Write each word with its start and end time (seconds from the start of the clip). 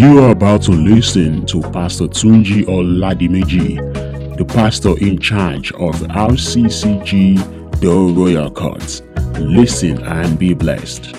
You 0.00 0.18
are 0.20 0.30
about 0.30 0.62
to 0.62 0.70
listen 0.70 1.44
to 1.44 1.60
Pastor 1.60 2.04
Tunji 2.04 2.64
Olademeji, 2.64 4.38
the 4.38 4.44
pastor 4.46 4.96
in 4.96 5.18
charge 5.18 5.72
of 5.72 5.94
RCCG 5.96 7.80
The 7.82 7.88
Royal 8.18 8.50
Court. 8.50 9.02
Listen 9.38 10.02
and 10.04 10.38
be 10.38 10.54
blessed. 10.54 11.16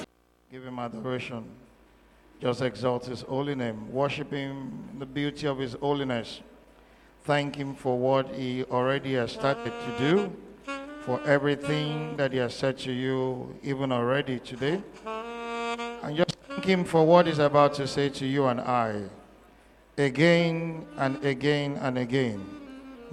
Give 0.51 0.65
him 0.65 0.79
adoration. 0.79 1.43
Just 2.41 2.63
exalt 2.63 3.05
his 3.05 3.21
holy 3.21 3.53
name. 3.53 3.91
Worship 3.91 4.31
him 4.31 4.73
in 4.93 4.97
the 4.97 5.05
beauty 5.05 5.45
of 5.45 5.59
his 5.59 5.73
holiness. 5.73 6.41
Thank 7.23 7.57
him 7.57 7.75
for 7.75 7.99
what 7.99 8.33
he 8.33 8.63
already 8.63 9.13
has 9.13 9.33
started 9.33 9.73
to 9.85 9.97
do, 9.99 10.35
for 11.01 11.21
everything 11.27 12.17
that 12.17 12.31
he 12.31 12.39
has 12.39 12.55
said 12.55 12.79
to 12.79 12.91
you, 12.91 13.55
even 13.61 13.91
already 13.91 14.39
today. 14.39 14.81
And 15.05 16.17
just 16.17 16.35
thank 16.51 16.65
him 16.65 16.83
for 16.83 17.05
what 17.05 17.27
he's 17.27 17.39
about 17.39 17.73
to 17.73 17.87
say 17.87 18.09
to 18.09 18.25
you 18.25 18.45
and 18.45 18.59
I. 18.59 19.03
Again 19.97 20.85
and 20.97 21.23
again 21.23 21.77
and 21.81 21.97
again. 21.97 22.45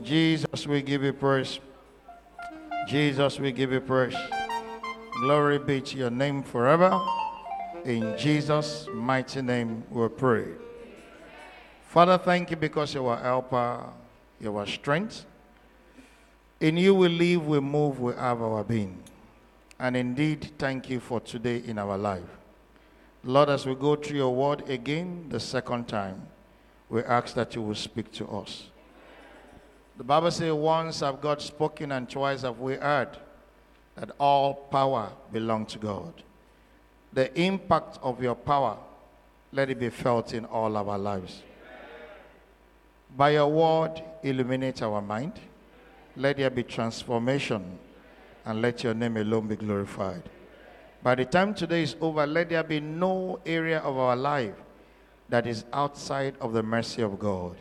Jesus, 0.03 0.67
we 0.67 0.83
give 0.83 1.03
you 1.05 1.13
praise. 1.13 1.61
Jesus, 2.89 3.39
we 3.39 3.53
give 3.53 3.73
you 3.73 3.81
praise. 3.81 4.17
Glory 5.21 5.59
be 5.59 5.81
to 5.81 5.97
your 5.97 6.11
name 6.11 6.43
forever. 6.43 7.01
In 7.85 8.17
Jesus' 8.19 8.87
mighty 8.93 9.41
name 9.41 9.85
we 9.91 10.09
pray. 10.09 10.47
Father, 11.87 12.19
thank 12.19 12.51
you 12.51 12.57
because 12.57 12.95
you 12.95 13.07
are 13.07 13.19
helper, 13.19 13.85
you 14.41 14.57
are 14.57 14.67
strength. 14.67 15.25
In 16.61 16.77
you 16.77 16.95
we 16.95 17.09
live, 17.09 17.47
we 17.47 17.61
move, 17.61 18.01
we 18.01 18.15
have 18.15 18.43
our 18.43 18.65
being. 18.65 19.03
And 19.79 19.97
indeed, 19.97 20.51
thank 20.59 20.91
you 20.91 20.99
for 20.99 21.21
today 21.21 21.63
in 21.65 21.79
our 21.79 21.97
life. 21.97 22.38
Lord, 23.25 23.49
as 23.49 23.67
we 23.67 23.75
go 23.75 23.97
through 23.97 24.17
your 24.17 24.35
word 24.35 24.69
again 24.69 25.27
the 25.29 25.41
second 25.41 25.89
time, 25.89 26.23
we 26.89 27.03
ask 27.03 27.35
that 27.35 27.55
you 27.55 27.63
will 27.63 27.75
speak 27.75 28.13
to 28.13 28.27
us. 28.29 28.69
The 29.97 30.05
Bible 30.05 30.31
says, 30.31 30.53
Once 30.53 31.01
have 31.01 31.21
God 31.21 31.43
spoken, 31.43 31.93
and 31.93 32.09
twice 32.09 32.43
have 32.43 32.61
we 32.61 32.75
heard 32.75 33.09
that 33.97 34.13
all 34.19 34.55
power 34.55 35.11
belongs 35.33 35.73
to 35.73 35.79
God. 35.79 36.13
The 37.13 37.37
impact 37.41 37.99
of 38.03 38.23
your 38.23 38.37
power, 38.37 38.77
let 39.53 39.71
it 39.71 39.81
be 39.81 39.91
felt 39.91 40.33
in 40.33 40.45
all 40.45 40.77
our 40.77 40.99
lives. 40.99 41.43
By 43.17 43.31
your 43.31 43.49
word, 43.49 44.01
illuminate 44.23 44.83
our 44.83 45.03
mind. 45.03 45.33
Let 46.17 46.37
there 46.37 46.51
be 46.51 46.63
transformation, 46.63 47.79
and 48.45 48.63
let 48.63 48.85
your 48.85 48.95
name 48.95 49.17
alone 49.17 49.49
be 49.49 49.57
glorified. 49.57 50.23
By 51.03 51.15
the 51.15 51.25
time 51.25 51.55
today 51.55 51.83
is 51.83 51.95
over, 52.01 52.27
let 52.27 52.49
there 52.49 52.65
be 52.65 52.81
no 52.81 53.39
area 53.47 53.79
of 53.79 53.97
our 53.97 54.17
life 54.17 54.55
that 55.29 55.47
is 55.47 55.65
outside 55.73 56.35
of 56.41 56.53
the 56.53 56.63
mercy 56.63 57.03
of 57.03 57.19
God. 57.19 57.57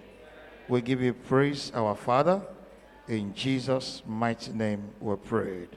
We 0.67 0.81
give 0.81 1.01
you 1.01 1.13
praise, 1.13 1.71
our 1.75 1.95
Father. 1.95 2.41
In 3.07 3.33
Jesus' 3.33 4.01
mighty 4.05 4.51
name 4.51 4.89
we 4.99 5.15
prayed. 5.15 5.69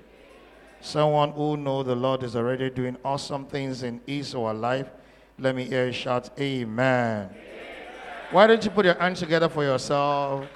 Someone 0.81 1.33
who 1.33 1.57
know 1.57 1.83
the 1.83 1.95
Lord 1.95 2.23
is 2.23 2.35
already 2.35 2.71
doing 2.71 2.97
awesome 3.05 3.45
things 3.45 3.83
in 3.83 4.01
his 4.07 4.35
or 4.35 4.49
her 4.49 4.55
life, 4.55 4.89
let 5.39 5.55
me 5.55 5.65
hear 5.65 5.87
you 5.87 5.93
shout, 5.93 6.31
Amen. 6.41 7.29
Amen. 7.31 7.37
Why 8.31 8.47
don't 8.47 8.65
you 8.65 8.71
put 8.71 8.87
your 8.87 8.95
hands 8.95 9.21
together 9.21 9.49
for 9.49 9.63
yourself? 9.63 10.47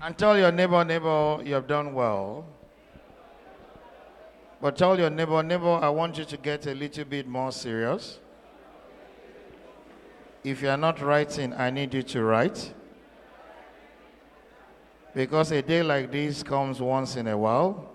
And 0.00 0.16
tell 0.16 0.38
your 0.38 0.50
neighbor, 0.50 0.84
neighbor, 0.84 1.40
you 1.44 1.54
have 1.54 1.66
done 1.66 1.92
well. 1.92 2.46
But 4.60 4.76
tell 4.76 4.98
your 4.98 5.10
neighbor, 5.10 5.42
neighbor, 5.42 5.78
I 5.80 5.88
want 5.88 6.18
you 6.18 6.24
to 6.24 6.36
get 6.36 6.66
a 6.66 6.74
little 6.74 7.04
bit 7.04 7.28
more 7.28 7.52
serious. 7.52 8.18
If 10.42 10.62
you 10.62 10.68
are 10.68 10.76
not 10.76 11.00
writing, 11.00 11.52
I 11.52 11.70
need 11.70 11.94
you 11.94 12.02
to 12.02 12.22
write. 12.22 12.74
Because 15.14 15.52
a 15.52 15.62
day 15.62 15.82
like 15.82 16.10
this 16.10 16.42
comes 16.42 16.80
once 16.80 17.16
in 17.16 17.28
a 17.28 17.36
while. 17.36 17.90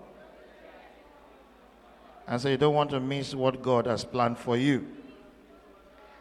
And 2.26 2.40
so 2.40 2.48
you 2.48 2.56
don't 2.56 2.74
want 2.74 2.90
to 2.90 3.00
miss 3.00 3.34
what 3.34 3.62
God 3.62 3.86
has 3.86 4.04
planned 4.04 4.38
for 4.38 4.56
you. 4.56 4.86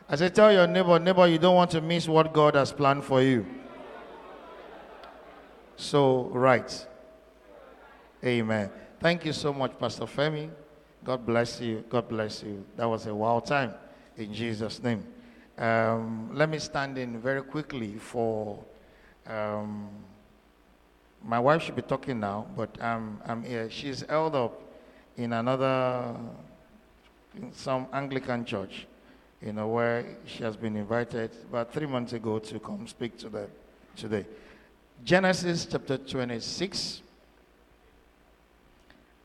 I 0.10 0.18
say, 0.18 0.30
tell 0.30 0.52
your 0.52 0.68
neighbor, 0.68 1.00
neighbor, 1.00 1.28
you 1.28 1.38
don't 1.38 1.56
want 1.56 1.72
to 1.72 1.82
miss 1.82 2.08
what 2.08 2.34
God 2.34 2.56
has 2.56 2.74
planned 2.74 3.06
for 3.06 3.22
you. 3.22 3.46
So, 5.78 6.26
write. 6.26 6.86
Amen. 8.24 8.70
Thank 9.04 9.26
you 9.26 9.34
so 9.34 9.52
much, 9.52 9.78
Pastor 9.78 10.06
Femi. 10.06 10.50
God 11.04 11.26
bless 11.26 11.60
you. 11.60 11.84
God 11.90 12.08
bless 12.08 12.42
you. 12.42 12.64
That 12.78 12.86
was 12.88 13.06
a 13.06 13.14
wild 13.14 13.46
time 13.46 13.74
in 14.16 14.34
Jesus' 14.34 14.82
name. 14.82 15.06
Um, 15.58 16.30
let 16.34 16.48
me 16.50 16.58
stand 16.58 16.98
in 16.98 17.20
very 17.20 17.42
quickly 17.42 17.96
for. 17.96 18.64
Um, 19.28 19.90
my 21.22 21.38
wife 21.38 21.64
should 21.64 21.76
be 21.76 21.82
talking 21.82 22.22
now, 22.22 22.48
but 22.56 22.82
I'm, 22.82 23.20
I'm 23.26 23.44
here. 23.44 23.70
She's 23.70 24.06
held 24.08 24.36
up 24.36 24.62
in 25.18 25.34
another, 25.34 26.16
in 27.36 27.52
some 27.52 27.88
Anglican 27.92 28.46
church, 28.46 28.88
you 29.46 29.52
know, 29.52 29.68
where 29.68 30.16
she 30.26 30.44
has 30.44 30.56
been 30.56 30.78
invited 30.78 31.32
about 31.50 31.74
three 31.74 31.88
months 31.88 32.14
ago 32.14 32.40
to 32.40 32.58
come 32.58 32.88
speak 32.88 33.18
to 33.18 33.28
them 33.28 33.50
today. 33.98 34.26
Genesis 35.04 35.68
chapter 35.70 35.98
26. 35.98 37.02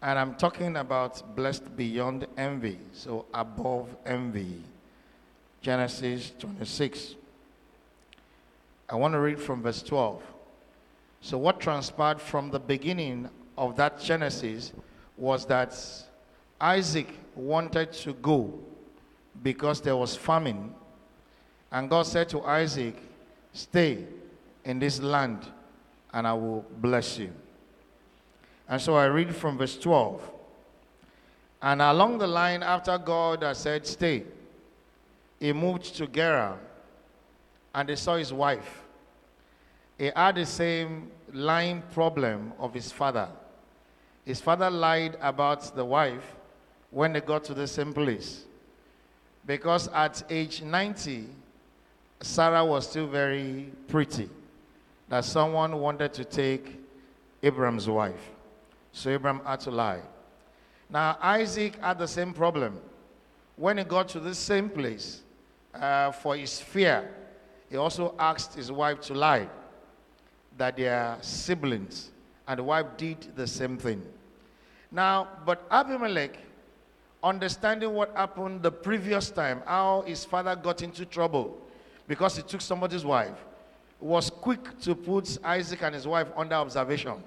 And 0.01 0.19
I'm 0.19 0.35
talking 0.37 0.77
about 0.77 1.35
blessed 1.35 1.77
beyond 1.77 2.27
envy, 2.37 2.79
so 2.93 3.27
above 3.35 3.89
envy. 4.07 4.63
Genesis 5.61 6.33
26. 6.39 7.17
I 8.89 8.95
want 8.95 9.13
to 9.13 9.21
read 9.21 9.41
from 9.41 9.63
verse 9.63 9.83
12. 9.83 10.23
So, 11.21 11.37
what 11.37 11.61
transpired 11.61 12.21
from 12.21 12.51
the 12.51 12.61
beginning 12.61 13.29
of 13.57 13.77
that 13.77 14.01
Genesis 14.01 14.73
was 15.17 15.45
that 15.47 15.77
Isaac 16.61 17.13
wanted 17.35 17.93
to 17.93 18.15
go 18.15 18.55
because 19.43 19.81
there 19.81 19.97
was 19.97 20.15
famine. 20.15 20.75
And 21.73 21.91
God 21.91 22.07
said 22.07 22.29
to 22.31 22.43
Isaac, 22.43 22.97
Stay 23.53 24.07
in 24.65 24.79
this 24.79 25.01
land, 25.01 25.45
and 26.13 26.27
I 26.27 26.33
will 26.35 26.65
bless 26.81 27.19
you. 27.19 27.33
And 28.69 28.81
so 28.81 28.95
I 28.97 29.07
read 29.07 29.35
from 29.35 29.57
verse 29.57 29.79
12. 29.79 30.31
And 31.63 31.83
along 31.83 32.19
the 32.19 32.27
line, 32.27 32.63
after 32.63 32.97
God 32.99 33.43
had 33.43 33.57
said, 33.57 33.87
Stay, 33.87 34.25
he 35.41 35.53
moved 35.53 35.95
to 35.97 36.07
Gerar 36.07 36.59
and 37.75 37.89
they 37.89 37.97
saw 37.97 38.17
his 38.17 38.33
wife. 38.33 38.83
He 39.97 40.11
had 40.15 40.37
the 40.37 40.47
same 40.47 41.11
lying 41.33 41.83
problem 41.93 42.53
of 42.59 42.75
his 42.75 42.93
father. 42.93 43.29
His 44.25 44.41
father 44.41 44.71
lied 44.71 45.17
about 45.21 45.75
the 45.75 45.85
wife 45.85 46.37
when 46.91 47.13
they 47.13 47.21
got 47.21 47.45
to 47.45 47.55
the 47.55 47.67
same 47.67 47.93
place. 47.93 48.45
Because 49.47 49.89
at 49.89 50.23
age 50.29 50.63
90, 50.63 51.29
Sarah 52.21 52.65
was 52.65 52.89
still 52.89 53.07
very 53.07 53.73
pretty, 53.89 54.29
that 55.09 55.25
someone 55.25 55.79
wanted 55.81 56.13
to 56.15 56.25
take 56.25 56.79
Abraham's 57.43 57.89
wife. 57.89 58.31
So 58.93 59.11
Abraham 59.11 59.41
had 59.45 59.61
to 59.61 59.71
lie. 59.71 60.01
Now, 60.91 61.19
Isaac 61.21 61.77
had 61.77 61.99
the 61.99 62.09
same 62.09 62.33
problem. 62.33 62.81
When 63.57 63.79
he 63.79 63.85
got 63.85 64.09
to 64.11 64.21
the 64.21 64.35
same 64.35 64.69
place, 64.69 65.23
uh, 65.75 66.13
for 66.13 66.37
his 66.37 66.61
fear, 66.61 67.09
he 67.71 67.77
also 67.77 68.15
asked 68.19 68.55
his 68.55 68.73
wife 68.73 69.01
to 69.03 69.15
lie 69.15 69.49
that 70.57 70.77
they 70.77 70.89
are 70.89 71.19
siblings. 71.21 72.11
And 72.47 72.59
the 72.59 72.65
wife 72.65 72.87
did 72.97 73.37
the 73.37 73.47
same 73.47 73.77
thing. 73.77 74.03
Now, 74.91 75.29
but 75.45 75.67
Abimelech, 75.71 76.39
understanding 77.23 77.93
what 77.93 78.15
happened 78.17 78.63
the 78.63 78.73
previous 78.73 79.31
time, 79.31 79.63
how 79.67 80.03
his 80.07 80.25
father 80.25 80.57
got 80.57 80.83
into 80.83 81.05
trouble 81.05 81.59
because 82.07 82.37
he 82.37 82.43
took 82.43 82.63
somebody's 82.63 83.05
wife, 83.05 83.37
was 84.01 84.31
quick 84.31 84.79
to 84.81 84.95
put 84.95 85.37
Isaac 85.45 85.83
and 85.83 85.95
his 85.95 86.07
wife 86.07 86.29
under 86.37 86.55
observation. 86.55 87.23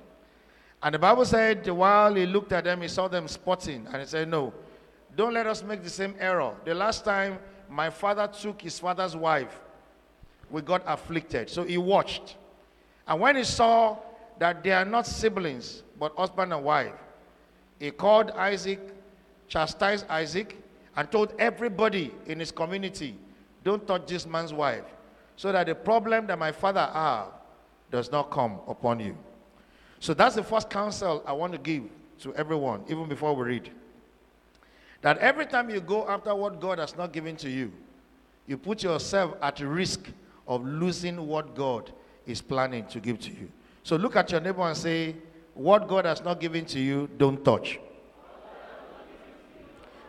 And 0.83 0.95
the 0.95 0.99
Bible 0.99 1.25
said, 1.25 1.67
while 1.67 2.13
he 2.15 2.25
looked 2.25 2.51
at 2.51 2.63
them, 2.63 2.81
he 2.81 2.87
saw 2.87 3.07
them 3.07 3.27
spotting. 3.27 3.87
And 3.91 4.01
he 4.01 4.07
said, 4.07 4.27
No, 4.27 4.53
don't 5.15 5.33
let 5.33 5.45
us 5.45 5.63
make 5.63 5.83
the 5.83 5.89
same 5.89 6.15
error. 6.19 6.55
The 6.65 6.73
last 6.73 7.05
time 7.05 7.37
my 7.69 7.89
father 7.89 8.27
took 8.27 8.61
his 8.61 8.79
father's 8.79 9.15
wife, 9.15 9.59
we 10.49 10.61
got 10.61 10.81
afflicted. 10.85 11.49
So 11.49 11.63
he 11.63 11.77
watched. 11.77 12.35
And 13.07 13.19
when 13.19 13.35
he 13.35 13.43
saw 13.43 13.97
that 14.39 14.63
they 14.63 14.71
are 14.71 14.85
not 14.85 15.05
siblings, 15.05 15.83
but 15.99 16.15
husband 16.15 16.51
and 16.51 16.63
wife, 16.63 16.93
he 17.79 17.91
called 17.91 18.31
Isaac, 18.31 18.79
chastised 19.47 20.05
Isaac, 20.09 20.57
and 20.95 21.11
told 21.11 21.33
everybody 21.39 22.11
in 22.25 22.39
his 22.39 22.51
community, 22.51 23.15
Don't 23.63 23.85
touch 23.87 24.07
this 24.07 24.25
man's 24.25 24.51
wife, 24.51 24.83
so 25.35 25.51
that 25.51 25.67
the 25.67 25.75
problem 25.75 26.27
that 26.27 26.39
my 26.39 26.51
father 26.51 26.89
had 26.93 27.25
does 27.91 28.11
not 28.11 28.31
come 28.31 28.59
upon 28.67 28.99
you. 28.99 29.17
So 30.01 30.15
that's 30.15 30.33
the 30.33 30.43
first 30.43 30.67
counsel 30.69 31.23
I 31.27 31.31
want 31.31 31.53
to 31.53 31.59
give 31.59 31.83
to 32.21 32.33
everyone, 32.33 32.83
even 32.89 33.07
before 33.07 33.35
we 33.35 33.43
read. 33.43 33.69
That 35.01 35.19
every 35.19 35.45
time 35.45 35.69
you 35.69 35.79
go 35.79 36.07
after 36.09 36.33
what 36.33 36.59
God 36.59 36.79
has 36.79 36.97
not 36.97 37.13
given 37.13 37.35
to 37.37 37.49
you, 37.49 37.71
you 38.47 38.57
put 38.57 38.81
yourself 38.81 39.35
at 39.43 39.59
risk 39.59 40.07
of 40.47 40.65
losing 40.65 41.27
what 41.27 41.55
God 41.55 41.91
is 42.25 42.41
planning 42.41 42.85
to 42.87 42.99
give 42.99 43.19
to 43.19 43.29
you. 43.29 43.47
So 43.83 43.95
look 43.95 44.15
at 44.15 44.31
your 44.31 44.41
neighbor 44.41 44.63
and 44.63 44.75
say, 44.75 45.15
What 45.53 45.87
God 45.87 46.05
has 46.05 46.23
not 46.23 46.39
given 46.39 46.65
to 46.65 46.79
you, 46.79 47.07
don't 47.17 47.45
touch. 47.45 47.79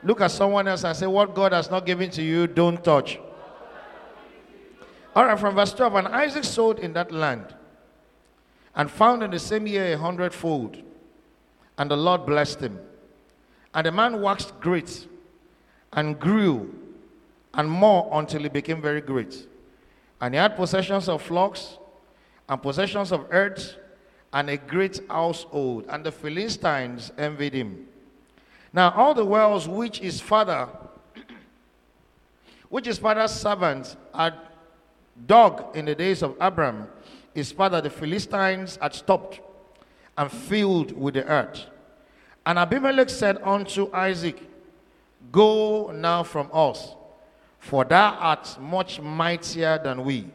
Look 0.02 0.22
at 0.22 0.30
someone 0.30 0.68
else 0.68 0.84
and 0.84 0.96
say, 0.96 1.06
What 1.06 1.34
God 1.34 1.52
has 1.52 1.70
not 1.70 1.84
given 1.84 2.10
to 2.12 2.22
you, 2.22 2.46
don't 2.46 2.82
touch. 2.82 3.18
All 5.14 5.26
right, 5.26 5.38
from 5.38 5.54
verse 5.54 5.74
12, 5.74 5.94
and 5.96 6.08
Isaac 6.08 6.44
sowed 6.44 6.78
in 6.78 6.94
that 6.94 7.12
land 7.12 7.54
and 8.74 8.90
found 8.90 9.22
in 9.22 9.30
the 9.30 9.38
same 9.38 9.66
year 9.66 9.94
a 9.94 9.98
hundredfold, 9.98 10.76
and 11.78 11.90
the 11.90 11.96
Lord 11.96 12.26
blessed 12.26 12.60
him. 12.60 12.78
And 13.74 13.86
the 13.86 13.92
man 13.92 14.20
waxed 14.20 14.58
great 14.60 15.06
and 15.92 16.18
grew 16.18 16.74
and 17.54 17.70
more 17.70 18.08
until 18.12 18.42
he 18.42 18.48
became 18.48 18.80
very 18.80 19.00
great. 19.00 19.46
And 20.20 20.34
he 20.34 20.38
had 20.38 20.56
possessions 20.56 21.08
of 21.08 21.22
flocks 21.22 21.78
and 22.48 22.62
possessions 22.62 23.12
of 23.12 23.26
earth 23.30 23.76
and 24.32 24.48
a 24.48 24.56
great 24.56 25.00
household. 25.08 25.86
And 25.88 26.04
the 26.04 26.12
Philistines 26.12 27.12
envied 27.18 27.54
him. 27.54 27.88
Now 28.72 28.92
all 28.92 29.14
the 29.14 29.24
wells 29.24 29.68
which 29.68 29.98
his 29.98 30.20
father, 30.20 30.68
which 32.68 32.86
his 32.86 32.98
father's 32.98 33.32
servants 33.32 33.96
had 34.14 34.34
dug 35.26 35.76
in 35.76 35.84
the 35.84 35.94
days 35.94 36.22
of 36.22 36.36
Abram, 36.40 36.86
his 37.34 37.52
father, 37.52 37.80
the 37.80 37.90
Philistines 37.90 38.78
had 38.80 38.94
stopped 38.94 39.40
and 40.16 40.30
filled 40.30 40.92
with 40.92 41.14
the 41.14 41.24
earth. 41.24 41.66
And 42.44 42.58
Abimelech 42.58 43.08
said 43.08 43.38
unto 43.42 43.92
Isaac, 43.92 44.42
Go 45.30 45.92
now 45.92 46.22
from 46.24 46.50
us, 46.52 46.94
for 47.58 47.84
thou 47.84 48.14
art 48.14 48.58
much 48.60 49.00
mightier 49.00 49.80
than 49.82 50.04
we. 50.04 50.26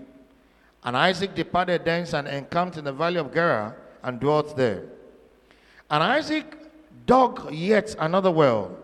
And 0.83 0.95
Isaac 0.95 1.35
departed 1.35 1.83
thence 1.83 2.13
and 2.13 2.27
encamped 2.27 2.77
in 2.77 2.85
the 2.85 2.93
valley 2.93 3.17
of 3.17 3.33
Gerar 3.33 3.75
and 4.01 4.19
dwelt 4.19 4.55
there. 4.55 4.85
And 5.91 6.01
Isaac 6.01 6.45
dug 7.05 7.51
yet 7.51 7.95
another 7.99 8.31
well 8.31 8.77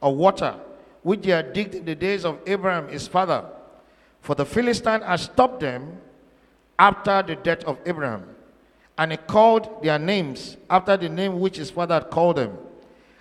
of 0.00 0.16
water, 0.16 0.54
which 1.02 1.24
he 1.24 1.30
had 1.30 1.52
digged 1.52 1.74
in 1.74 1.84
the 1.84 1.94
days 1.94 2.24
of 2.24 2.38
Abraham 2.46 2.88
his 2.88 3.06
father. 3.06 3.44
For 4.20 4.34
the 4.34 4.46
Philistine 4.46 5.02
had 5.02 5.20
stopped 5.20 5.60
them 5.60 5.98
after 6.78 7.22
the 7.22 7.36
death 7.36 7.64
of 7.64 7.78
Abraham. 7.86 8.24
And 8.98 9.12
he 9.12 9.16
called 9.16 9.82
their 9.82 9.98
names 9.98 10.56
after 10.68 10.96
the 10.96 11.08
name 11.08 11.40
which 11.40 11.56
his 11.56 11.70
father 11.70 11.94
had 11.94 12.10
called 12.10 12.36
them. 12.36 12.56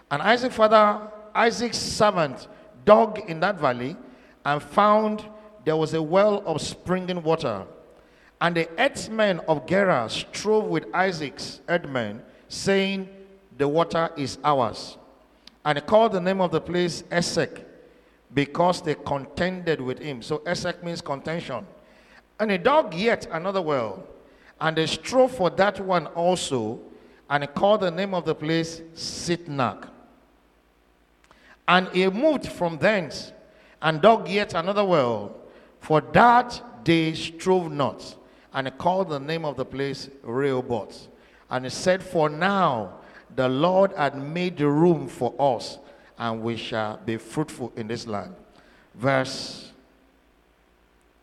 And 0.10 0.22
Isaac's 0.22 0.56
father, 0.56 1.10
Isaac's 1.34 1.78
servant, 1.78 2.48
dug 2.86 3.20
in 3.30 3.40
that 3.40 3.60
valley 3.60 3.96
and 4.46 4.62
found 4.62 5.24
there 5.64 5.78
was 5.78 5.94
a 5.94 6.02
well 6.02 6.44
of 6.46 6.62
springing 6.62 7.24
water. 7.24 7.66
And 8.42 8.56
the 8.56 8.68
herdsmen 8.78 9.40
of 9.48 9.68
Gerar 9.68 10.10
strove 10.10 10.66
with 10.66 10.86
Isaac's 10.94 11.62
herdsmen, 11.68 12.24
saying, 12.50 13.08
The 13.58 13.68
water 13.68 14.10
is 14.18 14.40
ours. 14.44 14.98
And 15.64 15.78
he 15.78 15.82
called 15.82 16.14
the 16.14 16.22
name 16.22 16.42
of 16.42 16.52
the 16.52 16.60
place 16.60 17.04
Esek, 17.12 17.64
because 18.34 18.82
they 18.82 18.96
contended 18.96 19.80
with 19.80 20.00
him. 20.00 20.22
So 20.24 20.42
Esek 20.46 20.84
means 20.84 21.02
contention. 21.02 21.68
And 22.42 22.50
he 22.50 22.58
dug 22.58 22.96
yet 22.96 23.28
another 23.32 23.62
well, 23.62 24.04
and 24.60 24.76
they 24.76 24.88
strove 24.88 25.32
for 25.32 25.52
that 25.52 25.80
one 25.80 26.08
also, 26.08 26.80
and 27.30 27.44
he 27.44 27.48
called 27.48 27.82
the 27.82 27.92
name 27.92 28.16
of 28.16 28.26
the 28.26 28.34
place 28.34 28.82
Sitnah. 28.96 29.88
And 31.68 31.88
he 31.90 32.10
moved 32.10 32.48
from 32.48 32.80
thence 32.80 33.32
and 33.80 34.02
dug 34.02 34.28
yet 34.28 34.56
another 34.56 34.84
well, 34.84 35.36
for 35.82 36.02
that 36.02 36.60
they 36.84 37.14
strove 37.14 37.72
not. 37.72 38.16
And 38.56 38.66
he 38.66 38.72
called 38.72 39.10
the 39.10 39.20
name 39.20 39.46
of 39.46 39.56
the 39.56 39.66
place 39.66 40.10
Rehoboth. 40.24 41.10
And 41.48 41.66
he 41.66 41.70
said, 41.70 42.02
For 42.02 42.28
now 42.28 43.02
the 43.36 43.50
Lord 43.50 43.94
had 43.94 44.18
made 44.18 44.60
room 44.62 45.08
for 45.08 45.36
us, 45.38 45.78
and 46.18 46.42
we 46.42 46.58
shall 46.58 46.98
be 46.98 47.18
fruitful 47.18 47.72
in 47.76 47.88
this 47.88 48.08
land. 48.08 48.34
Verse 48.96 49.72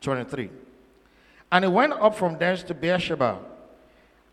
23. 0.00 0.68
And 1.50 1.64
he 1.64 1.70
went 1.70 1.92
up 1.94 2.14
from 2.14 2.38
thence 2.38 2.62
to 2.64 2.74
Beersheba. 2.74 3.38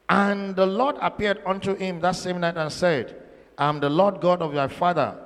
And 0.09 0.55
the 0.55 0.65
Lord 0.65 0.97
appeared 1.01 1.41
unto 1.45 1.75
him 1.75 1.99
that 2.01 2.15
same 2.15 2.39
night 2.39 2.57
and 2.57 2.71
said, 2.71 3.23
I 3.57 3.69
am 3.69 3.79
the 3.79 3.89
Lord 3.89 4.21
God 4.21 4.41
of 4.41 4.53
thy 4.53 4.67
father. 4.67 5.17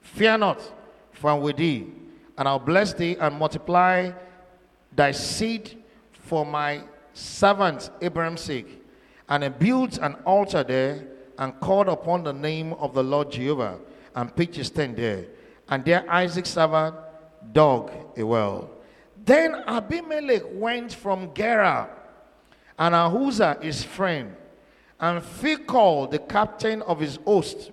Fear 0.00 0.38
not, 0.38 0.72
for 1.12 1.30
I 1.30 1.34
am 1.36 1.42
with 1.42 1.56
thee, 1.56 1.86
and 2.36 2.48
I'll 2.48 2.58
bless 2.58 2.92
thee 2.92 3.16
and 3.18 3.38
multiply 3.38 4.10
thy 4.94 5.12
seed 5.12 5.82
for 6.12 6.44
my 6.44 6.82
servant 7.12 7.90
Abraham's 8.00 8.40
sake. 8.40 8.82
And 9.28 9.44
he 9.44 9.48
built 9.48 9.98
an 9.98 10.14
altar 10.26 10.64
there 10.64 11.06
and 11.38 11.58
called 11.60 11.88
upon 11.88 12.24
the 12.24 12.32
name 12.32 12.72
of 12.74 12.94
the 12.94 13.02
Lord 13.02 13.30
Jehovah 13.30 13.78
and 14.14 14.34
pitched 14.34 14.56
his 14.56 14.70
tent 14.70 14.96
there. 14.96 15.26
And 15.68 15.84
there 15.84 16.04
Isaac's 16.10 16.50
servant 16.50 16.96
dug 17.52 17.92
a 18.16 18.24
well. 18.24 18.70
Then 19.30 19.62
Abimelech 19.64 20.42
went 20.54 20.92
from 20.92 21.32
Gerar, 21.34 21.88
and 22.76 22.96
Ahuzzath 22.96 23.62
his 23.62 23.84
friend, 23.84 24.34
and 24.98 25.22
Phicol 25.22 26.10
the 26.10 26.18
captain 26.18 26.82
of 26.82 26.98
his 26.98 27.16
host. 27.24 27.70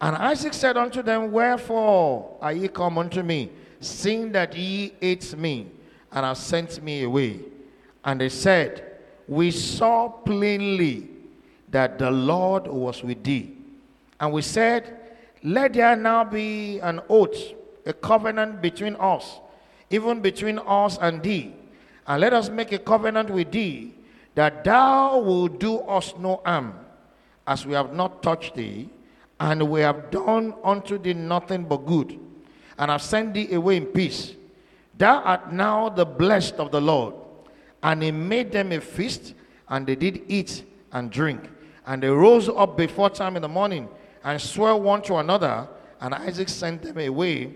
And 0.00 0.16
Isaac 0.16 0.54
said 0.54 0.78
unto 0.78 1.02
them, 1.02 1.32
Wherefore 1.32 2.38
are 2.40 2.54
ye 2.54 2.68
come 2.68 2.96
unto 2.96 3.22
me, 3.22 3.50
seeing 3.78 4.32
that 4.32 4.56
ye 4.56 4.94
ate 5.02 5.36
me, 5.36 5.66
and 6.12 6.24
have 6.24 6.38
sent 6.38 6.82
me 6.82 7.02
away? 7.02 7.40
And 8.02 8.18
they 8.18 8.30
said, 8.30 8.82
We 9.28 9.50
saw 9.50 10.08
plainly 10.08 11.10
that 11.68 11.98
the 11.98 12.10
Lord 12.10 12.66
was 12.68 13.02
with 13.02 13.22
thee. 13.22 13.54
And 14.18 14.32
we 14.32 14.40
said, 14.40 14.98
Let 15.42 15.74
there 15.74 15.94
now 15.94 16.24
be 16.24 16.78
an 16.78 17.02
oath, 17.10 17.52
a 17.84 17.92
covenant 17.92 18.62
between 18.62 18.96
us 18.96 19.40
even 19.90 20.20
between 20.20 20.58
us 20.66 20.98
and 21.00 21.22
thee. 21.22 21.54
And 22.06 22.20
let 22.20 22.32
us 22.32 22.48
make 22.48 22.72
a 22.72 22.78
covenant 22.78 23.30
with 23.30 23.50
thee 23.50 23.94
that 24.34 24.64
thou 24.64 25.18
wilt 25.18 25.58
do 25.58 25.78
us 25.78 26.14
no 26.18 26.40
harm, 26.44 26.74
as 27.46 27.66
we 27.66 27.74
have 27.74 27.94
not 27.94 28.22
touched 28.22 28.54
thee, 28.54 28.88
and 29.40 29.68
we 29.70 29.80
have 29.80 30.10
done 30.10 30.54
unto 30.62 30.98
thee 30.98 31.14
nothing 31.14 31.64
but 31.64 31.78
good, 31.78 32.18
and 32.78 32.90
have 32.90 33.02
sent 33.02 33.34
thee 33.34 33.54
away 33.54 33.76
in 33.76 33.86
peace. 33.86 34.34
Thou 34.98 35.22
art 35.22 35.52
now 35.52 35.88
the 35.88 36.04
blessed 36.04 36.54
of 36.54 36.70
the 36.70 36.80
Lord. 36.80 37.14
And 37.82 38.02
he 38.02 38.10
made 38.10 38.50
them 38.50 38.72
a 38.72 38.80
feast, 38.80 39.34
and 39.68 39.86
they 39.86 39.94
did 39.94 40.22
eat 40.26 40.64
and 40.92 41.10
drink. 41.10 41.50
And 41.86 42.02
they 42.02 42.08
rose 42.08 42.48
up 42.48 42.76
before 42.76 43.10
time 43.10 43.36
in 43.36 43.42
the 43.42 43.48
morning 43.48 43.88
and 44.24 44.40
swore 44.40 44.80
one 44.80 45.02
to 45.02 45.16
another, 45.16 45.68
and 46.00 46.14
Isaac 46.14 46.48
sent 46.48 46.82
them 46.82 46.98
away 46.98 47.54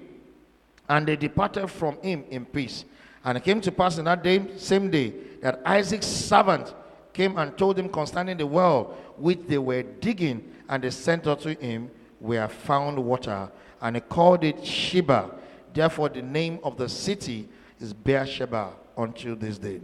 and 0.90 1.06
they 1.06 1.14
departed 1.14 1.68
from 1.68 1.96
him 2.02 2.24
in 2.30 2.44
peace. 2.44 2.84
And 3.24 3.38
it 3.38 3.44
came 3.44 3.60
to 3.60 3.70
pass 3.70 3.96
in 3.98 4.06
that 4.06 4.24
day, 4.24 4.44
same 4.56 4.90
day, 4.90 5.14
that 5.40 5.60
Isaac's 5.64 6.06
servant 6.08 6.74
came 7.12 7.38
and 7.38 7.56
told 7.56 7.78
him 7.78 7.88
concerning 7.88 8.36
the 8.36 8.46
well 8.46 8.96
which 9.16 9.38
they 9.46 9.58
were 9.58 9.84
digging, 9.84 10.52
and 10.68 10.82
they 10.82 10.90
sent 10.90 11.28
unto 11.28 11.56
him 11.56 11.90
where 12.18 12.48
found 12.48 12.98
water, 12.98 13.48
and 13.80 13.96
he 13.96 14.00
called 14.00 14.42
it 14.42 14.66
Sheba. 14.66 15.30
Therefore, 15.72 16.08
the 16.08 16.22
name 16.22 16.58
of 16.64 16.76
the 16.76 16.88
city 16.88 17.48
is 17.78 17.92
Beersheba 17.92 18.72
until 18.96 19.36
this 19.36 19.58
day. 19.58 19.80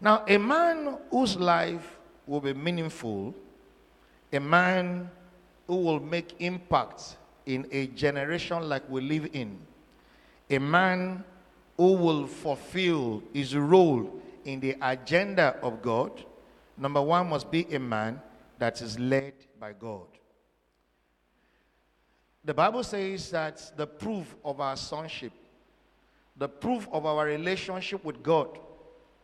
Now, 0.00 0.22
a 0.28 0.38
man 0.38 0.96
whose 1.10 1.36
life 1.36 1.98
will 2.24 2.40
be 2.40 2.54
meaningful, 2.54 3.34
a 4.32 4.38
man 4.38 5.10
who 5.66 5.76
will 5.76 5.98
make 5.98 6.40
impact 6.40 7.16
in 7.48 7.66
a 7.72 7.86
generation 7.86 8.68
like 8.68 8.88
we 8.90 9.00
live 9.00 9.30
in, 9.32 9.58
a 10.50 10.58
man 10.58 11.24
who 11.78 11.94
will 11.94 12.26
fulfill 12.26 13.22
his 13.32 13.56
role 13.56 14.20
in 14.44 14.60
the 14.60 14.76
agenda 14.82 15.56
of 15.62 15.80
God, 15.80 16.24
number 16.76 17.00
one 17.00 17.28
must 17.30 17.50
be 17.50 17.64
a 17.74 17.78
man 17.78 18.20
that 18.58 18.82
is 18.82 18.98
led 18.98 19.32
by 19.58 19.72
God. 19.72 20.06
The 22.44 22.52
Bible 22.52 22.82
says 22.82 23.30
that 23.30 23.72
the 23.76 23.86
proof 23.86 24.36
of 24.44 24.60
our 24.60 24.76
sonship, 24.76 25.32
the 26.36 26.48
proof 26.48 26.86
of 26.92 27.06
our 27.06 27.24
relationship 27.24 28.04
with 28.04 28.22
God, 28.22 28.58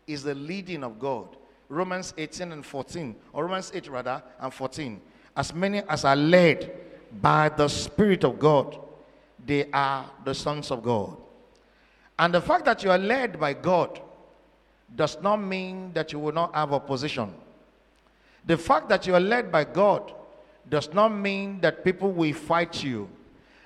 is 0.06 0.22
the 0.22 0.34
leading 0.34 0.82
of 0.82 0.98
God. 0.98 1.36
Romans 1.68 2.14
18 2.16 2.52
and 2.52 2.64
14, 2.64 3.14
or 3.34 3.44
Romans 3.44 3.70
8 3.74 3.88
rather, 3.88 4.22
and 4.40 4.52
14. 4.52 5.00
As 5.36 5.52
many 5.52 5.82
as 5.88 6.04
are 6.06 6.16
led 6.16 6.72
by 7.20 7.48
the 7.48 7.68
Spirit 7.68 8.24
of 8.24 8.38
God, 8.38 8.78
they 9.44 9.70
are 9.72 10.06
the 10.24 10.34
sons 10.34 10.70
of 10.70 10.82
God. 10.82 11.16
And 12.18 12.32
the 12.32 12.40
fact 12.40 12.64
that 12.64 12.82
you 12.82 12.90
are 12.90 12.98
led 12.98 13.38
by 13.40 13.52
God 13.54 14.00
does 14.94 15.18
not 15.20 15.36
mean 15.36 15.92
that 15.94 16.12
you 16.12 16.18
will 16.18 16.32
not 16.32 16.54
have 16.54 16.72
opposition. 16.72 17.32
The 18.46 18.56
fact 18.56 18.88
that 18.88 19.06
you 19.06 19.14
are 19.14 19.20
led 19.20 19.50
by 19.50 19.64
God 19.64 20.12
does 20.68 20.92
not 20.92 21.08
mean 21.08 21.60
that 21.60 21.84
people 21.84 22.12
will 22.12 22.32
fight 22.32 22.82
you. 22.82 23.08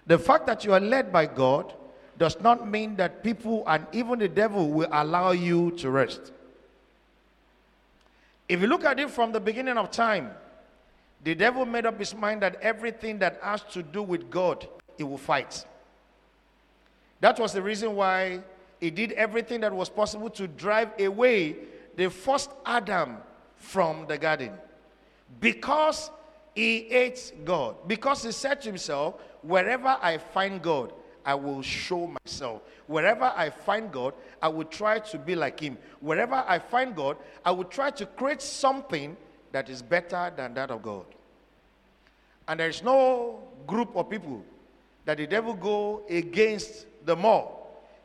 The 0.07 0.19
fact 0.19 0.47
that 0.47 0.65
you 0.65 0.73
are 0.73 0.81
led 0.81 1.13
by 1.13 1.27
God 1.27 1.75
does 2.17 2.41
not 2.41 2.69
mean 2.69 2.97
that 2.97 3.23
people 3.23 3.63
and 3.67 3.87
even 3.93 4.19
the 4.19 4.29
devil 4.29 4.69
will 4.71 4.89
allow 4.91 5.33
you 5.33 5.71
to 5.73 5.91
rest. 5.91 6.33
If 8.49 8.61
you 8.61 8.67
look 8.67 8.85
at 8.85 8.99
it 8.99 9.11
from 9.11 9.33
the 9.33 9.41
beginning 9.41 9.77
of 9.77 9.91
time, 9.91 10.31
the 11.25 11.35
devil 11.35 11.67
made 11.67 11.87
up 11.87 11.99
his 11.99 12.15
mind 12.15 12.43
that 12.43 12.61
everything 12.63 13.19
that 13.19 13.41
has 13.43 13.63
to 13.73 13.83
do 13.83 14.03
with 14.03 14.31
God, 14.31 14.67
he 14.97 15.05
will 15.05 15.19
fight. 15.19 15.65
That 17.21 17.39
was 17.39 17.53
the 17.53 17.63
reason 17.63 17.97
why 17.97 18.41
he 18.81 18.91
did 18.91 19.13
everything 19.13 19.61
that 19.61 19.73
was 19.73 19.89
possible 19.89 20.31
to 20.31 20.47
drive 20.47 20.91
away 21.01 21.57
the 21.97 22.09
first 22.09 22.51
Adam 22.65 23.17
from 23.57 24.07
the 24.07 24.17
garden. 24.17 24.53
Because 25.41 26.11
he 26.55 26.89
hates 26.89 27.33
God. 27.45 27.77
Because 27.87 28.23
he 28.23 28.33
said 28.33 28.63
to 28.63 28.69
himself, 28.69 29.15
Wherever 29.43 29.97
I 30.01 30.19
find 30.19 30.63
God, 30.63 30.93
I 31.25 31.35
will 31.35 31.63
show 31.63 32.13
myself. 32.25 32.63
Wherever 32.87 33.33
I 33.37 33.51
find 33.51 33.93
God, 33.93 34.15
I 34.41 34.49
will 34.49 34.65
try 34.65 34.99
to 34.99 35.19
be 35.19 35.37
like 35.37 35.61
Him. 35.61 35.77
Wherever 36.01 36.43
I 36.49 36.59
find 36.59 36.97
God, 36.97 37.19
I 37.45 37.51
will 37.51 37.65
try 37.65 37.91
to 37.91 38.07
create 38.07 38.41
something 38.41 39.17
that 39.53 39.69
is 39.69 39.83
better 39.83 40.33
than 40.37 40.55
that 40.55 40.71
of 40.71 40.83
God. 40.83 41.05
And 42.47 42.61
there 42.61 42.69
is 42.69 42.83
no 42.83 43.41
group 43.67 43.95
of 43.97 44.09
people 44.09 44.43
that 45.05 45.19
the 45.19 45.27
devil 45.27 45.55
go 45.55 46.03
against 46.09 46.87
the 47.05 47.17
more 47.17 47.57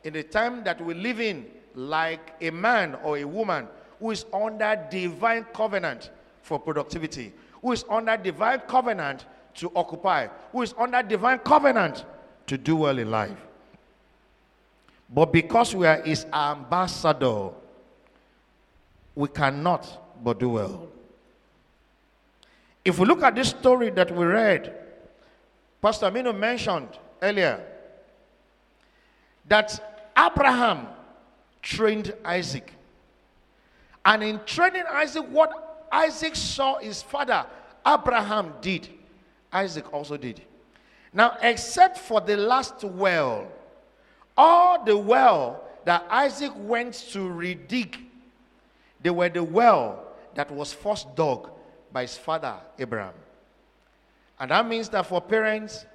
in 0.04 0.12
the 0.12 0.22
time 0.22 0.62
that 0.64 0.80
we 0.84 0.94
live 0.94 1.20
in 1.20 1.46
like 1.74 2.34
a 2.40 2.50
man 2.50 2.94
or 3.02 3.18
a 3.18 3.24
woman 3.24 3.66
who 3.98 4.10
is 4.10 4.26
under 4.32 4.78
divine 4.90 5.44
covenant 5.54 6.10
for 6.42 6.58
productivity, 6.58 7.32
who 7.62 7.72
is 7.72 7.84
under 7.88 8.16
divine 8.16 8.60
covenant 8.68 9.24
to 9.54 9.70
occupy, 9.74 10.28
who 10.52 10.62
is 10.62 10.74
under 10.78 11.02
divine 11.02 11.38
covenant 11.38 12.04
to 12.46 12.58
do 12.58 12.76
well 12.76 12.98
in 12.98 13.10
life. 13.10 13.38
But 15.08 15.32
because 15.32 15.74
we 15.74 15.86
are 15.86 16.02
his 16.02 16.26
ambassador, 16.32 17.50
we 19.14 19.28
cannot 19.28 20.22
but 20.22 20.38
do 20.40 20.50
well. 20.50 20.88
If 22.84 22.98
we 22.98 23.06
look 23.06 23.22
at 23.22 23.34
this 23.34 23.48
story 23.50 23.90
that 23.90 24.14
we 24.14 24.24
read, 24.26 24.74
Pastor 25.80 26.10
Amino 26.10 26.36
mentioned 26.36 26.88
earlier 27.22 27.64
that 29.48 30.10
Abraham 30.16 30.88
trained 31.62 32.12
Isaac. 32.24 32.72
And 34.04 34.22
in 34.22 34.40
training 34.44 34.84
Isaac, 34.90 35.24
what 35.30 35.86
Isaac 35.90 36.36
saw 36.36 36.78
his 36.78 37.02
father 37.02 37.46
Abraham 37.86 38.52
did, 38.60 38.88
Isaac 39.50 39.92
also 39.92 40.16
did. 40.16 40.42
Now, 41.12 41.38
except 41.40 41.98
for 41.98 42.20
the 42.20 42.36
last 42.36 42.84
well, 42.84 43.46
all 44.36 44.84
the 44.84 44.96
well 44.96 45.64
that 45.84 46.04
Isaac 46.10 46.52
went 46.56 46.94
to 47.12 47.20
redig, 47.20 47.96
they 49.00 49.10
were 49.10 49.28
the 49.28 49.44
well 49.44 50.02
that 50.34 50.50
was 50.50 50.72
first 50.72 51.14
dug 51.14 51.50
by 51.94 52.02
his 52.02 52.18
father 52.18 52.56
Abraham. 52.78 53.14
And 54.38 54.50
that 54.50 54.66
means 54.66 54.88
that 54.90 55.06
for 55.06 55.20
parents 55.20 55.86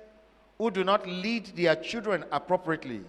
who 0.57 0.71
do 0.71 0.83
not 0.85 1.05
lead 1.05 1.47
their 1.57 1.75
children 1.75 2.23
appropriately, 2.31 3.01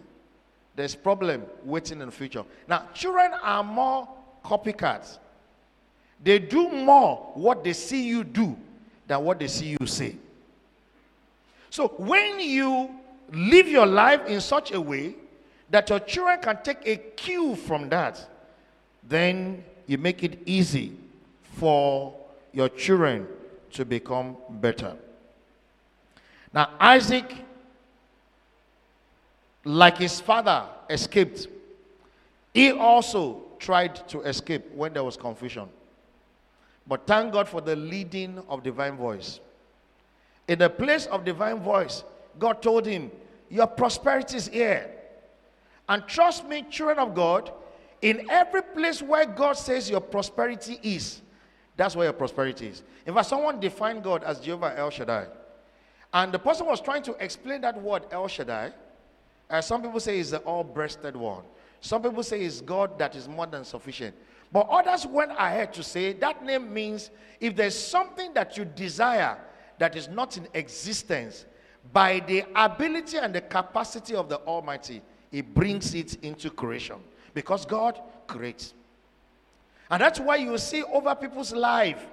there's 0.74 0.96
problem 0.96 1.44
waiting 1.64 2.00
in 2.00 2.06
the 2.06 2.12
future. 2.12 2.44
Now, 2.68 2.88
children 2.92 3.32
are 3.42 3.62
more 3.62 4.08
copycats. 4.44 5.18
They 6.22 6.40
do 6.40 6.68
more 6.68 7.30
what 7.34 7.62
they 7.62 7.72
see 7.72 8.06
you 8.08 8.24
do 8.24 8.56
than 9.06 9.24
what 9.24 9.38
they 9.38 9.46
see 9.46 9.76
you 9.80 9.86
say. 9.86 10.16
So 11.70 11.88
when 11.96 12.40
you 12.40 12.90
live 13.32 13.68
your 13.68 13.86
life 13.86 14.26
in 14.26 14.40
such 14.40 14.72
a 14.72 14.80
way 14.80 15.14
that 15.70 15.88
your 15.88 16.00
children 16.00 16.40
can 16.40 16.58
take 16.64 16.78
a 16.84 16.96
cue 16.96 17.54
from 17.54 17.88
that, 17.90 18.28
then 19.08 19.62
you 19.86 19.96
make 19.96 20.24
it 20.24 20.40
easy 20.44 20.96
for 21.54 22.19
your 22.52 22.68
children 22.68 23.26
to 23.72 23.84
become 23.84 24.36
better. 24.48 24.96
Now, 26.52 26.70
Isaac, 26.80 27.32
like 29.64 29.98
his 29.98 30.20
father, 30.20 30.66
escaped. 30.88 31.46
He 32.52 32.72
also 32.72 33.42
tried 33.58 34.08
to 34.08 34.22
escape 34.22 34.72
when 34.74 34.92
there 34.92 35.04
was 35.04 35.16
confusion. 35.16 35.68
But 36.86 37.06
thank 37.06 37.32
God 37.32 37.48
for 37.48 37.60
the 37.60 37.76
leading 37.76 38.42
of 38.48 38.62
divine 38.62 38.96
voice. 38.96 39.38
In 40.48 40.58
the 40.58 40.68
place 40.68 41.06
of 41.06 41.24
divine 41.24 41.60
voice, 41.60 42.02
God 42.38 42.62
told 42.62 42.86
him, 42.86 43.12
Your 43.48 43.68
prosperity 43.68 44.36
is 44.36 44.48
here. 44.48 44.90
And 45.88 46.06
trust 46.06 46.46
me, 46.48 46.64
children 46.70 46.98
of 46.98 47.14
God, 47.14 47.52
in 48.02 48.28
every 48.30 48.62
place 48.62 49.02
where 49.02 49.26
God 49.26 49.52
says 49.52 49.90
your 49.90 50.00
prosperity 50.00 50.80
is, 50.82 51.20
that's 51.80 51.96
where 51.96 52.04
your 52.04 52.12
prosperity 52.12 52.66
is. 52.66 52.82
In 53.06 53.14
fact, 53.14 53.28
someone 53.28 53.58
defined 53.58 54.02
God 54.02 54.22
as 54.22 54.38
Jehovah 54.38 54.74
El 54.76 54.90
Shaddai. 54.90 55.28
And 56.12 56.30
the 56.30 56.38
person 56.38 56.66
was 56.66 56.80
trying 56.80 57.02
to 57.04 57.12
explain 57.24 57.62
that 57.62 57.80
word 57.80 58.04
El 58.10 58.28
Shaddai. 58.28 58.72
Uh, 59.48 59.60
some 59.62 59.80
people 59.80 59.98
say 59.98 60.18
he's 60.18 60.30
the 60.30 60.38
all 60.40 60.62
breasted 60.62 61.16
one. 61.16 61.42
Some 61.80 62.02
people 62.02 62.22
say 62.22 62.42
it's 62.42 62.60
God 62.60 62.98
that 62.98 63.16
is 63.16 63.26
more 63.26 63.46
than 63.46 63.64
sufficient. 63.64 64.14
But 64.52 64.68
others 64.68 65.06
went 65.06 65.30
ahead 65.32 65.72
to 65.72 65.82
say 65.82 66.12
that 66.12 66.44
name 66.44 66.70
means 66.72 67.10
if 67.40 67.56
there's 67.56 67.78
something 67.78 68.34
that 68.34 68.58
you 68.58 68.66
desire 68.66 69.38
that 69.78 69.96
is 69.96 70.06
not 70.08 70.36
in 70.36 70.46
existence, 70.52 71.46
by 71.94 72.20
the 72.20 72.44
ability 72.54 73.16
and 73.16 73.34
the 73.34 73.40
capacity 73.40 74.14
of 74.14 74.28
the 74.28 74.36
Almighty, 74.40 75.00
He 75.30 75.40
brings 75.40 75.94
it 75.94 76.22
into 76.22 76.50
creation. 76.50 76.96
Because 77.32 77.64
God 77.64 77.98
creates. 78.26 78.74
And 79.90 80.00
that's 80.00 80.20
why 80.20 80.36
you 80.36 80.56
see 80.58 80.82
over 80.84 81.14
people's 81.14 81.52
life. 81.52 82.06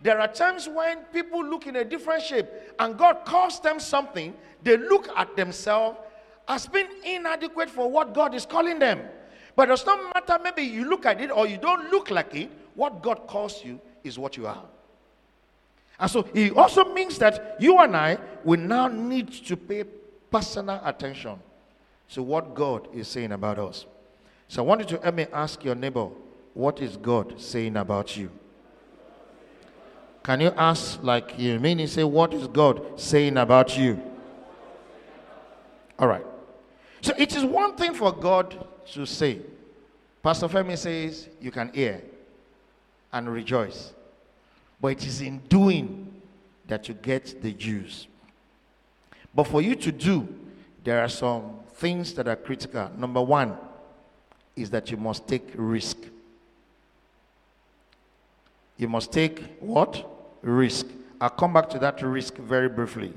There 0.00 0.20
are 0.20 0.28
times 0.28 0.68
when 0.68 0.98
people 1.12 1.44
look 1.44 1.66
in 1.66 1.76
a 1.76 1.84
different 1.84 2.22
shape 2.22 2.46
and 2.78 2.96
God 2.96 3.24
calls 3.24 3.60
them 3.60 3.80
something, 3.80 4.32
they 4.62 4.76
look 4.76 5.08
at 5.16 5.34
themselves 5.36 5.98
as 6.46 6.66
being 6.66 6.88
inadequate 7.04 7.68
for 7.68 7.90
what 7.90 8.14
God 8.14 8.34
is 8.34 8.46
calling 8.46 8.78
them. 8.78 9.00
But 9.56 9.64
it 9.64 9.70
does 9.70 9.84
not 9.84 10.14
matter, 10.14 10.40
maybe 10.42 10.62
you 10.62 10.88
look 10.88 11.04
at 11.04 11.20
it 11.20 11.32
or 11.32 11.48
you 11.48 11.58
don't 11.58 11.90
look 11.90 12.10
like 12.10 12.34
it, 12.36 12.50
what 12.76 13.02
God 13.02 13.26
calls 13.26 13.64
you 13.64 13.80
is 14.04 14.18
what 14.18 14.36
you 14.36 14.46
are. 14.46 14.62
And 15.98 16.08
so 16.08 16.28
it 16.32 16.56
also 16.56 16.94
means 16.94 17.18
that 17.18 17.56
you 17.58 17.78
and 17.78 17.96
I 17.96 18.18
will 18.44 18.60
now 18.60 18.86
need 18.86 19.32
to 19.32 19.56
pay 19.56 19.82
personal 20.30 20.80
attention 20.84 21.40
to 22.10 22.22
what 22.22 22.54
God 22.54 22.86
is 22.94 23.08
saying 23.08 23.32
about 23.32 23.58
us. 23.58 23.84
So 24.46 24.62
I 24.62 24.66
want 24.66 24.80
you 24.80 24.96
to 24.96 25.04
let 25.04 25.14
me 25.14 25.26
ask 25.32 25.64
your 25.64 25.74
neighbor, 25.74 26.08
what 26.58 26.80
is 26.80 26.96
God 26.96 27.40
saying 27.40 27.76
about 27.76 28.16
you? 28.16 28.28
Can 30.24 30.40
you 30.40 30.52
ask, 30.56 31.00
like 31.04 31.38
you 31.38 31.60
mean, 31.60 31.86
say, 31.86 32.02
what 32.02 32.34
is 32.34 32.48
God 32.48 32.98
saying 32.98 33.36
about 33.36 33.78
you? 33.78 34.02
All 36.00 36.08
right. 36.08 36.26
So 37.00 37.14
it 37.16 37.36
is 37.36 37.44
one 37.44 37.76
thing 37.76 37.94
for 37.94 38.10
God 38.10 38.66
to 38.86 39.06
say. 39.06 39.38
Pastor 40.20 40.48
Femi 40.48 40.76
says, 40.76 41.28
you 41.40 41.52
can 41.52 41.72
hear 41.72 42.02
and 43.12 43.32
rejoice. 43.32 43.92
But 44.80 44.88
it 44.88 45.06
is 45.06 45.20
in 45.20 45.38
doing 45.48 46.12
that 46.66 46.88
you 46.88 46.94
get 46.94 47.40
the 47.40 47.52
Jews. 47.52 48.08
But 49.32 49.44
for 49.44 49.62
you 49.62 49.76
to 49.76 49.92
do, 49.92 50.26
there 50.82 51.04
are 51.04 51.08
some 51.08 51.52
things 51.74 52.14
that 52.14 52.26
are 52.26 52.34
critical. 52.34 52.90
Number 52.96 53.22
one 53.22 53.56
is 54.56 54.70
that 54.70 54.90
you 54.90 54.96
must 54.96 55.28
take 55.28 55.52
risk. 55.54 55.98
You 58.78 58.88
must 58.88 59.12
take 59.12 59.58
what? 59.60 60.08
Risk. 60.40 60.86
I'll 61.20 61.30
come 61.30 61.52
back 61.52 61.68
to 61.70 61.78
that 61.80 62.00
risk 62.00 62.36
very 62.36 62.68
briefly. 62.68 63.12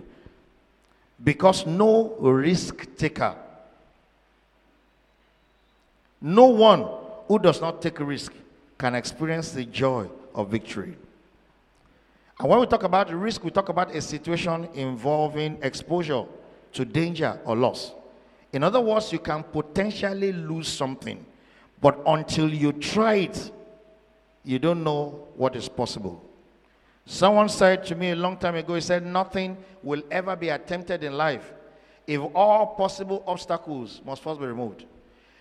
Because 1.23 1.67
no 1.67 2.15
risk 2.19 2.87
taker, 2.97 3.35
no 6.19 6.47
one 6.47 6.87
who 7.27 7.37
does 7.37 7.61
not 7.61 7.81
take 7.81 7.99
risk 7.99 8.33
can 8.77 8.95
experience 8.95 9.51
the 9.51 9.65
joy 9.65 10.07
of 10.33 10.49
victory. 10.49 10.95
And 12.39 12.49
when 12.49 12.59
we 12.59 12.65
talk 12.65 12.81
about 12.81 13.11
risk, 13.13 13.43
we 13.43 13.51
talk 13.51 13.69
about 13.69 13.95
a 13.95 14.01
situation 14.01 14.67
involving 14.73 15.59
exposure 15.61 16.25
to 16.73 16.85
danger 16.85 17.39
or 17.45 17.55
loss. 17.55 17.91
In 18.51 18.63
other 18.63 18.79
words, 18.79 19.11
you 19.11 19.19
can 19.19 19.43
potentially 19.43 20.33
lose 20.33 20.67
something, 20.67 21.23
but 21.79 21.99
until 22.07 22.51
you 22.51 22.73
try 22.73 23.15
it, 23.15 23.51
you 24.43 24.59
don't 24.59 24.83
know 24.83 25.27
what 25.35 25.55
is 25.55 25.69
possible. 25.69 26.23
Someone 27.05 27.49
said 27.49 27.85
to 27.85 27.95
me 27.95 28.11
a 28.11 28.15
long 28.15 28.37
time 28.37 28.55
ago, 28.55 28.75
he 28.75 28.81
said, 28.81 29.05
Nothing 29.05 29.57
will 29.83 30.03
ever 30.11 30.35
be 30.35 30.49
attempted 30.49 31.03
in 31.03 31.13
life 31.13 31.51
if 32.07 32.21
all 32.35 32.67
possible 32.67 33.23
obstacles 33.27 34.01
must 34.05 34.21
first 34.21 34.39
be 34.39 34.45
removed. 34.45 34.85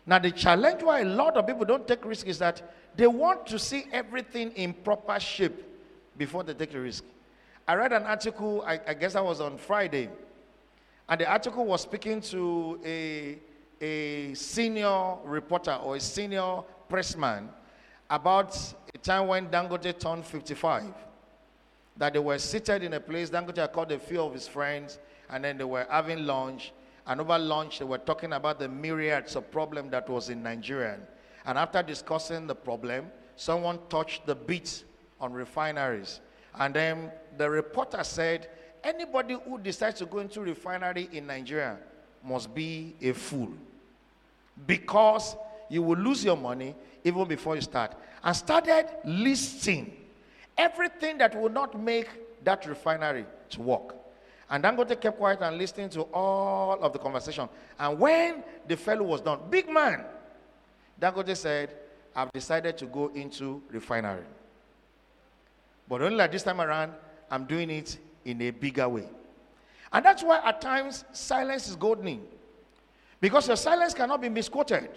Now, 0.06 0.18
the 0.18 0.30
challenge 0.30 0.82
why 0.82 1.00
a 1.00 1.04
lot 1.04 1.36
of 1.36 1.46
people 1.46 1.64
don't 1.64 1.86
take 1.86 2.04
risk 2.04 2.26
is 2.26 2.38
that 2.38 2.62
they 2.96 3.06
want 3.06 3.46
to 3.46 3.58
see 3.58 3.84
everything 3.92 4.50
in 4.52 4.72
proper 4.72 5.18
shape 5.20 5.62
before 6.16 6.42
they 6.42 6.54
take 6.54 6.72
the 6.72 6.80
risk. 6.80 7.04
I 7.68 7.74
read 7.74 7.92
an 7.92 8.02
article, 8.04 8.64
I, 8.66 8.80
I 8.86 8.94
guess 8.94 9.12
that 9.12 9.24
was 9.24 9.40
on 9.40 9.56
Friday, 9.58 10.08
And 11.08 11.20
the 11.20 11.30
article 11.30 11.64
was 11.64 11.82
speaking 11.82 12.20
to 12.22 12.80
a, 12.84 13.38
a 13.80 14.34
senior 14.34 15.16
reporter 15.24 15.74
or 15.74 15.96
a 15.96 16.00
senior 16.00 16.62
pressman 16.88 17.48
about 18.10 18.56
a 18.92 18.98
time 18.98 19.28
when 19.28 19.48
Dangote 19.48 19.98
turned 19.98 20.26
55. 20.26 20.92
That 21.96 22.12
they 22.12 22.18
were 22.18 22.38
seated 22.38 22.82
in 22.82 22.94
a 22.94 23.00
place, 23.00 23.30
Dangote 23.30 23.72
called 23.72 23.92
a 23.92 23.98
few 23.98 24.20
of 24.20 24.32
his 24.32 24.48
friends, 24.48 24.98
and 25.30 25.44
then 25.44 25.56
they 25.56 25.64
were 25.64 25.86
having 25.88 26.26
lunch. 26.26 26.72
And 27.06 27.20
over 27.20 27.38
lunch, 27.38 27.78
they 27.78 27.84
were 27.84 27.98
talking 27.98 28.32
about 28.32 28.58
the 28.58 28.68
myriads 28.68 29.36
of 29.36 29.50
problem 29.50 29.90
that 29.90 30.08
was 30.08 30.28
in 30.28 30.42
Nigeria. 30.42 30.98
And 31.46 31.56
after 31.56 31.82
discussing 31.82 32.46
the 32.46 32.54
problem, 32.54 33.06
someone 33.36 33.78
touched 33.88 34.26
the 34.26 34.34
beat 34.34 34.84
on 35.20 35.32
refineries. 35.32 36.20
And 36.58 36.74
then 36.74 37.12
the 37.38 37.48
reporter 37.48 38.02
said, 38.04 38.48
anybody 38.82 39.36
who 39.44 39.58
decides 39.58 39.98
to 40.00 40.06
go 40.06 40.18
into 40.18 40.40
refinery 40.40 41.08
in 41.12 41.26
Nigeria 41.26 41.78
must 42.24 42.54
be 42.54 42.94
a 43.00 43.12
fool. 43.12 43.50
Because 44.66 45.36
you 45.70 45.82
will 45.82 45.96
lose 45.96 46.24
your 46.24 46.36
money 46.36 46.74
even 47.04 47.26
before 47.26 47.54
you 47.54 47.62
start. 47.62 47.94
And 48.22 48.36
started 48.36 48.86
listing 49.04 49.96
everything 50.58 51.16
that 51.18 51.40
will 51.40 51.48
not 51.48 51.80
make 51.80 52.08
that 52.44 52.66
refinery 52.66 53.24
to 53.50 53.62
work. 53.62 53.94
And 54.50 54.64
Dangote 54.64 55.00
kept 55.00 55.16
quiet 55.16 55.40
and 55.40 55.56
listening 55.56 55.88
to 55.90 56.02
all 56.12 56.82
of 56.82 56.92
the 56.92 56.98
conversation. 56.98 57.48
And 57.78 57.98
when 57.98 58.42
the 58.66 58.76
fellow 58.76 59.04
was 59.04 59.20
done, 59.20 59.38
big 59.48 59.70
man, 59.70 60.04
Dangote 61.00 61.36
said, 61.36 61.70
I've 62.14 62.32
decided 62.32 62.76
to 62.78 62.86
go 62.86 63.08
into 63.14 63.62
refinery. 63.70 64.24
But 65.88 66.02
only 66.02 66.16
like 66.16 66.32
this 66.32 66.42
time 66.42 66.60
around, 66.60 66.92
I'm 67.30 67.44
doing 67.44 67.70
it 67.70 67.96
in 68.24 68.42
a 68.42 68.50
bigger 68.50 68.88
way. 68.88 69.08
And 69.92 70.04
that's 70.04 70.22
why 70.22 70.40
at 70.44 70.60
times 70.60 71.04
silence 71.12 71.68
is 71.68 71.76
goldening. 71.76 72.20
Because 73.20 73.46
your 73.46 73.56
silence 73.56 73.94
cannot 73.94 74.20
be 74.20 74.28
misquoted. 74.28 74.90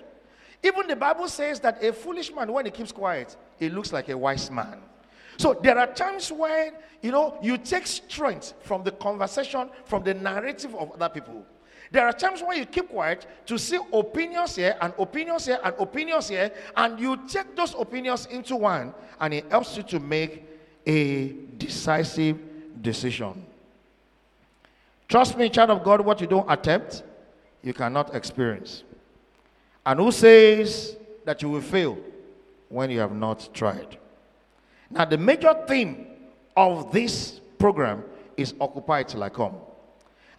Even 0.64 0.88
the 0.88 0.96
Bible 0.96 1.28
says 1.28 1.60
that 1.60 1.84
a 1.84 1.92
foolish 1.92 2.34
man, 2.34 2.52
when 2.52 2.66
he 2.66 2.72
keeps 2.72 2.92
quiet, 2.92 3.36
he 3.60 3.70
looks 3.70 3.92
like 3.92 4.08
a 4.10 4.18
wise 4.18 4.50
man. 4.50 4.80
So 5.38 5.54
there 5.54 5.78
are 5.78 5.88
times 5.88 6.32
when, 6.32 6.74
you 7.02 7.12
know, 7.12 7.38
you 7.42 7.58
take 7.58 7.86
strength 7.86 8.54
from 8.62 8.84
the 8.84 8.92
conversation, 8.92 9.70
from 9.86 10.04
the 10.04 10.14
narrative 10.14 10.74
of 10.76 10.92
other 10.94 11.10
people. 11.10 11.46
There 11.92 12.06
are 12.06 12.14
times 12.14 12.42
when 12.42 12.58
you 12.58 12.66
keep 12.66 12.90
quiet 12.90 13.28
to 13.46 13.58
see 13.60 13.78
opinions 13.92 14.56
here 14.56 14.78
and 14.82 14.94
opinions 14.98 15.46
here 15.46 15.60
and 15.64 15.76
opinions 15.78 16.30
here, 16.30 16.52
and 16.76 17.00
you 17.00 17.20
take 17.28 17.56
those 17.56 17.76
opinions 17.78 18.26
into 18.28 18.56
one, 18.56 18.94
and 19.20 19.34
it 19.34 19.46
helps 19.50 19.76
you 19.76 19.84
to 19.84 20.00
make 20.00 20.46
a 20.88 21.34
decisive 21.58 22.38
decision. 22.82 23.46
Trust 25.08 25.38
me, 25.38 25.50
child 25.50 25.70
of 25.72 25.84
God, 25.84 26.02
what 26.02 26.22
you 26.22 26.28
don't 26.28 26.50
attempt, 26.50 27.04
you 27.62 27.74
cannot 27.74 28.16
experience. 28.16 28.84
And 29.86 30.00
who 30.00 30.12
says 30.12 30.96
that 31.26 31.42
you 31.42 31.50
will 31.50 31.62
fail 31.62 31.98
when 32.70 32.90
you 32.90 33.00
have 33.00 33.14
not 33.14 33.50
tried? 33.54 33.98
Now, 34.90 35.06
the 35.06 35.18
major 35.18 35.54
theme 35.68 36.08
of 36.56 36.92
this 36.92 37.42
program 37.58 38.04
is 38.38 38.54
Occupy 38.60 39.04
Till 39.04 39.24
I 39.24 39.30
Come. 39.30 39.56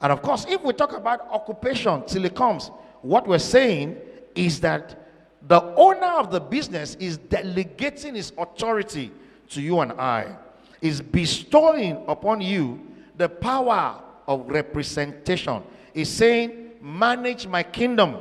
And 0.00 0.12
of 0.12 0.22
course, 0.22 0.46
if 0.48 0.62
we 0.62 0.72
talk 0.72 0.96
about 0.96 1.20
occupation 1.30 2.04
till 2.06 2.24
it 2.24 2.34
comes, 2.34 2.70
what 3.02 3.26
we're 3.26 3.38
saying 3.38 3.96
is 4.34 4.60
that 4.60 5.08
the 5.46 5.62
owner 5.76 6.18
of 6.18 6.30
the 6.30 6.40
business 6.40 6.94
is 6.96 7.18
delegating 7.18 8.14
his 8.14 8.32
authority 8.38 9.10
to 9.50 9.60
you 9.60 9.80
and 9.80 9.92
I, 9.92 10.36
is 10.80 11.00
bestowing 11.00 12.02
upon 12.08 12.40
you 12.40 12.80
the 13.16 13.28
power 13.28 14.00
of 14.26 14.48
representation. 14.48 15.62
Is 15.92 16.10
saying, 16.10 16.72
manage 16.80 17.46
my 17.46 17.62
kingdom 17.62 18.16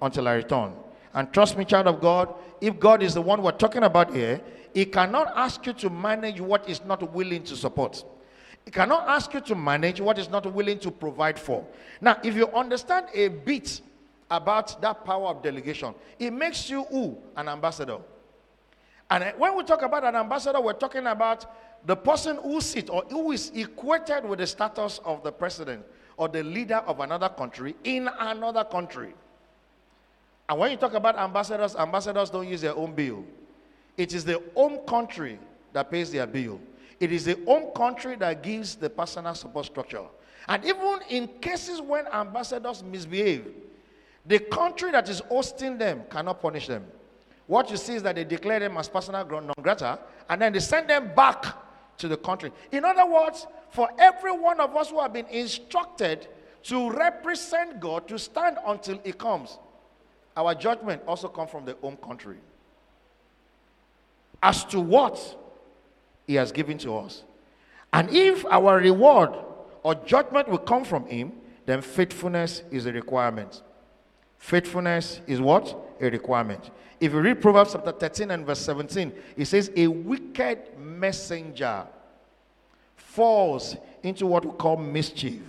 until 0.00 0.28
I 0.28 0.34
return. 0.34 0.72
And 1.14 1.32
trust 1.32 1.56
me, 1.56 1.64
child 1.64 1.86
of 1.86 2.00
God, 2.00 2.34
if 2.60 2.78
God 2.78 3.02
is 3.02 3.14
the 3.14 3.22
one 3.22 3.42
we're 3.42 3.52
talking 3.52 3.82
about 3.82 4.14
here, 4.14 4.40
He 4.74 4.84
cannot 4.84 5.32
ask 5.36 5.64
you 5.66 5.72
to 5.74 5.90
manage 5.90 6.40
what 6.40 6.68
is 6.68 6.84
not 6.84 7.12
willing 7.12 7.42
to 7.44 7.56
support. 7.56 8.04
He 8.64 8.70
cannot 8.70 9.08
ask 9.08 9.32
you 9.32 9.40
to 9.40 9.54
manage 9.54 10.00
what 10.00 10.18
is 10.18 10.28
not 10.28 10.44
willing 10.52 10.78
to 10.80 10.90
provide 10.90 11.38
for. 11.38 11.66
Now, 12.00 12.18
if 12.22 12.36
you 12.36 12.48
understand 12.48 13.06
a 13.14 13.28
bit 13.28 13.80
about 14.30 14.80
that 14.82 15.04
power 15.04 15.28
of 15.28 15.42
delegation, 15.42 15.94
it 16.18 16.30
makes 16.32 16.68
you 16.68 16.84
who? 16.84 17.16
An 17.36 17.48
ambassador. 17.48 17.98
And 19.10 19.24
eh, 19.24 19.32
when 19.38 19.56
we 19.56 19.64
talk 19.64 19.82
about 19.82 20.04
an 20.04 20.16
ambassador, 20.16 20.60
we're 20.60 20.74
talking 20.74 21.06
about 21.06 21.46
the 21.86 21.96
person 21.96 22.38
who 22.42 22.60
sits 22.60 22.90
or 22.90 23.04
who 23.08 23.32
is 23.32 23.50
equated 23.54 24.24
with 24.24 24.40
the 24.40 24.46
status 24.46 25.00
of 25.04 25.22
the 25.22 25.32
president 25.32 25.84
or 26.16 26.28
the 26.28 26.42
leader 26.42 26.82
of 26.86 27.00
another 27.00 27.28
country 27.28 27.74
in 27.84 28.08
another 28.18 28.64
country. 28.64 29.14
And 30.48 30.58
when 30.58 30.70
you 30.70 30.76
talk 30.76 30.94
about 30.94 31.18
ambassadors, 31.18 31.76
ambassadors 31.76 32.30
don't 32.30 32.48
use 32.48 32.62
their 32.62 32.74
own 32.74 32.94
bill. 32.94 33.24
It 33.96 34.14
is 34.14 34.24
the 34.24 34.42
home 34.54 34.78
country 34.86 35.38
that 35.72 35.90
pays 35.90 36.10
their 36.10 36.26
bill. 36.26 36.60
It 37.00 37.12
is 37.12 37.26
the 37.26 37.38
home 37.44 37.72
country 37.74 38.16
that 38.16 38.42
gives 38.42 38.74
the 38.76 38.88
personal 38.88 39.34
support 39.34 39.66
structure. 39.66 40.04
And 40.48 40.64
even 40.64 41.00
in 41.10 41.28
cases 41.40 41.80
when 41.80 42.06
ambassadors 42.06 42.82
misbehave, 42.82 43.46
the 44.24 44.38
country 44.38 44.90
that 44.92 45.08
is 45.08 45.20
hosting 45.28 45.78
them 45.78 46.02
cannot 46.10 46.40
punish 46.40 46.66
them. 46.66 46.84
What 47.46 47.70
you 47.70 47.76
see 47.76 47.94
is 47.94 48.02
that 48.02 48.14
they 48.14 48.24
declare 48.24 48.60
them 48.60 48.76
as 48.76 48.88
persona 48.88 49.24
non 49.24 49.52
grata 49.62 49.98
and 50.28 50.40
then 50.40 50.52
they 50.52 50.60
send 50.60 50.88
them 50.88 51.12
back 51.14 51.46
to 51.98 52.08
the 52.08 52.16
country. 52.16 52.52
In 52.72 52.84
other 52.84 53.06
words, 53.06 53.46
for 53.70 53.88
every 53.98 54.32
one 54.32 54.60
of 54.60 54.76
us 54.76 54.90
who 54.90 55.00
have 55.00 55.12
been 55.12 55.26
instructed 55.26 56.28
to 56.64 56.90
represent 56.90 57.80
God, 57.80 58.08
to 58.08 58.18
stand 58.18 58.58
until 58.66 59.00
He 59.04 59.12
comes, 59.12 59.58
our 60.38 60.54
judgment 60.54 61.02
also 61.06 61.26
comes 61.26 61.50
from 61.50 61.64
the 61.64 61.74
home 61.82 61.96
country 61.96 62.36
as 64.40 64.64
to 64.66 64.78
what 64.78 65.36
he 66.28 66.36
has 66.36 66.52
given 66.52 66.78
to 66.78 66.96
us. 66.96 67.24
And 67.92 68.08
if 68.10 68.46
our 68.46 68.76
reward 68.76 69.30
or 69.82 69.96
judgment 69.96 70.48
will 70.48 70.58
come 70.58 70.84
from 70.84 71.06
him, 71.06 71.32
then 71.66 71.82
faithfulness 71.82 72.62
is 72.70 72.86
a 72.86 72.92
requirement. 72.92 73.62
Faithfulness 74.38 75.20
is 75.26 75.40
what? 75.40 75.76
A 76.00 76.08
requirement. 76.08 76.70
If 77.00 77.12
you 77.12 77.20
read 77.20 77.40
Proverbs 77.40 77.72
chapter 77.72 77.90
13 77.90 78.30
and 78.30 78.46
verse 78.46 78.60
17, 78.60 79.12
it 79.36 79.44
says, 79.46 79.72
A 79.74 79.88
wicked 79.88 80.78
messenger 80.78 81.84
falls 82.94 83.76
into 84.04 84.26
what 84.26 84.44
we 84.44 84.52
call 84.52 84.76
mischief, 84.76 85.42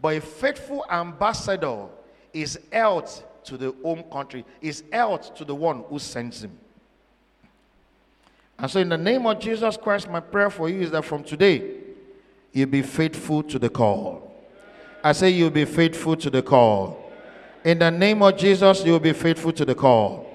but 0.00 0.16
a 0.16 0.20
faithful 0.22 0.86
ambassador 0.90 1.86
is 2.32 2.58
held 2.72 3.24
to 3.44 3.56
the 3.56 3.74
home 3.82 4.04
country, 4.12 4.44
is 4.60 4.82
held 4.92 5.34
to 5.36 5.44
the 5.44 5.54
one 5.54 5.84
who 5.88 5.98
sends 5.98 6.44
him. 6.44 6.58
And 8.58 8.70
so, 8.70 8.80
in 8.80 8.90
the 8.90 8.98
name 8.98 9.26
of 9.26 9.40
Jesus 9.40 9.76
Christ, 9.76 10.08
my 10.10 10.20
prayer 10.20 10.50
for 10.50 10.68
you 10.68 10.82
is 10.82 10.90
that 10.90 11.04
from 11.04 11.24
today, 11.24 11.78
you'll 12.52 12.68
be 12.68 12.82
faithful 12.82 13.42
to 13.44 13.58
the 13.58 13.70
call. 13.70 14.34
I 15.02 15.12
say, 15.12 15.30
you'll 15.30 15.50
be 15.50 15.64
faithful 15.64 16.14
to 16.16 16.28
the 16.28 16.42
call. 16.42 17.10
In 17.64 17.78
the 17.78 17.90
name 17.90 18.22
of 18.22 18.36
Jesus, 18.36 18.84
you'll 18.84 19.00
be 19.00 19.14
faithful 19.14 19.52
to 19.52 19.64
the 19.64 19.74
call. 19.74 20.26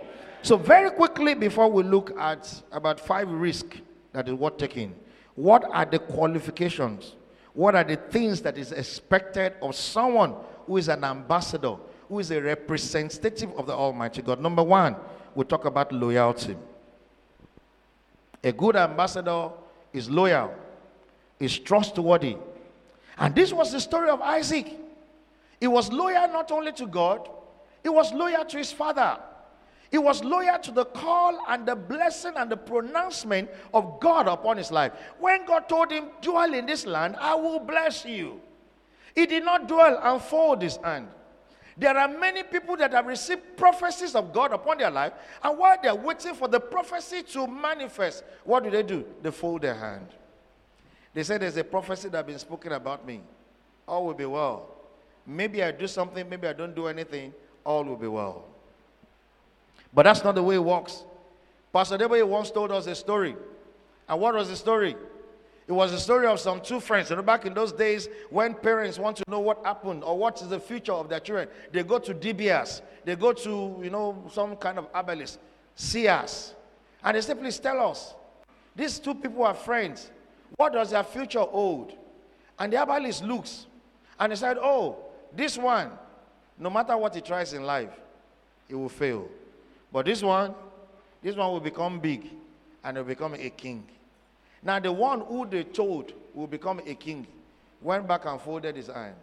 So, 0.41 0.57
very 0.57 0.89
quickly, 0.89 1.35
before 1.35 1.69
we 1.69 1.83
look 1.83 2.17
at 2.19 2.61
about 2.71 2.99
five 2.99 3.29
risks 3.29 3.77
that 4.13 4.27
is 4.27 4.33
worth 4.33 4.57
taking, 4.57 4.95
what 5.35 5.63
are 5.71 5.85
the 5.85 5.99
qualifications? 5.99 7.15
What 7.53 7.75
are 7.75 7.83
the 7.83 7.95
things 7.95 8.41
that 8.41 8.57
is 8.57 8.71
expected 8.71 9.53
of 9.61 9.75
someone 9.75 10.35
who 10.65 10.77
is 10.77 10.87
an 10.89 11.03
ambassador 11.03 11.75
who 12.07 12.19
is 12.19 12.31
a 12.31 12.41
representative 12.41 13.51
of 13.57 13.67
the 13.67 13.73
Almighty 13.73 14.21
God. 14.21 14.39
Number 14.39 14.63
one, 14.63 14.95
we 15.33 15.43
talk 15.43 15.65
about 15.65 15.91
loyalty. 15.91 16.55
A 18.43 18.51
good 18.51 18.75
ambassador 18.75 19.49
is 19.91 20.09
loyal, 20.09 20.53
is 21.39 21.57
trustworthy. 21.57 22.37
And 23.17 23.33
this 23.33 23.51
was 23.51 23.71
the 23.71 23.79
story 23.79 24.09
of 24.09 24.21
Isaac. 24.21 24.71
He 25.59 25.67
was 25.67 25.91
loyal 25.91 26.27
not 26.27 26.51
only 26.51 26.71
to 26.73 26.85
God, 26.85 27.29
he 27.81 27.89
was 27.89 28.13
loyal 28.13 28.45
to 28.45 28.57
his 28.57 28.71
father. 28.71 29.17
He 29.91 29.97
was 29.97 30.23
loyal 30.23 30.59
to 30.59 30.71
the 30.71 30.85
call 30.85 31.39
and 31.47 31.65
the 31.65 31.75
blessing 31.75 32.33
and 32.35 32.51
the 32.51 32.57
pronouncement 32.57 33.49
of 33.73 33.99
God 33.99 34.27
upon 34.27 34.57
his 34.57 34.71
life. 34.71 34.91
When 35.19 35.45
God 35.45 35.69
told 35.69 35.91
him, 35.91 36.05
Dwell 36.21 36.53
in 36.53 36.65
this 36.65 36.85
land, 36.85 37.15
I 37.19 37.35
will 37.35 37.59
bless 37.59 38.05
you. 38.05 38.41
He 39.13 39.25
did 39.25 39.45
not 39.45 39.67
dwell 39.67 39.99
and 40.03 40.21
fold 40.21 40.61
his 40.61 40.77
hand. 40.77 41.07
There 41.77 41.97
are 41.97 42.07
many 42.07 42.43
people 42.43 42.77
that 42.77 42.93
have 42.93 43.05
received 43.05 43.57
prophecies 43.57 44.15
of 44.15 44.31
God 44.31 44.53
upon 44.53 44.77
their 44.77 44.91
life, 44.91 45.13
and 45.43 45.57
while 45.57 45.77
they're 45.81 45.93
waiting 45.95 46.33
for 46.33 46.47
the 46.47 46.59
prophecy 46.59 47.21
to 47.23 47.47
manifest, 47.47 48.23
what 48.45 48.63
do 48.63 48.69
they 48.69 48.83
do? 48.83 49.05
They 49.21 49.31
fold 49.31 49.61
their 49.61 49.75
hand. 49.75 50.07
They 51.13 51.23
say 51.23 51.37
there's 51.37 51.57
a 51.57 51.63
prophecy 51.63 52.07
that 52.09 52.17
has 52.17 52.25
been 52.25 52.39
spoken 52.39 52.71
about 52.71 53.05
me. 53.05 53.21
All 53.87 54.05
will 54.05 54.13
be 54.13 54.25
well. 54.25 54.69
Maybe 55.27 55.63
I 55.63 55.71
do 55.71 55.87
something, 55.87 56.27
maybe 56.29 56.47
I 56.47 56.53
don't 56.53 56.75
do 56.75 56.87
anything, 56.87 57.33
all 57.65 57.83
will 57.83 57.97
be 57.97 58.07
well. 58.07 58.45
But 59.93 60.03
that's 60.03 60.23
not 60.23 60.35
the 60.35 60.43
way 60.43 60.55
it 60.55 60.63
works. 60.63 61.03
Pastor 61.73 61.97
Adeboye 61.97 62.25
once 62.25 62.51
told 62.51 62.71
us 62.71 62.87
a 62.87 62.95
story. 62.95 63.35
And 64.07 64.21
what 64.21 64.35
was 64.35 64.49
the 64.49 64.55
story? 64.55 64.95
It 65.67 65.71
was 65.71 65.93
a 65.93 65.99
story 65.99 66.27
of 66.27 66.39
some 66.39 66.61
two 66.61 66.79
friends. 66.79 67.09
You 67.09 67.15
know, 67.15 67.23
back 67.23 67.45
in 67.45 67.53
those 67.53 67.71
days 67.71 68.07
when 68.29 68.53
parents 68.53 68.99
want 68.99 69.17
to 69.17 69.23
know 69.27 69.39
what 69.39 69.65
happened 69.65 70.03
or 70.03 70.17
what 70.17 70.41
is 70.41 70.47
the 70.47 70.59
future 70.59 70.93
of 70.93 71.09
their 71.09 71.19
children, 71.19 71.47
they 71.71 71.81
go 71.81 71.97
to 71.97 72.13
DBS, 72.13 72.81
they 73.03 73.15
go 73.15 73.33
to, 73.33 73.79
you 73.83 73.89
know, 73.89 74.23
some 74.31 74.55
kind 74.57 74.77
of 74.77 74.87
herbalist, 74.93 75.39
see 75.75 76.07
us. 76.07 76.53
And 77.03 77.17
they 77.17 77.21
say, 77.21 77.33
please 77.33 77.57
tell 77.59 77.89
us. 77.89 78.13
These 78.75 78.99
two 78.99 79.15
people 79.15 79.43
are 79.43 79.53
friends. 79.53 80.11
What 80.57 80.73
does 80.73 80.91
their 80.91 81.03
future 81.03 81.39
hold? 81.41 81.93
And 82.59 82.71
the 82.71 82.77
herbalist 82.77 83.23
looks 83.23 83.65
and 84.19 84.31
he 84.31 84.35
said, 84.35 84.57
Oh, 84.61 84.97
this 85.35 85.57
one, 85.57 85.91
no 86.57 86.69
matter 86.69 86.95
what 86.97 87.15
he 87.15 87.21
tries 87.21 87.53
in 87.53 87.63
life, 87.63 87.91
he 88.67 88.75
will 88.75 88.89
fail. 88.89 89.27
But 89.91 90.05
this 90.05 90.21
one, 90.21 90.53
this 91.21 91.35
one 91.35 91.51
will 91.51 91.59
become 91.59 91.99
big 91.99 92.29
and 92.83 92.97
will 92.97 93.03
become 93.03 93.33
a 93.33 93.49
king. 93.49 93.85
Now, 94.65 94.79
the 94.79 94.91
one 94.91 95.21
who 95.21 95.45
they 95.45 95.63
told 95.63 96.11
will 96.33 96.47
become 96.47 96.81
a 96.87 96.95
king 96.95 97.27
went 97.81 98.07
back 98.07 98.25
and 98.25 98.41
folded 98.41 98.75
his 98.75 98.87
hand. 98.87 99.15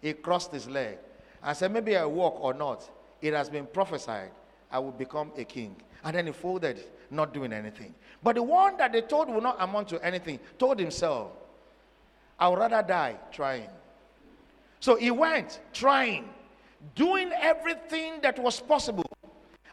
He 0.00 0.12
crossed 0.12 0.52
his 0.52 0.68
leg 0.68 0.98
and 1.42 1.56
said, 1.56 1.72
Maybe 1.72 1.96
I 1.96 2.04
walk 2.04 2.38
or 2.40 2.54
not. 2.54 2.88
It 3.20 3.34
has 3.34 3.50
been 3.50 3.66
prophesied 3.66 4.30
I 4.70 4.78
will 4.78 4.92
become 4.92 5.32
a 5.36 5.44
king. 5.44 5.74
And 6.04 6.16
then 6.16 6.26
he 6.26 6.32
folded, 6.32 6.78
not 7.10 7.34
doing 7.34 7.52
anything. 7.52 7.92
But 8.22 8.36
the 8.36 8.42
one 8.42 8.76
that 8.76 8.92
they 8.92 9.00
told 9.00 9.28
will 9.28 9.40
not 9.40 9.56
amount 9.58 9.88
to 9.88 10.04
anything 10.04 10.38
told 10.58 10.78
himself, 10.78 11.32
I 12.38 12.48
would 12.48 12.58
rather 12.58 12.82
die 12.86 13.16
trying. 13.32 13.68
So 14.78 14.94
he 14.94 15.10
went 15.10 15.60
trying, 15.72 16.28
doing 16.94 17.32
everything 17.40 18.20
that 18.22 18.38
was 18.38 18.60
possible. 18.60 19.06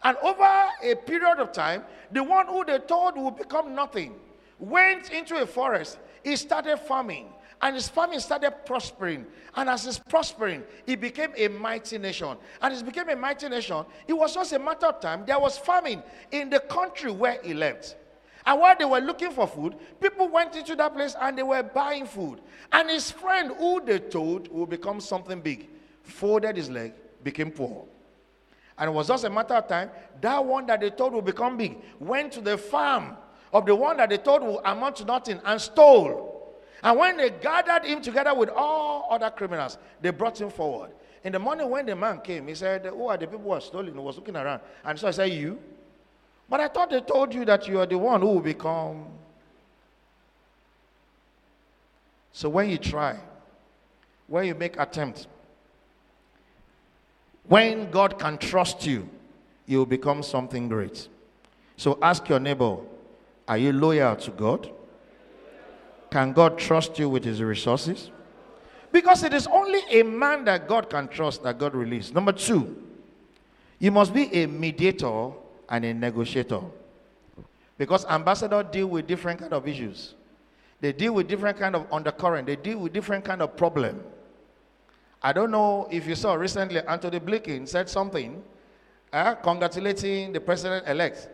And 0.03 0.17
over 0.23 0.69
a 0.83 0.95
period 0.95 1.37
of 1.37 1.51
time, 1.51 1.83
the 2.11 2.23
one 2.23 2.47
who 2.47 2.65
they 2.65 2.79
told 2.79 3.17
would 3.17 3.37
become 3.37 3.75
nothing 3.75 4.15
went 4.61 5.11
into 5.11 5.41
a 5.41 5.45
forest. 5.45 5.97
He 6.23 6.35
started 6.37 6.77
farming, 6.77 7.27
and 7.61 7.75
his 7.75 7.89
farming 7.89 8.19
started 8.19 8.51
prospering. 8.65 9.25
And 9.55 9.67
as 9.69 9.85
he's 9.85 9.99
prospering, 9.99 10.63
he 10.85 10.95
became 10.95 11.33
a 11.35 11.47
mighty 11.49 11.97
nation. 11.97 12.37
And 12.61 12.73
as 12.73 12.79
he 12.79 12.85
became 12.85 13.09
a 13.09 13.15
mighty 13.15 13.49
nation, 13.49 13.83
it 14.07 14.13
was 14.13 14.33
just 14.33 14.53
a 14.53 14.59
matter 14.59 14.85
of 14.85 15.01
time. 15.01 15.25
There 15.25 15.39
was 15.39 15.57
famine 15.57 16.01
in 16.31 16.49
the 16.49 16.59
country 16.59 17.11
where 17.11 17.39
he 17.43 17.53
lived. 17.53 17.95
And 18.45 18.59
while 18.59 18.75
they 18.77 18.85
were 18.85 18.99
looking 18.99 19.31
for 19.31 19.45
food, 19.45 19.75
people 19.99 20.27
went 20.27 20.55
into 20.55 20.75
that 20.75 20.93
place 20.93 21.15
and 21.19 21.37
they 21.37 21.43
were 21.43 21.61
buying 21.61 22.05
food. 22.05 22.41
And 22.71 22.89
his 22.89 23.11
friend, 23.11 23.51
who 23.57 23.81
they 23.83 23.99
told 23.99 24.47
would 24.49 24.69
become 24.69 24.99
something 24.99 25.41
big, 25.41 25.69
folded 26.01 26.57
his 26.57 26.69
leg, 26.69 26.93
became 27.23 27.51
poor. 27.51 27.85
And 28.77 28.89
it 28.89 28.93
was 28.93 29.09
just 29.09 29.25
a 29.25 29.29
matter 29.29 29.53
of 29.53 29.67
time. 29.67 29.91
That 30.21 30.43
one 30.43 30.65
that 30.67 30.81
they 30.81 30.89
told 30.89 31.13
would 31.13 31.25
become 31.25 31.57
big 31.57 31.77
went 31.99 32.31
to 32.33 32.41
the 32.41 32.57
farm 32.57 33.15
of 33.53 33.65
the 33.65 33.75
one 33.75 33.97
that 33.97 34.09
they 34.09 34.17
told 34.17 34.43
would 34.43 34.61
amount 34.65 34.97
to 34.97 35.05
nothing 35.05 35.39
and 35.43 35.59
stole. 35.59 36.55
And 36.83 36.97
when 36.97 37.17
they 37.17 37.29
gathered 37.29 37.85
him 37.85 38.01
together 38.01 38.33
with 38.33 38.49
all 38.49 39.07
other 39.11 39.29
criminals, 39.29 39.77
they 40.01 40.09
brought 40.09 40.39
him 40.39 40.49
forward. 40.49 40.91
In 41.23 41.33
the 41.33 41.39
morning, 41.39 41.69
when 41.69 41.85
the 41.85 41.95
man 41.95 42.21
came, 42.21 42.47
he 42.47 42.55
said, 42.55 42.85
Who 42.85 43.07
are 43.07 43.17
the 43.17 43.27
people 43.27 43.43
who 43.43 43.51
are 43.51 43.61
stolen? 43.61 43.93
He 43.93 43.99
was 43.99 44.15
looking 44.15 44.35
around. 44.35 44.61
And 44.83 44.97
so 44.97 45.07
I 45.07 45.11
said, 45.11 45.31
You? 45.31 45.59
But 46.49 46.59
I 46.59 46.67
thought 46.67 46.89
they 46.89 47.01
told 47.01 47.33
you 47.33 47.45
that 47.45 47.67
you 47.67 47.79
are 47.79 47.85
the 47.85 47.97
one 47.97 48.21
who 48.21 48.27
will 48.27 48.41
become. 48.41 49.05
So 52.33 52.49
when 52.49 52.69
you 52.69 52.77
try, 52.77 53.17
when 54.27 54.45
you 54.45 54.55
make 54.55 54.79
attempt, 54.79 55.27
when 57.47 57.91
God 57.91 58.17
can 58.17 58.37
trust 58.37 58.85
you, 58.85 59.07
you 59.65 59.77
will 59.79 59.85
become 59.85 60.23
something 60.23 60.67
great. 60.67 61.07
So 61.77 61.97
ask 62.01 62.27
your 62.27 62.39
neighbor, 62.39 62.77
are 63.51 63.57
you 63.57 63.73
loyal 63.73 64.15
to 64.15 64.31
God? 64.31 64.71
Can 66.09 66.31
God 66.31 66.57
trust 66.57 66.97
you 66.97 67.09
with 67.09 67.25
his 67.25 67.43
resources? 67.43 68.09
Because 68.93 69.23
it 69.23 69.33
is 69.33 69.45
only 69.47 69.81
a 69.89 70.03
man 70.03 70.45
that 70.45 70.69
God 70.69 70.89
can 70.89 71.09
trust 71.09 71.43
that 71.43 71.59
God 71.59 71.75
release. 71.75 72.13
Number 72.13 72.31
two, 72.31 72.81
you 73.77 73.91
must 73.91 74.13
be 74.13 74.33
a 74.33 74.47
mediator 74.47 75.31
and 75.67 75.83
a 75.83 75.93
negotiator. 75.93 76.61
Because 77.77 78.05
ambassadors 78.05 78.67
deal 78.71 78.87
with 78.87 79.05
different 79.05 79.41
kind 79.41 79.51
of 79.51 79.67
issues. 79.67 80.15
They 80.79 80.93
deal 80.93 81.13
with 81.13 81.27
different 81.27 81.59
kind 81.59 81.75
of 81.75 81.91
undercurrent. 81.91 82.47
They 82.47 82.55
deal 82.55 82.77
with 82.77 82.93
different 82.93 83.25
kind 83.25 83.41
of 83.41 83.57
problem. 83.57 84.01
I 85.21 85.33
don't 85.33 85.51
know 85.51 85.89
if 85.91 86.07
you 86.07 86.15
saw 86.15 86.35
recently 86.35 86.79
Antony 86.87 87.19
Blinken 87.19 87.67
said 87.67 87.89
something 87.89 88.41
uh, 89.11 89.35
congratulating 89.35 90.31
the 90.31 90.39
president-elect. 90.39 91.27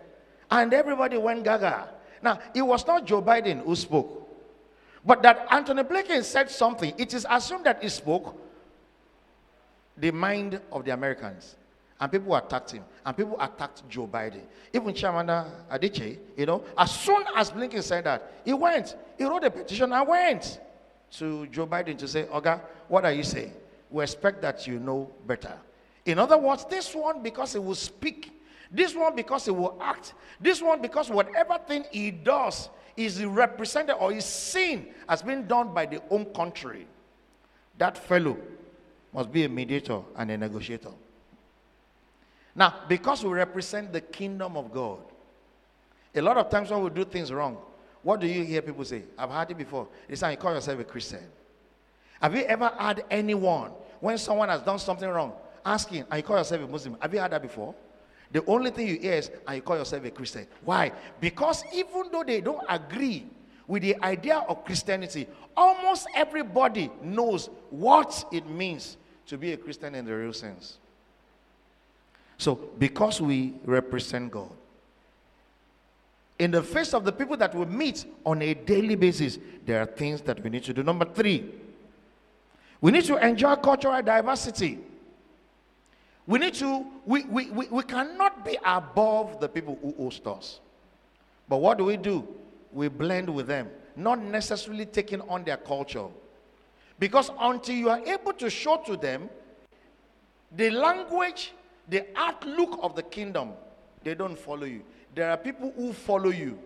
And 0.50 0.74
everybody 0.74 1.20
went 1.20 1.44
gaga. 1.44 1.90
Now, 2.22 2.40
it 2.54 2.62
was 2.62 2.86
not 2.86 3.06
Joe 3.06 3.22
Biden 3.22 3.64
who 3.64 3.76
spoke. 3.76 4.24
But 5.06 5.22
that 5.24 5.48
Antony 5.50 5.84
Blinken 5.84 6.24
said 6.24 6.50
something, 6.50 6.94
it 6.98 7.14
is 7.14 7.26
assumed 7.30 7.66
that 7.66 7.82
he 7.82 7.90
spoke 7.90 8.36
the 9.96 10.12
mind 10.12 10.60
of 10.72 10.84
the 10.86 10.92
Americans. 10.92 11.56
And 12.00 12.12
people 12.12 12.36
attacked 12.36 12.72
him. 12.72 12.84
And 13.06 13.16
people 13.18 13.38
attacked 13.40 13.88
Joe 13.90 14.08
Biden. 14.08 14.42
Even 14.74 14.94
Chairman 14.94 15.30
uh, 15.30 15.50
Adichie, 15.72 16.18
you 16.36 16.46
know, 16.46 16.64
as 16.78 16.92
soon 16.92 17.24
as 17.36 17.50
Blinken 17.50 17.82
said 17.82 18.04
that, 18.04 18.32
he 18.46 18.54
went. 18.54 18.96
He 19.18 19.24
wrote 19.24 19.44
a 19.44 19.50
petition 19.50 19.92
and 19.92 20.08
went 20.08 20.60
to 21.14 21.48
Joe 21.48 21.66
Biden 21.66 21.98
to 21.98 22.08
say, 22.08 22.24
Oga, 22.26 22.62
what 22.88 23.06
are 23.06 23.14
you 23.14 23.24
saying? 23.24 23.54
We 23.90 24.04
expect 24.04 24.42
that 24.42 24.68
you 24.68 24.80
know 24.80 25.10
better. 25.26 25.54
In 26.06 26.20
other 26.20 26.38
words, 26.38 26.66
this 26.66 26.94
one, 26.94 27.24
because 27.24 27.54
he 27.54 27.60
will 27.60 27.76
speak. 27.76 28.32
This 28.72 28.96
one, 28.96 29.16
because 29.16 29.46
he 29.46 29.52
will 29.52 29.78
act. 29.82 30.14
This 30.40 30.62
one, 30.62 30.82
because 30.82 31.10
whatever 31.10 31.58
thing 31.68 31.86
he 31.92 32.12
does 32.12 32.70
is 32.96 33.24
represented 33.24 33.96
or 34.00 34.12
is 34.12 34.26
seen 34.26 34.94
as 35.08 35.22
being 35.22 35.44
done 35.44 35.74
by 35.74 35.86
the 35.86 36.00
home 36.10 36.26
country. 36.26 36.88
That 37.78 37.98
fellow 37.98 38.38
must 39.14 39.32
be 39.32 39.46
a 39.46 39.50
mediator 39.50 40.02
and 40.16 40.32
a 40.32 40.38
negotiator. 40.38 40.92
Now, 42.56 42.74
because 42.90 43.24
we 43.24 43.32
represent 43.32 43.94
the 43.94 44.02
kingdom 44.02 44.58
of 44.58 44.74
God, 44.74 45.00
a 46.16 46.22
lot 46.22 46.38
of 46.38 46.50
times 46.50 46.72
when 46.72 46.82
we 46.82 46.90
do 46.90 47.06
things 47.06 47.32
wrong, 47.32 47.58
what 48.02 48.20
do 48.20 48.28
you 48.28 48.44
hear 48.44 48.62
people 48.62 48.84
say? 48.84 49.04
I've 49.18 49.30
heard 49.30 49.52
it 49.52 49.58
before. 49.58 49.88
They 50.08 50.16
say, 50.16 50.28
ah, 50.28 50.30
you 50.32 50.38
call 50.38 50.54
yourself 50.54 50.80
a 50.80 50.84
Christian. 50.84 51.24
Have 52.22 52.36
you 52.36 52.44
ever 52.44 52.72
had 52.78 53.06
anyone, 53.12 53.72
when 54.00 54.18
someone 54.18 54.50
has 54.50 54.62
done 54.62 54.80
something 54.80 55.08
wrong, 55.08 55.34
asking, 55.64 56.06
and 56.10 56.18
you 56.18 56.24
call 56.24 56.38
yourself 56.38 56.62
a 56.64 56.68
Muslim? 56.68 56.98
Have 57.00 57.14
you 57.14 57.20
heard 57.20 57.32
that 57.32 57.42
before? 57.42 57.76
The 58.32 58.46
only 58.46 58.72
thing 58.72 58.88
you 58.88 58.98
hear 59.00 59.14
is, 59.14 59.32
and 59.48 59.56
you 59.56 59.62
call 59.62 59.78
yourself 59.78 60.04
a 60.04 60.12
Christian. 60.12 60.48
Why? 60.66 60.92
Because 61.20 61.64
even 61.74 62.10
though 62.12 62.24
they 62.24 62.42
don't 62.42 62.66
agree 62.68 63.26
with 63.68 63.84
the 63.84 64.02
idea 64.04 64.38
of 64.48 64.66
Christianity, 64.66 65.28
almost 65.56 66.08
everybody 66.14 66.92
knows 67.02 67.50
what 67.70 68.26
it 68.32 68.50
means 68.50 68.98
to 69.28 69.38
be 69.38 69.54
a 69.54 69.58
Christian 69.58 69.96
in 69.96 70.06
the 70.06 70.16
real 70.16 70.34
sense. 70.34 70.78
So, 72.38 72.56
because 72.56 73.20
we 73.20 73.56
represent 73.66 74.32
God, 74.32 74.52
in 76.40 76.52
the 76.52 76.62
face 76.62 76.94
of 76.94 77.04
the 77.04 77.12
people 77.12 77.36
that 77.38 77.56
we 77.56 77.66
meet 77.66 78.06
on 78.26 78.42
a 78.42 78.54
daily 78.54 78.96
basis, 78.96 79.40
there 79.66 79.82
are 79.82 79.86
things 79.86 80.22
that 80.22 80.44
we 80.44 80.50
need 80.50 80.64
to 80.66 80.74
do. 80.74 80.84
Number 80.84 81.06
three, 81.06 81.52
we 82.80 82.92
need 82.92 83.06
to 83.06 83.18
enjoy 83.18 83.56
cultural 83.56 84.02
diversity. 84.04 84.78
We 86.28 86.40
need 86.40 86.54
to, 86.56 86.86
we, 87.06 87.24
we, 87.24 87.50
we, 87.52 87.68
we 87.68 87.84
cannot 87.84 88.44
be 88.44 88.58
above 88.64 89.40
the 89.40 89.48
people 89.48 89.80
who 89.82 89.94
host 89.94 90.28
us. 90.28 90.60
But 91.48 91.58
what 91.58 91.78
do 91.78 91.86
we 91.86 91.96
do? 91.96 92.28
We 92.74 92.90
blend 92.90 93.34
with 93.34 93.48
them, 93.48 93.70
not 93.96 94.22
necessarily 94.22 94.86
taking 94.86 95.22
on 95.22 95.46
their 95.46 95.56
culture. 95.56 96.08
Because 97.00 97.32
until 97.40 97.76
you 97.76 97.90
are 97.90 98.06
able 98.06 98.34
to 98.34 98.50
show 98.50 98.78
to 98.86 98.98
them 98.98 99.30
the 100.56 100.70
language 100.70 101.54
the 101.88 102.06
outlook 102.18 102.78
of 102.84 102.96
the 102.96 103.04
kingdom, 103.04 103.54
they 104.04 104.14
don't 104.14 104.38
follow 104.38 104.66
you. 104.66 104.84
There 105.16 105.30
are 105.30 105.38
people 105.38 105.72
who 105.78 105.94
follow 105.94 106.30
you 106.30 106.60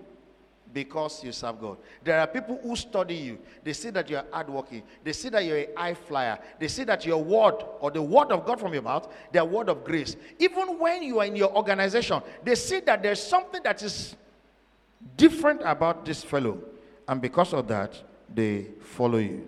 because 0.74 1.24
you 1.24 1.32
serve 1.32 1.60
God. 1.60 1.78
There 2.04 2.20
are 2.20 2.28
people 2.28 2.60
who 2.62 2.76
study 2.76 3.16
you. 3.16 3.40
They 3.64 3.74
see 3.74 3.90
that 3.90 4.10
you're 4.10 4.24
hardworking. 4.32 4.84
They 5.04 5.14
see 5.14 5.30
that 5.30 5.44
you're 5.44 5.58
a 5.58 5.70
high 5.76 5.94
flyer. 5.94 6.40
They 6.60 6.68
see 6.68 6.84
that 6.86 7.06
your 7.06 7.24
word 7.24 7.64
or 7.80 7.92
the 7.92 8.02
word 8.02 8.32
of 8.32 8.46
God 8.46 8.60
from 8.60 8.74
your 8.74 8.82
mouth, 8.82 9.08
their 9.32 9.46
word 9.46 9.70
of 9.70 9.84
grace. 9.84 10.16
Even 10.40 10.80
when 10.80 11.04
you 11.04 11.20
are 11.20 11.26
in 11.26 11.36
your 11.36 11.56
organization, 11.56 12.22
they 12.44 12.56
see 12.56 12.80
that 12.82 13.04
there's 13.04 13.22
something 13.22 13.62
that 13.64 13.82
is 13.84 14.16
different 15.18 15.62
about 15.64 16.06
this 16.06 16.24
fellow. 16.24 16.62
And 17.08 17.22
because 17.22 17.54
of 17.54 17.68
that, 17.68 18.02
they 18.34 18.68
follow 18.80 19.18
you. 19.18 19.48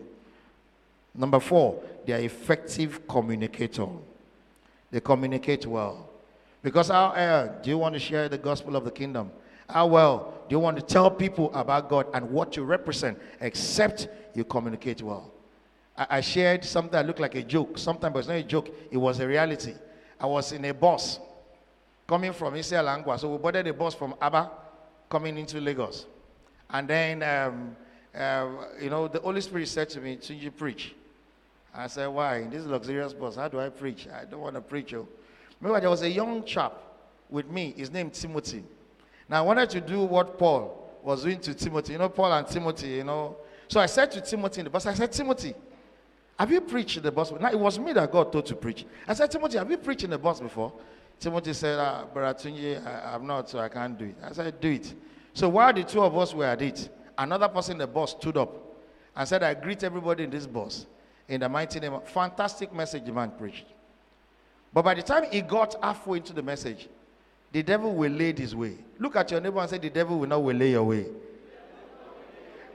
Number 1.16 1.40
four, 1.40 1.82
they 2.06 2.14
are 2.14 2.20
effective 2.20 3.08
communicator. 3.08 3.88
They 4.92 5.00
communicate 5.00 5.66
well. 5.66 6.10
Because 6.62 6.88
how 6.88 7.08
uh, 7.08 7.62
do 7.62 7.70
you 7.70 7.78
want 7.78 7.94
to 7.94 8.00
share 8.00 8.30
the 8.30 8.38
gospel 8.38 8.76
of 8.76 8.86
the 8.86 8.92
kingdom? 8.92 9.32
How 9.74 9.88
well 9.88 10.36
do 10.48 10.54
you 10.54 10.60
want 10.60 10.78
to 10.78 10.84
tell 10.84 11.10
people 11.10 11.52
about 11.56 11.90
God 11.90 12.06
and 12.14 12.30
what 12.30 12.56
you 12.56 12.64
represent, 12.64 13.18
except 13.42 14.08
you 14.36 14.44
communicate 14.44 15.02
well? 15.02 15.32
I, 15.98 16.18
I 16.18 16.22
shared 16.22 16.64
something 16.64 16.92
that 16.92 17.08
looked 17.08 17.20
like 17.20 17.34
a 17.34 17.42
joke. 17.42 17.80
Sometimes 17.80 18.14
but 18.14 18.20
it's 18.20 18.28
not 18.28 18.38
a 18.38 18.44
joke, 18.44 18.70
it 18.92 18.98
was 18.98 19.20
a 19.20 19.28
reality. 19.28 19.74
I 20.20 20.28
was 20.28 20.52
in 20.52 20.64
a 20.66 20.76
bus 20.76 21.20
coming 22.08 22.34
from 22.34 22.54
Isiala 22.54 23.04
Ngwa. 23.04 23.20
So 23.20 23.32
we 23.32 23.40
boarded 23.40 23.66
a 23.66 23.74
bus 23.74 23.96
from 23.96 24.14
Aba 24.22 24.52
coming 25.10 25.40
into 25.40 25.60
Lagos. 25.60 26.06
And 26.70 26.88
then 26.88 27.24
um, 27.24 27.76
uh, 28.16 28.48
you 28.80 28.92
know, 28.92 29.08
the 29.08 29.22
Holy 29.22 29.42
Spirit 29.42 29.68
said 29.70 29.90
to 29.90 30.00
me, 30.00 30.20
Should 30.22 30.38
you 30.38 30.52
preach. 30.52 30.94
I 31.74 31.88
said, 31.88 32.06
why? 32.06 32.38
In 32.38 32.52
this 32.52 32.64
luxurious 32.66 33.14
bus, 33.14 33.38
how 33.38 33.48
do 33.48 33.60
I 33.60 33.70
preach? 33.70 34.08
I 34.08 34.26
don't 34.26 34.42
want 34.42 34.54
to 34.54 34.62
preach. 34.62 34.94
Oh. 34.94 35.08
Remember, 35.60 35.82
there 35.82 35.90
was 35.90 36.04
a 36.04 36.10
young 36.10 36.44
chap 36.44 36.74
with 37.32 37.50
me. 37.50 37.74
His 37.76 37.90
name 37.90 38.12
Timothy. 38.12 38.64
Now, 39.30 39.40
I 39.40 39.42
wanted 39.42 39.70
to 39.72 39.82
do 39.82 40.04
what 40.04 40.38
Paul 40.38 41.00
was 41.04 41.24
doing 41.24 41.40
to 41.42 41.54
Timothy. 41.54 41.94
You 41.94 42.00
know, 42.00 42.10
Paul 42.10 42.34
and 42.34 42.48
Timothy, 42.48 42.88
you 42.88 43.04
know. 43.04 43.38
So 43.68 43.80
I 43.80 43.86
said 43.86 44.12
to 44.12 44.22
Timothy 44.22 44.62
in 44.62 44.66
the 44.66 44.70
bus, 44.70 44.86
I 44.86 44.94
said, 44.94 45.12
Timothy, 45.12 45.54
have 46.38 46.52
you 46.52 46.62
preached 46.62 46.98
in 46.98 47.04
the 47.04 47.12
bus? 47.12 47.32
Now, 47.32 47.52
it 47.52 47.60
was 47.60 47.80
me 47.80 47.94
that 47.94 48.12
God 48.12 48.32
told 48.32 48.46
to 48.48 48.56
preach. 48.56 48.86
I 49.08 49.14
said, 49.14 49.32
Timothy, 49.32 49.58
have 49.58 49.70
you 49.70 49.78
preached 49.78 50.04
in 50.04 50.10
the 50.10 50.18
bus 50.18 50.40
before? 50.40 50.74
Timothy 51.20 51.54
said, 51.54 51.80
ah, 51.80 52.06
Brother 52.06 52.38
I, 52.50 53.16
am 53.16 53.26
not, 53.26 53.50
so 53.50 53.60
I 53.60 53.70
can't 53.70 53.98
do 53.98 54.06
it. 54.06 54.16
I 54.24 54.34
said, 54.34 54.60
do 54.60 54.72
it. 54.72 54.94
So 55.34 55.50
while 55.50 55.74
the 55.74 55.84
two 55.84 56.02
of 56.02 56.18
us 56.18 56.34
were 56.34 56.46
at 56.46 56.62
it, 56.62 56.90
another 57.18 57.48
person 57.48 57.74
in 57.74 57.78
the 57.80 57.88
bus 57.88 58.12
stood 58.12 58.38
up 58.38 58.56
and 59.16 59.28
said, 59.28 59.44
I 59.44 59.54
greet 59.54 59.84
everybody 59.84 60.24
in 60.24 60.30
this 60.30 60.46
bus 60.46 60.86
in 61.28 61.40
the 61.42 61.50
mighty 61.50 61.80
name 61.80 61.94
of 61.94 62.08
fantastic 62.08 62.74
message 62.74 63.06
the 63.06 63.12
man 63.12 63.32
preached. 63.32 63.66
But 64.74 64.84
by 64.84 64.96
the 64.96 65.04
time 65.04 65.24
he 65.32 65.42
got 65.42 65.76
halfway 65.82 66.18
into 66.18 66.34
the 66.34 66.44
message, 66.44 66.90
the 67.54 67.62
devil 67.62 67.94
will 67.94 68.12
lay 68.12 68.34
his 68.34 68.56
way. 68.56 68.78
Look 69.00 69.16
at 69.16 69.30
your 69.30 69.40
neighbor 69.40 69.60
and 69.60 69.70
say, 69.70 69.78
The 69.78 69.90
devil 69.92 70.20
will 70.20 70.28
not 70.28 70.44
will 70.44 70.56
lay 70.56 70.72
your 70.72 70.84
way. 70.84 71.06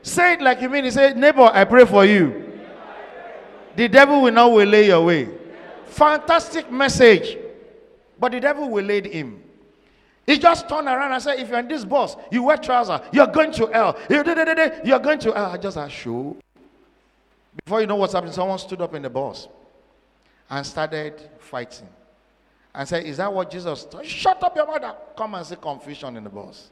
Say 0.02 0.34
it 0.34 0.40
like 0.40 0.62
you 0.62 0.70
mean. 0.70 0.84
He 0.84 0.92
said, 0.92 1.16
Neighbor, 1.18 1.50
I 1.52 1.64
pray 1.64 1.84
for 1.84 2.04
you. 2.04 2.60
The 3.74 3.88
devil 3.88 4.22
will 4.22 4.32
not 4.32 4.52
will 4.52 4.66
lay 4.66 4.86
your 4.86 5.04
way. 5.04 5.28
Fantastic 5.86 6.70
message. 6.70 7.36
But 8.20 8.32
the 8.32 8.40
devil 8.40 8.70
will 8.70 8.84
lead 8.84 9.06
him. 9.06 9.42
He 10.24 10.38
just 10.38 10.68
turned 10.68 10.86
around 10.86 11.12
and 11.12 11.22
said, 11.22 11.40
If 11.40 11.48
you're 11.48 11.58
in 11.58 11.66
this 11.68 11.84
bus, 11.84 12.14
you 12.30 12.44
wear 12.44 12.56
trousers, 12.56 13.00
you're 13.12 13.26
going 13.26 13.50
to 13.52 13.66
hell. 13.66 13.98
You're 14.08 14.22
going 15.00 15.18
to 15.18 15.32
hell. 15.32 15.46
I 15.46 15.56
just 15.56 15.76
asked 15.76 16.04
you. 16.04 16.36
Before 17.64 17.80
you 17.80 17.88
know 17.88 17.96
what's 17.96 18.12
happening, 18.12 18.32
someone 18.32 18.58
stood 18.60 18.80
up 18.80 18.94
in 18.94 19.02
the 19.02 19.10
bus 19.10 19.48
and 20.48 20.64
started 20.64 21.20
fighting. 21.40 21.88
And 22.78 22.88
said, 22.88 23.04
Is 23.06 23.16
that 23.16 23.32
what 23.32 23.50
Jesus? 23.50 23.88
Shut 24.04 24.40
up, 24.40 24.54
your 24.54 24.64
mother. 24.64 24.94
Come 25.16 25.34
and 25.34 25.44
see 25.44 25.56
confusion 25.56 26.16
in 26.16 26.22
the 26.22 26.30
bus. 26.30 26.70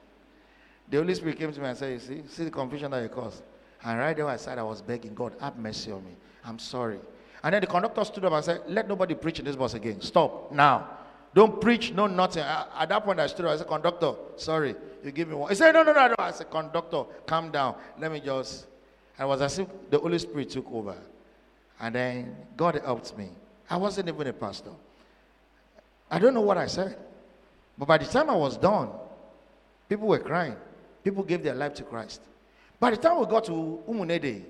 The 0.89 0.99
Holy 0.99 1.13
Spirit 1.13 1.37
came 1.37 1.53
to 1.53 1.61
me 1.61 1.67
and 1.67 1.77
said, 1.77 1.95
You 1.95 1.99
see, 1.99 2.23
see 2.29 2.45
the 2.45 2.51
confusion 2.51 2.93
that 2.93 3.03
you 3.03 3.09
caused. 3.09 3.43
And 3.83 3.99
right 3.99 4.17
there 4.17 4.29
I 4.29 4.37
said, 4.37 4.57
I 4.57 4.63
was 4.63 4.81
begging 4.81 5.15
God, 5.15 5.33
have 5.41 5.59
mercy 5.59 5.91
on 5.91 6.05
me. 6.05 6.13
I'm 6.45 6.61
sorry. 6.61 7.01
And 7.43 7.53
then 7.53 7.61
the 7.61 7.67
conductor 7.67 8.05
stood 8.05 8.25
up 8.25 8.35
and 8.35 8.45
said, 8.45 8.63
Let 8.69 8.87
nobody 8.87 9.17
preach 9.17 9.41
in 9.41 9.45
this 9.45 9.57
bus 9.57 9.75
again. 9.75 10.01
Stop 10.01 10.53
now. 10.53 10.89
Don't 11.35 11.61
preach, 11.61 11.91
no 11.91 12.07
nothing. 12.07 12.45
At 12.45 12.89
that 12.89 13.05
point, 13.05 13.19
I 13.19 13.27
stood 13.27 13.45
up. 13.47 13.51
I 13.51 13.57
said, 13.57 13.67
Conductor, 13.67 14.13
sorry, 14.37 14.77
you 15.03 15.11
give 15.11 15.27
me 15.27 15.35
one. 15.35 15.51
He 15.51 15.57
said, 15.57 15.73
No, 15.73 15.83
no, 15.83 15.93
no, 15.93 16.07
no. 16.07 16.15
I 16.21 16.31
said, 16.31 16.49
Conductor, 16.53 17.03
calm 17.27 17.51
down. 17.51 17.75
Let 17.99 18.13
me 18.13 18.21
just. 18.21 18.67
I 19.19 19.25
was 19.25 19.43
as 19.43 19.59
if 19.59 19.67
the 19.91 19.99
Holy 19.99 20.21
Spirit 20.21 20.51
took 20.51 20.71
over. 20.71 20.95
And 21.81 21.97
then 21.97 22.37
God 22.57 22.81
helped 22.85 23.19
me. 23.19 23.29
I 23.69 23.77
wasn't 23.77 24.09
even 24.09 24.29
a 24.29 24.33
pastor. 24.33 24.71
I 26.11 26.19
don't 26.19 26.35
know 26.35 26.41
what 26.41 26.59
I 26.59 26.67
said. 26.67 26.97
But 27.79 27.89
by 27.89 27.99
the 27.99 28.07
time 28.07 28.31
I 28.31 28.35
was 28.37 28.57
done, 28.57 28.91
people 29.89 30.09
were 30.09 30.19
crying. 30.19 30.57
People 31.05 31.23
gave 31.23 31.43
their 31.43 31.55
life 31.55 31.75
to 31.75 31.83
Christ. 31.83 32.21
By 32.81 32.91
the 32.91 32.97
time 32.97 33.19
we 33.19 33.27
got 33.27 33.45
to 33.45 33.83
Umunede, 33.89 34.43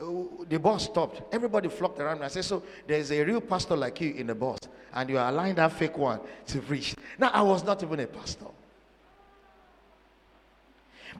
uh, 0.00 0.04
the 0.48 0.58
bus 0.58 0.84
stopped. 0.84 1.22
Everybody 1.32 1.68
flocked 1.68 1.98
around 2.00 2.20
me. 2.20 2.24
I 2.24 2.28
said, 2.28 2.44
So 2.44 2.62
there's 2.86 3.12
a 3.12 3.22
real 3.22 3.40
pastor 3.40 3.76
like 3.76 4.00
you 4.00 4.14
in 4.14 4.26
the 4.26 4.34
bus, 4.34 4.58
and 4.94 5.10
you 5.10 5.18
are 5.18 5.28
allowing 5.28 5.54
that 5.56 5.72
fake 5.72 5.98
one 5.98 6.20
to 6.46 6.60
preach. 6.60 6.94
Now, 7.18 7.28
I 7.28 7.42
was 7.42 7.62
not 7.62 7.82
even 7.82 8.00
a 8.00 8.06
pastor. 8.06 8.46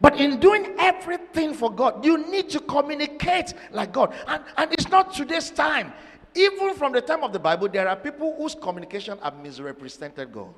But 0.01 0.19
in 0.19 0.41
doing 0.41 0.75
everything 0.79 1.55
for 1.55 1.71
God, 1.71 2.05
you 2.05 2.31
need 2.31 2.49
to 2.51 2.61
communicate 2.61 3.55
like 3.71 3.93
God. 3.93 4.15
And, 4.27 4.43
and 4.57 4.73
it's 4.73 4.89
not 4.89 5.15
today's 5.15 5.51
time. 5.51 5.93
Even 6.35 6.75
from 6.75 6.93
the 6.93 7.01
time 7.01 7.23
of 7.23 7.33
the 7.33 7.39
Bible, 7.39 7.69
there 7.69 7.89
are 7.89 7.97
people 7.97 8.35
whose 8.37 8.55
communication 8.55 9.19
have 9.23 9.37
misrepresented 9.39 10.33
God. 10.33 10.55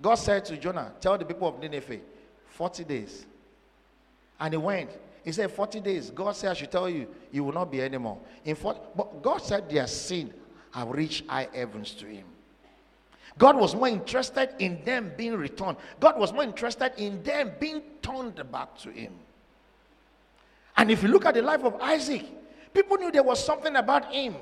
God 0.00 0.14
said 0.14 0.44
to 0.46 0.56
Jonah, 0.56 0.92
Tell 1.00 1.18
the 1.18 1.24
people 1.24 1.48
of 1.48 1.58
Nineveh, 1.58 2.00
40 2.48 2.84
days. 2.84 3.26
And 4.40 4.54
he 4.54 4.58
went. 4.58 4.90
He 5.24 5.32
said, 5.32 5.50
40 5.50 5.80
days. 5.80 6.10
God 6.10 6.36
said, 6.36 6.50
I 6.50 6.54
should 6.54 6.70
tell 6.70 6.88
you, 6.88 7.08
you 7.32 7.44
will 7.44 7.52
not 7.52 7.70
be 7.70 7.80
anymore. 7.80 8.18
In 8.44 8.56
40, 8.56 8.80
but 8.96 9.22
God 9.22 9.38
said 9.38 9.70
their 9.70 9.86
sin 9.86 10.32
have 10.72 10.88
reached 10.88 11.26
high 11.28 11.48
heavens 11.54 11.92
to 11.94 12.06
him. 12.06 12.24
God 13.36 13.56
was 13.56 13.74
more 13.74 13.88
interested 13.88 14.50
in 14.58 14.84
them 14.84 15.12
being 15.16 15.34
returned. 15.36 15.76
God 15.98 16.18
was 16.18 16.32
more 16.32 16.44
interested 16.44 16.92
in 16.98 17.22
them 17.22 17.52
being 17.58 17.82
turned 18.00 18.40
back 18.52 18.76
to 18.78 18.90
him. 18.90 19.12
And 20.76 20.90
if 20.90 21.02
you 21.02 21.08
look 21.08 21.24
at 21.24 21.34
the 21.34 21.42
life 21.42 21.64
of 21.64 21.80
Isaac, 21.80 22.24
people 22.72 22.96
knew 22.96 23.10
there 23.10 23.22
was 23.22 23.44
something 23.44 23.74
about 23.76 24.12
him. 24.12 24.34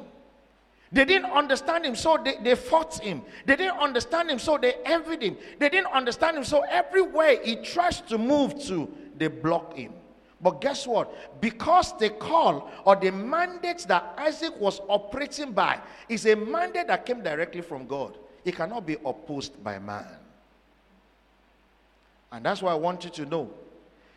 They 0.93 1.07
didn't 1.07 1.31
understand 1.31 1.87
him, 1.87 1.97
so 1.97 2.19
they, 2.23 2.37
they 2.43 2.55
fought 2.55 2.99
him. 3.01 3.23
They 3.47 3.57
didn't 3.57 3.79
understand 3.79 4.31
him, 4.31 4.39
so 4.39 4.59
they 4.59 4.75
envied 4.85 5.23
him. 5.23 5.39
They 5.59 5.71
didn't 5.71 5.91
understand 5.93 6.37
him, 6.37 6.45
so 6.45 6.63
everywhere 6.69 7.39
he 7.43 7.57
tries 7.57 8.03
to 8.03 8.19
move 8.19 8.63
to, 8.65 8.93
they 9.17 9.29
block 9.29 9.75
him. 9.75 9.95
But 10.43 10.61
guess 10.61 10.87
what? 10.87 11.41
Because 11.41 11.97
the 11.97 12.11
call 12.11 12.71
or 12.85 12.97
the 12.97 13.11
mandate 13.11 13.87
that 13.89 14.15
Isaac 14.19 14.61
was 14.61 14.81
operating 14.89 15.53
by 15.53 15.81
is 16.09 16.27
a 16.27 16.35
mandate 16.35 16.89
that 16.89 17.07
came 17.07 17.23
directly 17.23 17.63
from 17.63 17.87
God, 17.87 18.19
it 18.45 18.55
cannot 18.55 18.85
be 18.85 18.97
opposed 19.05 19.63
by 19.65 19.79
man. 19.79 20.07
And 22.33 22.45
that's 22.45 22.61
why 22.61 22.73
I 22.73 22.75
want 22.75 23.05
you 23.05 23.11
to 23.11 23.25
know 23.25 23.51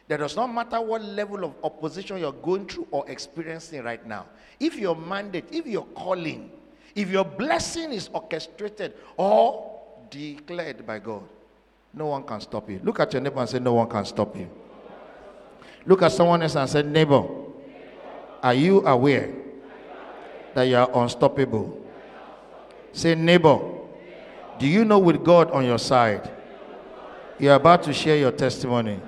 that 0.07 0.17
does 0.17 0.35
not 0.35 0.47
matter 0.47 0.81
what 0.81 1.03
level 1.03 1.45
of 1.45 1.53
opposition 1.63 2.17
you're 2.17 2.31
going 2.31 2.65
through 2.65 2.87
or 2.91 3.09
experiencing 3.09 3.83
right 3.83 4.05
now. 4.05 4.25
If 4.59 4.75
your 4.75 4.95
mandate, 4.95 5.45
if 5.51 5.65
your 5.67 5.85
calling 5.87 6.49
if 6.95 7.09
your 7.09 7.25
blessing 7.25 7.91
is 7.91 8.09
orchestrated 8.13 8.93
or 9.17 9.79
declared 10.09 10.85
by 10.87 10.99
God, 10.99 11.23
no 11.93 12.07
one 12.07 12.23
can 12.23 12.39
stop 12.39 12.69
you. 12.69 12.79
Look 12.83 13.01
at 13.01 13.11
your 13.13 13.21
neighbor 13.21 13.39
and 13.39 13.49
say, 13.49 13.59
No 13.59 13.73
one 13.73 13.89
can 13.89 14.05
stop 14.05 14.35
you. 14.35 14.49
Look 15.85 16.01
at 16.01 16.11
someone 16.13 16.41
else 16.41 16.55
and 16.55 16.69
say, 16.69 16.83
Neighbor, 16.83 17.23
are 18.41 18.53
you 18.53 18.85
aware 18.87 19.29
that 20.53 20.63
you 20.63 20.77
are 20.77 20.89
unstoppable? 21.03 21.85
Say, 22.93 23.13
Neighbor, 23.13 23.59
do 24.57 24.67
you 24.67 24.85
know 24.85 24.99
with 24.99 25.23
God 25.23 25.51
on 25.51 25.65
your 25.65 25.79
side, 25.79 26.31
you're 27.37 27.55
about 27.55 27.83
to 27.83 27.93
share 27.93 28.15
your 28.17 28.31
testimony? 28.31 29.01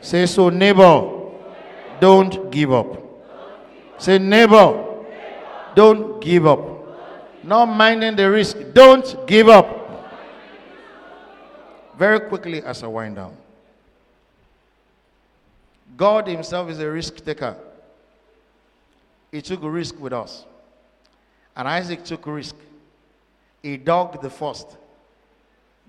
Say, 0.00 0.26
So, 0.26 0.50
neighbor, 0.50 1.10
don't 1.98 2.50
give 2.52 2.72
up. 2.72 2.96
Say, 3.98 4.18
Neighbor, 4.18 4.84
don't 5.74 6.20
give 6.20 6.46
up 6.46 6.77
not 7.48 7.66
minding 7.66 8.14
the 8.14 8.30
risk. 8.30 8.56
Don't 8.74 9.26
give 9.26 9.48
up. 9.48 9.66
Very 11.96 12.20
quickly 12.20 12.62
as 12.62 12.82
I 12.82 12.86
wind 12.86 13.16
down. 13.16 13.36
God 15.96 16.28
Himself 16.28 16.70
is 16.70 16.78
a 16.78 16.88
risk 16.88 17.24
taker. 17.24 17.56
He 19.32 19.42
took 19.42 19.62
a 19.62 19.70
risk 19.70 19.98
with 19.98 20.12
us. 20.12 20.44
And 21.56 21.66
Isaac 21.66 22.04
took 22.04 22.26
a 22.26 22.32
risk. 22.32 22.54
He 23.62 23.76
dug 23.76 24.22
the 24.22 24.30
first. 24.30 24.76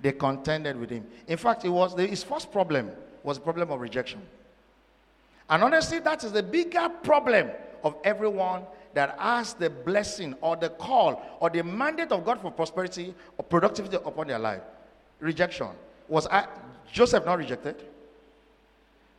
They 0.01 0.13
contended 0.13 0.79
with 0.79 0.89
him. 0.89 1.05
In 1.27 1.37
fact, 1.37 1.65
it 1.65 1.69
was 1.69 1.95
the, 1.95 2.07
his 2.07 2.23
first 2.23 2.51
problem 2.51 2.89
was 3.21 3.37
the 3.37 3.43
problem 3.43 3.69
of 3.69 3.79
rejection. 3.79 4.21
And 5.49 5.63
honestly, 5.63 5.99
that 5.99 6.23
is 6.23 6.31
the 6.31 6.41
bigger 6.41 6.89
problem 7.03 7.49
of 7.83 7.95
everyone 8.03 8.63
that 8.93 9.17
has 9.19 9.53
the 9.53 9.69
blessing 9.69 10.35
or 10.41 10.55
the 10.55 10.69
call 10.69 11.21
or 11.39 11.49
the 11.49 11.63
mandate 11.63 12.11
of 12.11 12.25
God 12.25 12.41
for 12.41 12.51
prosperity 12.51 13.13
or 13.37 13.45
productivity 13.45 13.97
upon 13.97 14.27
their 14.27 14.39
life. 14.39 14.61
Rejection. 15.19 15.69
Was 16.07 16.27
I, 16.27 16.47
Joseph 16.91 17.25
not 17.25 17.37
rejected? 17.37 17.83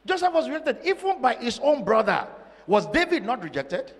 Joseph 0.05 0.33
was 0.33 0.49
rejected 0.49 0.79
even 0.85 1.21
by 1.21 1.35
his 1.35 1.59
own 1.63 1.85
brother. 1.85 2.27
Was 2.67 2.87
David 2.87 3.25
not 3.25 3.43
rejected? 3.43 3.93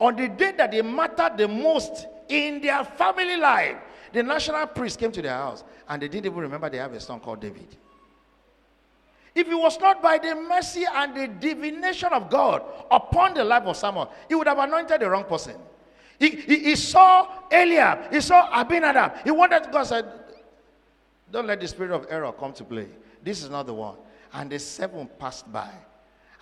On 0.00 0.14
the 0.16 0.28
day 0.28 0.52
that 0.56 0.72
they 0.72 0.82
mattered 0.82 1.36
the 1.36 1.48
most 1.48 2.06
in 2.28 2.60
their 2.60 2.84
family 2.84 3.36
life, 3.36 3.76
the 4.12 4.22
national 4.22 4.66
priest 4.66 4.98
came 4.98 5.12
to 5.12 5.22
their 5.22 5.32
house 5.32 5.64
and 5.88 6.02
they 6.02 6.08
didn't 6.08 6.26
even 6.26 6.38
remember 6.38 6.68
they 6.68 6.78
have 6.78 6.92
a 6.92 7.00
son 7.00 7.20
called 7.20 7.40
David. 7.40 7.76
If 9.34 9.48
it 9.48 9.54
was 9.54 9.80
not 9.80 10.00
by 10.00 10.18
the 10.18 10.34
mercy 10.34 10.84
and 10.92 11.14
the 11.14 11.26
divination 11.26 12.12
of 12.12 12.30
God 12.30 12.62
upon 12.90 13.34
the 13.34 13.44
life 13.44 13.64
of 13.64 13.76
Samuel, 13.76 14.12
he 14.28 14.34
would 14.34 14.46
have 14.46 14.58
anointed 14.58 15.00
the 15.00 15.10
wrong 15.10 15.24
person. 15.24 15.56
He, 16.18 16.30
he, 16.30 16.58
he 16.60 16.76
saw 16.76 17.28
Eliab, 17.50 18.12
he 18.12 18.20
saw 18.20 18.48
Abinadab. 18.52 19.24
He 19.24 19.32
wanted 19.32 19.70
God 19.72 19.82
said, 19.84 20.06
Don't 21.32 21.46
let 21.46 21.60
the 21.60 21.66
spirit 21.66 21.90
of 21.90 22.06
error 22.08 22.32
come 22.32 22.52
to 22.52 22.64
play. 22.64 22.86
This 23.22 23.42
is 23.42 23.50
not 23.50 23.66
the 23.66 23.74
one. 23.74 23.96
And 24.32 24.50
the 24.50 24.58
seven 24.58 25.08
passed 25.18 25.50
by, 25.52 25.70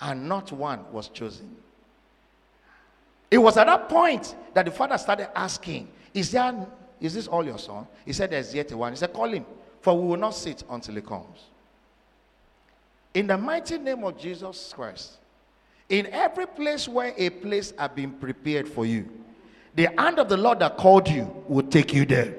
and 0.01 0.29
not 0.29 0.53
one 0.53 0.91
was 0.93 1.09
chosen. 1.09 1.57
It 3.31 3.39
was 3.39 3.57
at 3.57 3.67
that 3.67 3.89
point 3.89 4.35
that 4.53 4.67
the 4.67 4.71
father 4.71 4.99
started 4.99 5.37
asking, 5.37 5.89
Is 6.13 6.31
there 6.31 6.67
is 7.01 7.15
this 7.15 7.27
all 7.27 7.45
your 7.45 7.59
son? 7.59 7.87
He 8.05 8.13
said, 8.13 8.31
There's 8.31 8.55
yet 8.55 8.71
one. 8.73 8.93
He 8.93 8.97
said, 8.97 9.13
Call 9.13 9.29
him, 9.31 9.47
for 9.81 9.99
we 9.99 10.09
will 10.09 10.19
not 10.19 10.35
sit 10.35 10.63
until 10.71 10.95
he 10.95 11.01
comes. 11.01 11.39
In 13.15 13.27
the 13.27 13.37
mighty 13.37 13.79
name 13.79 14.05
of 14.05 14.19
Jesus 14.19 14.73
Christ, 14.75 15.19
In 15.89 16.07
every 16.07 16.47
place 16.47 16.89
where 16.89 17.13
a 17.17 17.31
place 17.31 17.73
has 17.79 17.91
been 17.91 18.13
prepared 18.13 18.69
for 18.69 18.87
you, 18.87 19.09
the 19.75 19.89
hand 19.99 20.19
of 20.19 20.29
the 20.29 20.37
Lord 20.37 20.61
that 20.61 20.77
called 20.77 21.09
you 21.09 21.45
will 21.49 21.67
take 21.67 21.93
you 21.93 22.05
there. 22.05 22.35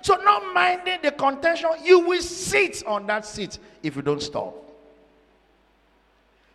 So, 0.00 0.16
not 0.16 0.54
minding 0.54 1.00
the 1.02 1.10
contention, 1.10 1.70
you 1.82 2.00
will 2.00 2.22
sit 2.22 2.82
on 2.86 3.06
that 3.06 3.26
seat 3.26 3.58
if 3.82 3.96
you 3.96 4.02
don't 4.02 4.22
stop. 4.22 4.54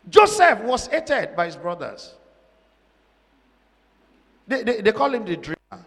Joseph 0.10 0.60
was 0.62 0.88
hated 0.88 1.36
by 1.36 1.46
his 1.46 1.56
brothers. 1.56 2.14
They, 4.48 4.64
they, 4.64 4.82
they 4.82 4.92
call 4.92 5.14
him 5.14 5.26
the 5.26 5.38
dreamer. 5.38 5.86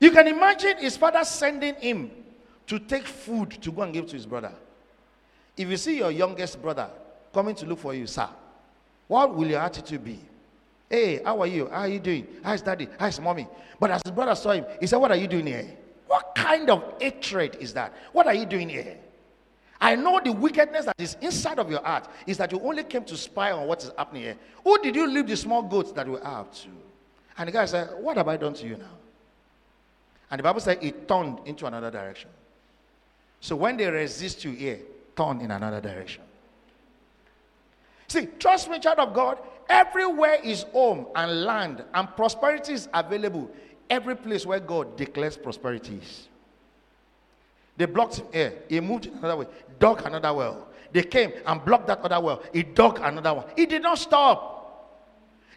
You 0.00 0.10
can 0.10 0.26
imagine 0.26 0.78
his 0.78 0.96
father 0.96 1.24
sending 1.24 1.74
him 1.76 2.10
to 2.72 2.78
take 2.78 3.06
food 3.06 3.50
to 3.50 3.70
go 3.70 3.82
and 3.82 3.92
give 3.92 4.06
to 4.06 4.16
his 4.16 4.24
brother. 4.24 4.50
If 5.58 5.68
you 5.68 5.76
see 5.76 5.98
your 5.98 6.10
youngest 6.10 6.62
brother 6.62 6.88
coming 7.30 7.54
to 7.56 7.66
look 7.66 7.78
for 7.78 7.92
you, 7.92 8.06
sir, 8.06 8.26
what 9.08 9.36
will 9.36 9.46
your 9.46 9.60
attitude 9.60 10.02
be? 10.02 10.18
Hey, 10.88 11.22
how 11.22 11.38
are 11.42 11.46
you? 11.46 11.68
How 11.68 11.80
are 11.80 11.88
you 11.88 12.00
doing? 12.00 12.26
How's 12.42 12.62
daddy? 12.62 12.88
How's 12.98 13.20
mommy? 13.20 13.46
But 13.78 13.90
as 13.90 14.00
his 14.02 14.12
brother 14.12 14.34
saw 14.34 14.52
him, 14.52 14.64
he 14.80 14.86
said, 14.86 14.96
What 14.96 15.10
are 15.10 15.18
you 15.18 15.28
doing 15.28 15.48
here? 15.48 15.68
What 16.06 16.34
kind 16.34 16.70
of 16.70 16.94
hatred 16.98 17.58
is 17.60 17.74
that? 17.74 17.92
What 18.14 18.26
are 18.26 18.34
you 18.34 18.46
doing 18.46 18.70
here? 18.70 18.96
I 19.78 19.94
know 19.94 20.18
the 20.24 20.32
wickedness 20.32 20.86
that 20.86 20.94
is 20.96 21.18
inside 21.20 21.58
of 21.58 21.70
your 21.70 21.82
heart 21.82 22.08
is 22.26 22.38
that 22.38 22.52
you 22.52 22.60
only 22.60 22.84
came 22.84 23.04
to 23.04 23.18
spy 23.18 23.52
on 23.52 23.66
what 23.66 23.82
is 23.82 23.90
happening 23.98 24.22
here. 24.22 24.36
Who 24.64 24.82
did 24.82 24.96
you 24.96 25.06
leave 25.06 25.26
the 25.26 25.36
small 25.36 25.60
goats 25.60 25.92
that 25.92 26.08
were 26.08 26.26
out 26.26 26.54
to? 26.54 26.68
And 27.36 27.48
the 27.48 27.52
guy 27.52 27.66
said, 27.66 27.90
What 27.98 28.16
have 28.16 28.28
I 28.28 28.38
done 28.38 28.54
to 28.54 28.66
you 28.66 28.78
now? 28.78 28.96
And 30.30 30.38
the 30.38 30.42
Bible 30.42 30.60
said 30.60 30.78
it 30.80 31.06
turned 31.06 31.40
into 31.44 31.66
another 31.66 31.90
direction. 31.90 32.30
So 33.42 33.56
when 33.56 33.76
they 33.76 33.90
resist 33.90 34.44
you 34.44 34.52
here, 34.52 34.78
turn 35.16 35.40
in 35.40 35.50
another 35.50 35.80
direction. 35.80 36.22
See, 38.06 38.28
trust 38.38 38.70
me, 38.70 38.78
child 38.78 39.00
of 39.00 39.12
God, 39.12 39.38
everywhere 39.68 40.38
is 40.44 40.62
home 40.72 41.08
and 41.16 41.42
land, 41.42 41.82
and 41.92 42.08
prosperity 42.16 42.74
is 42.74 42.88
available. 42.94 43.50
Every 43.90 44.14
place 44.14 44.46
where 44.46 44.60
God 44.60 44.96
declares 44.96 45.36
prosperity 45.36 45.98
is. 46.00 46.28
They 47.76 47.86
blocked 47.86 48.18
him 48.18 48.26
here. 48.32 48.62
He 48.68 48.78
moved 48.78 49.06
another 49.06 49.36
way, 49.36 49.46
dug 49.80 50.06
another 50.06 50.32
well. 50.32 50.68
They 50.92 51.02
came 51.02 51.32
and 51.44 51.64
blocked 51.64 51.88
that 51.88 51.98
other 51.98 52.20
well. 52.20 52.42
He 52.52 52.62
dug 52.62 53.00
another 53.02 53.34
one. 53.34 53.46
He 53.56 53.66
did 53.66 53.82
not 53.82 53.98
stop. 53.98 54.50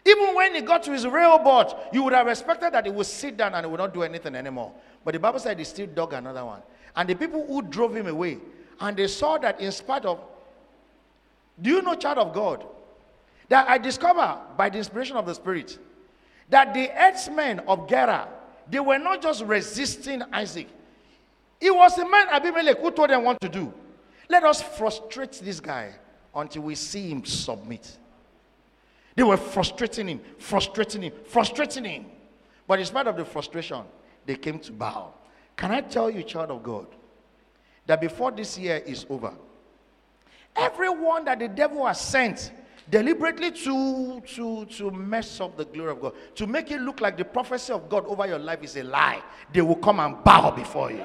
Even 0.04 0.34
when 0.34 0.56
he 0.56 0.60
got 0.60 0.82
to 0.84 0.92
his 0.92 1.06
Rehoboth, 1.06 1.74
you 1.92 2.02
would 2.02 2.14
have 2.14 2.26
expected 2.26 2.72
that 2.72 2.84
he 2.84 2.90
would 2.90 3.06
sit 3.06 3.36
down 3.36 3.54
and 3.54 3.64
he 3.64 3.70
would 3.70 3.78
not 3.78 3.94
do 3.94 4.02
anything 4.02 4.34
anymore. 4.34 4.72
But 5.04 5.12
the 5.12 5.20
Bible 5.20 5.38
said 5.38 5.56
he 5.56 5.64
still 5.64 5.86
dug 5.86 6.12
another 6.14 6.44
one. 6.44 6.62
And 6.96 7.08
the 7.08 7.14
people 7.14 7.46
who 7.46 7.62
drove 7.62 7.94
him 7.94 8.06
away, 8.06 8.38
and 8.80 8.96
they 8.96 9.06
saw 9.06 9.38
that 9.38 9.60
in 9.60 9.70
spite 9.70 10.04
of, 10.04 10.20
do 11.60 11.70
you 11.70 11.82
know, 11.82 11.94
child 11.94 12.18
of 12.18 12.32
God, 12.32 12.64
that 13.48 13.68
I 13.68 13.78
discover 13.78 14.38
by 14.56 14.70
the 14.70 14.78
inspiration 14.78 15.16
of 15.16 15.26
the 15.26 15.34
Spirit 15.34 15.78
that 16.48 16.74
the 16.74 16.86
herdsmen 16.86 17.60
of 17.60 17.88
Gerar, 17.88 18.28
they 18.68 18.80
were 18.80 18.98
not 18.98 19.22
just 19.22 19.44
resisting 19.44 20.22
Isaac. 20.32 20.68
It 21.60 21.74
was 21.74 21.96
the 21.96 22.08
man 22.08 22.28
Abimelech 22.28 22.78
who 22.78 22.90
told 22.90 23.10
them 23.10 23.24
what 23.24 23.40
to 23.40 23.48
do. 23.48 23.72
Let 24.28 24.44
us 24.44 24.62
frustrate 24.62 25.40
this 25.42 25.60
guy 25.60 25.94
until 26.34 26.62
we 26.62 26.74
see 26.74 27.08
him 27.08 27.24
submit. 27.24 27.96
They 29.14 29.22
were 29.22 29.36
frustrating 29.36 30.08
him, 30.08 30.20
frustrating 30.38 31.02
him, 31.02 31.12
frustrating 31.24 31.84
him. 31.84 32.06
But 32.66 32.80
in 32.80 32.84
spite 32.84 33.06
of 33.06 33.16
the 33.16 33.24
frustration, 33.24 33.82
they 34.26 34.36
came 34.36 34.58
to 34.58 34.72
bow. 34.72 35.14
Can 35.56 35.70
I 35.70 35.80
tell 35.80 36.10
you, 36.10 36.22
child 36.22 36.50
of 36.50 36.62
God, 36.62 36.86
that 37.86 38.00
before 38.00 38.30
this 38.30 38.58
year 38.58 38.82
is 38.84 39.06
over, 39.08 39.32
everyone 40.54 41.24
that 41.24 41.38
the 41.38 41.48
devil 41.48 41.86
has 41.86 42.00
sent 42.00 42.52
deliberately 42.90 43.50
to, 43.50 44.20
to, 44.20 44.64
to 44.66 44.90
mess 44.90 45.40
up 45.40 45.56
the 45.56 45.64
glory 45.64 45.92
of 45.92 46.00
God, 46.00 46.12
to 46.34 46.46
make 46.46 46.70
it 46.70 46.80
look 46.80 47.00
like 47.00 47.16
the 47.16 47.24
prophecy 47.24 47.72
of 47.72 47.88
God 47.88 48.06
over 48.06 48.26
your 48.26 48.38
life 48.38 48.62
is 48.62 48.76
a 48.76 48.82
lie, 48.82 49.22
they 49.52 49.60
will 49.60 49.76
come 49.76 50.00
and 50.00 50.22
bow 50.22 50.50
before 50.50 50.92
you. 50.92 51.02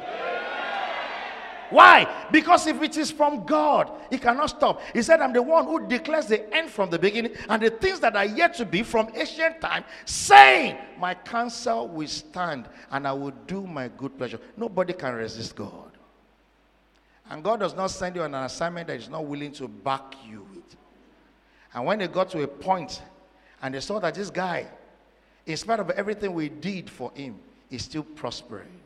Why? 1.72 2.28
Because 2.32 2.68
if 2.68 2.82
it 2.82 2.98
is 2.98 3.12
from 3.12 3.46
God, 3.46 3.92
He 4.10 4.18
cannot 4.18 4.50
stop. 4.50 4.82
He 4.94 5.02
said, 5.02 5.22
I'm 5.22 5.34
the 5.34 5.42
one 5.42 5.66
who 5.66 5.88
declares 5.88 6.28
the 6.28 6.54
end 6.54 6.70
from 6.70 6.90
the 6.90 7.00
beginning 7.00 7.34
and 7.50 7.62
the 7.62 7.70
things 7.70 8.00
that 8.02 8.16
are 8.16 8.26
yet 8.26 8.54
to 8.56 8.66
be 8.66 8.84
from 8.84 9.10
ancient 9.16 9.62
time, 9.62 9.86
saying, 10.06 10.78
My 11.00 11.14
counsel 11.14 11.88
will 11.88 12.08
stand 12.08 12.68
and 12.92 13.08
I 13.08 13.14
will 13.14 13.34
do 13.48 13.66
my 13.66 13.88
good 13.88 14.18
pleasure. 14.18 14.40
Nobody 14.58 14.94
can 14.94 15.16
resist 15.16 15.56
God. 15.56 15.92
And 17.30 17.44
God 17.44 17.62
does 17.62 17.74
not 17.74 17.88
send 17.88 18.18
you 18.18 18.24
on 18.24 18.36
an 18.36 18.44
assignment 18.44 18.88
that 18.88 18.98
is 18.98 19.10
not 19.10 19.26
willing 19.26 19.54
to 19.54 19.68
back 19.68 20.16
you 20.28 20.46
with. 20.54 20.76
And 21.74 21.86
when 21.86 22.00
they 22.00 22.08
got 22.08 22.30
to 22.32 22.44
a 22.44 22.48
point 22.48 23.02
and 23.62 23.74
they 23.74 23.80
saw 23.80 24.00
that 24.00 24.16
this 24.16 24.30
guy, 24.30 24.68
in 25.46 25.56
spite 25.56 25.80
of 25.80 25.90
everything 25.92 26.34
we 26.34 26.50
did 26.50 26.90
for 26.90 27.12
him, 27.16 27.40
is 27.70 27.84
still 27.84 28.04
prospering 28.04 28.82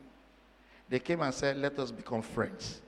they 0.89 1.00
came 1.00 1.21
and 1.21 1.34
said, 1.34 1.58
Let 1.58 1.78
us 1.80 1.91
become 1.91 2.21
friends. 2.21 2.82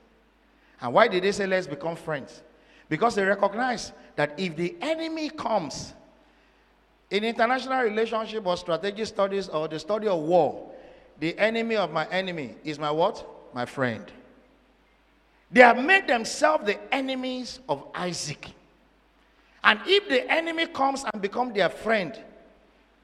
And 0.80 0.92
why 0.92 1.08
did 1.08 1.24
they 1.24 1.32
say, 1.32 1.46
Let's 1.46 1.66
become 1.66 1.96
friends? 1.96 2.42
Because 2.88 3.14
they 3.14 3.24
recognize 3.24 3.92
that 4.16 4.38
if 4.38 4.56
the 4.56 4.76
enemy 4.80 5.30
comes 5.30 5.92
in 7.10 7.24
international 7.24 7.82
relationship 7.82 8.46
or 8.46 8.56
strategic 8.56 9.06
studies 9.06 9.48
or 9.48 9.68
the 9.68 9.78
study 9.78 10.08
of 10.08 10.20
war, 10.20 10.70
the 11.20 11.36
enemy 11.38 11.76
of 11.76 11.92
my 11.92 12.06
enemy 12.08 12.54
is 12.64 12.78
my 12.78 12.90
what? 12.90 13.26
My 13.52 13.64
friend. 13.64 14.04
They 15.50 15.60
have 15.62 15.82
made 15.82 16.06
themselves 16.06 16.66
the 16.66 16.94
enemies 16.94 17.60
of 17.68 17.84
Isaac. 17.94 18.48
And 19.64 19.80
if 19.86 20.08
the 20.08 20.30
enemy 20.30 20.66
comes 20.66 21.04
and 21.12 21.20
become 21.20 21.52
their 21.52 21.68
friend, 21.68 22.16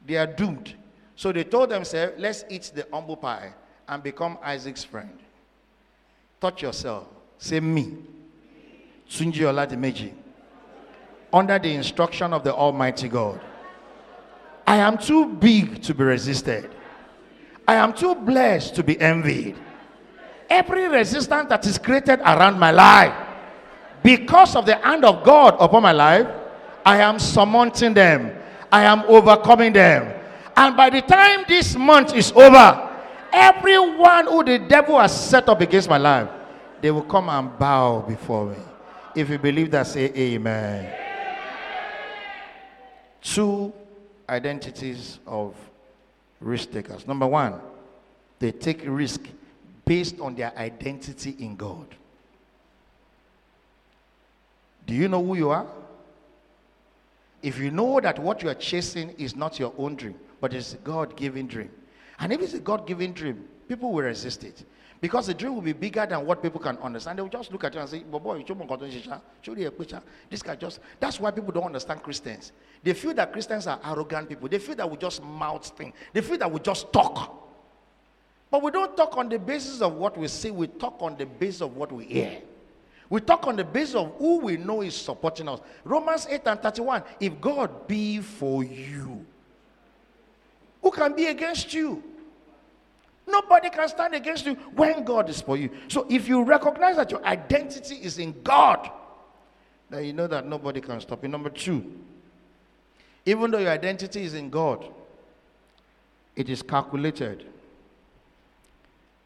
they 0.06 0.16
are 0.16 0.26
doomed. 0.26 0.74
So 1.16 1.32
they 1.32 1.44
told 1.44 1.70
themselves, 1.70 2.14
let's 2.18 2.44
eat 2.48 2.70
the 2.74 2.86
humble 2.92 3.16
pie 3.16 3.52
and 3.88 4.02
become 4.02 4.38
Isaac's 4.42 4.84
friend. 4.84 5.18
Touch 6.40 6.62
yourself. 6.62 7.06
Say 7.38 7.60
me. 7.60 7.96
Tunji 9.08 9.40
Olademeji. 9.40 10.12
Under 11.32 11.58
the 11.58 11.72
instruction 11.74 12.32
of 12.32 12.44
the 12.44 12.54
Almighty 12.54 13.08
God. 13.08 13.40
I 14.66 14.76
am 14.76 14.96
too 14.98 15.26
big 15.26 15.82
to 15.82 15.94
be 15.94 16.04
resisted. 16.04 16.70
I 17.66 17.74
am 17.74 17.92
too 17.92 18.14
blessed 18.14 18.74
to 18.76 18.82
be 18.82 18.98
envied. 19.00 19.56
Every 20.48 20.88
resistance 20.88 21.48
that 21.48 21.66
is 21.66 21.78
created 21.78 22.20
around 22.20 22.58
my 22.58 22.70
life, 22.70 23.14
because 24.02 24.54
of 24.54 24.66
the 24.66 24.76
hand 24.76 25.04
of 25.04 25.24
God 25.24 25.56
upon 25.58 25.82
my 25.82 25.92
life, 25.92 26.26
I 26.84 26.98
am 27.00 27.18
surmounting 27.18 27.94
them. 27.94 28.36
I 28.70 28.84
am 28.84 29.00
overcoming 29.08 29.72
them. 29.72 30.12
And 30.56 30.76
by 30.76 30.90
the 30.90 31.00
time 31.02 31.44
this 31.48 31.74
month 31.74 32.14
is 32.14 32.30
over, 32.32 32.93
Everyone 33.34 34.26
who 34.26 34.44
the 34.44 34.60
devil 34.60 34.96
has 35.00 35.28
set 35.28 35.48
up 35.48 35.60
against 35.60 35.88
my 35.88 35.98
life, 35.98 36.28
they 36.80 36.92
will 36.92 37.02
come 37.02 37.28
and 37.28 37.58
bow 37.58 38.00
before 38.00 38.46
me. 38.46 38.56
If 39.16 39.28
you 39.28 39.38
believe 39.38 39.72
that, 39.72 39.88
say 39.88 40.12
amen. 40.14 40.92
Two 43.20 43.72
identities 44.28 45.18
of 45.26 45.56
risk 46.40 46.70
takers. 46.70 47.08
Number 47.08 47.26
one, 47.26 47.60
they 48.38 48.52
take 48.52 48.82
risk 48.86 49.20
based 49.84 50.20
on 50.20 50.36
their 50.36 50.56
identity 50.56 51.34
in 51.40 51.56
God. 51.56 51.86
Do 54.86 54.94
you 54.94 55.08
know 55.08 55.24
who 55.24 55.36
you 55.36 55.50
are? 55.50 55.66
If 57.42 57.58
you 57.58 57.70
know 57.70 58.00
that 58.00 58.18
what 58.18 58.42
you 58.42 58.48
are 58.48 58.54
chasing 58.54 59.10
is 59.18 59.34
not 59.34 59.58
your 59.58 59.72
own 59.76 59.96
dream, 59.96 60.14
but 60.40 60.54
it's 60.54 60.74
God 60.84 61.16
given 61.16 61.46
dream, 61.46 61.70
and 62.18 62.32
if 62.32 62.40
it's 62.40 62.54
a 62.54 62.60
God 62.60 62.86
given 62.86 63.12
dream, 63.12 63.44
people 63.68 63.92
will 63.92 64.04
resist 64.04 64.44
it. 64.44 64.64
Because 65.00 65.26
the 65.26 65.34
dream 65.34 65.54
will 65.54 65.62
be 65.62 65.74
bigger 65.74 66.06
than 66.06 66.24
what 66.24 66.42
people 66.42 66.60
can 66.60 66.78
understand. 66.78 67.18
They 67.18 67.22
will 67.22 67.28
just 67.28 67.52
look 67.52 67.64
at 67.64 67.74
you 67.74 67.80
and 67.80 67.88
say, 67.88 68.02
but 68.10 68.22
boy, 68.22 68.42
show 68.46 68.54
me 68.54 69.64
a 69.64 69.70
picture. 69.70 70.02
this 70.30 70.42
guy 70.42 70.56
just, 70.56 70.80
that's 70.98 71.20
why 71.20 71.30
people 71.30 71.52
don't 71.52 71.64
understand 71.64 72.02
Christians. 72.02 72.52
They 72.82 72.94
feel 72.94 73.12
that 73.14 73.30
Christians 73.30 73.66
are 73.66 73.78
arrogant 73.84 74.30
people. 74.30 74.48
They 74.48 74.58
feel 74.58 74.76
that 74.76 74.90
we 74.90 74.96
just 74.96 75.22
mouth 75.22 75.66
things. 75.76 75.94
They 76.12 76.22
feel 76.22 76.38
that 76.38 76.50
we 76.50 76.58
just 76.60 76.90
talk. 76.90 77.48
But 78.50 78.62
we 78.62 78.70
don't 78.70 78.96
talk 78.96 79.16
on 79.18 79.28
the 79.28 79.38
basis 79.38 79.82
of 79.82 79.94
what 79.94 80.16
we 80.16 80.28
see, 80.28 80.50
we 80.50 80.68
talk 80.68 80.96
on 81.00 81.16
the 81.16 81.26
basis 81.26 81.60
of 81.60 81.76
what 81.76 81.92
we 81.92 82.04
hear. 82.04 82.40
We 83.10 83.20
talk 83.20 83.46
on 83.46 83.56
the 83.56 83.64
basis 83.64 83.96
of 83.96 84.14
who 84.18 84.38
we 84.38 84.56
know 84.56 84.80
is 84.80 84.96
supporting 84.96 85.48
us. 85.48 85.60
Romans 85.84 86.26
8 86.30 86.40
and 86.46 86.60
31. 86.60 87.02
If 87.20 87.40
God 87.40 87.86
be 87.86 88.20
for 88.20 88.64
you, 88.64 89.26
who 90.84 90.90
can 90.90 91.14
be 91.16 91.26
against 91.26 91.72
you? 91.72 92.02
Nobody 93.26 93.70
can 93.70 93.88
stand 93.88 94.14
against 94.14 94.44
you 94.44 94.54
when 94.74 95.02
God 95.02 95.30
is 95.30 95.40
for 95.40 95.56
you. 95.56 95.70
So 95.88 96.06
if 96.10 96.28
you 96.28 96.44
recognize 96.44 96.96
that 96.96 97.10
your 97.10 97.24
identity 97.24 97.94
is 97.96 98.18
in 98.18 98.38
God, 98.42 98.90
then 99.88 100.04
you 100.04 100.12
know 100.12 100.26
that 100.26 100.46
nobody 100.46 100.82
can 100.82 101.00
stop 101.00 101.22
you. 101.22 101.30
Number 101.30 101.48
two, 101.48 101.90
even 103.24 103.50
though 103.50 103.60
your 103.60 103.70
identity 103.70 104.24
is 104.24 104.34
in 104.34 104.50
God, 104.50 104.86
it 106.36 106.50
is 106.50 106.60
calculated. 106.60 107.46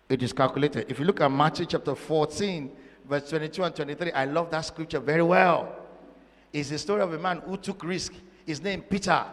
It 0.09 0.23
is 0.23 0.33
calculated. 0.33 0.89
If 0.89 1.01
you 1.01 1.07
look 1.07 1.21
at 1.21 1.29
Matthew 1.29 1.67
chapter 1.67 1.97
14, 1.97 2.71
verse 3.09 3.29
22 3.31 3.65
and 3.65 3.75
23, 3.75 4.13
I 4.13 4.27
love 4.27 4.49
that 4.53 4.61
scripture 4.61 5.01
very 5.01 5.25
well. 5.25 5.75
It's 6.53 6.71
the 6.71 6.79
story 6.79 7.03
of 7.03 7.13
a 7.13 7.19
man 7.19 7.39
who 7.39 7.57
took 7.57 7.83
risk. 7.83 8.13
His 8.47 8.63
name 8.63 8.83
Peter. 8.83 9.25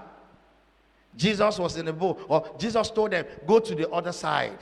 Jesus 1.17 1.57
was 1.59 1.77
in 1.77 1.85
the 1.85 1.93
boat, 1.93 2.25
or 2.27 2.55
Jesus 2.57 2.89
told 2.89 3.11
them, 3.11 3.25
Go 3.45 3.59
to 3.59 3.75
the 3.75 3.89
other 3.89 4.11
side. 4.11 4.57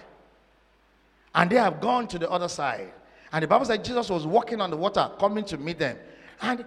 And 1.34 1.49
they 1.49 1.56
have 1.56 1.82
gone 1.82 2.08
to 2.10 2.20
the 2.20 2.30
other 2.30 2.47
side. 2.47 2.91
And 3.32 3.43
the 3.43 3.47
Bible 3.47 3.66
said 3.66 3.84
Jesus 3.84 4.10
was 4.10 4.28
walking 4.28 4.62
on 4.62 4.70
the 4.70 4.78
water, 4.78 5.10
coming 5.20 5.43
to 5.45 5.58
meet 5.58 5.80
them. 5.80 5.97
And 6.41 6.64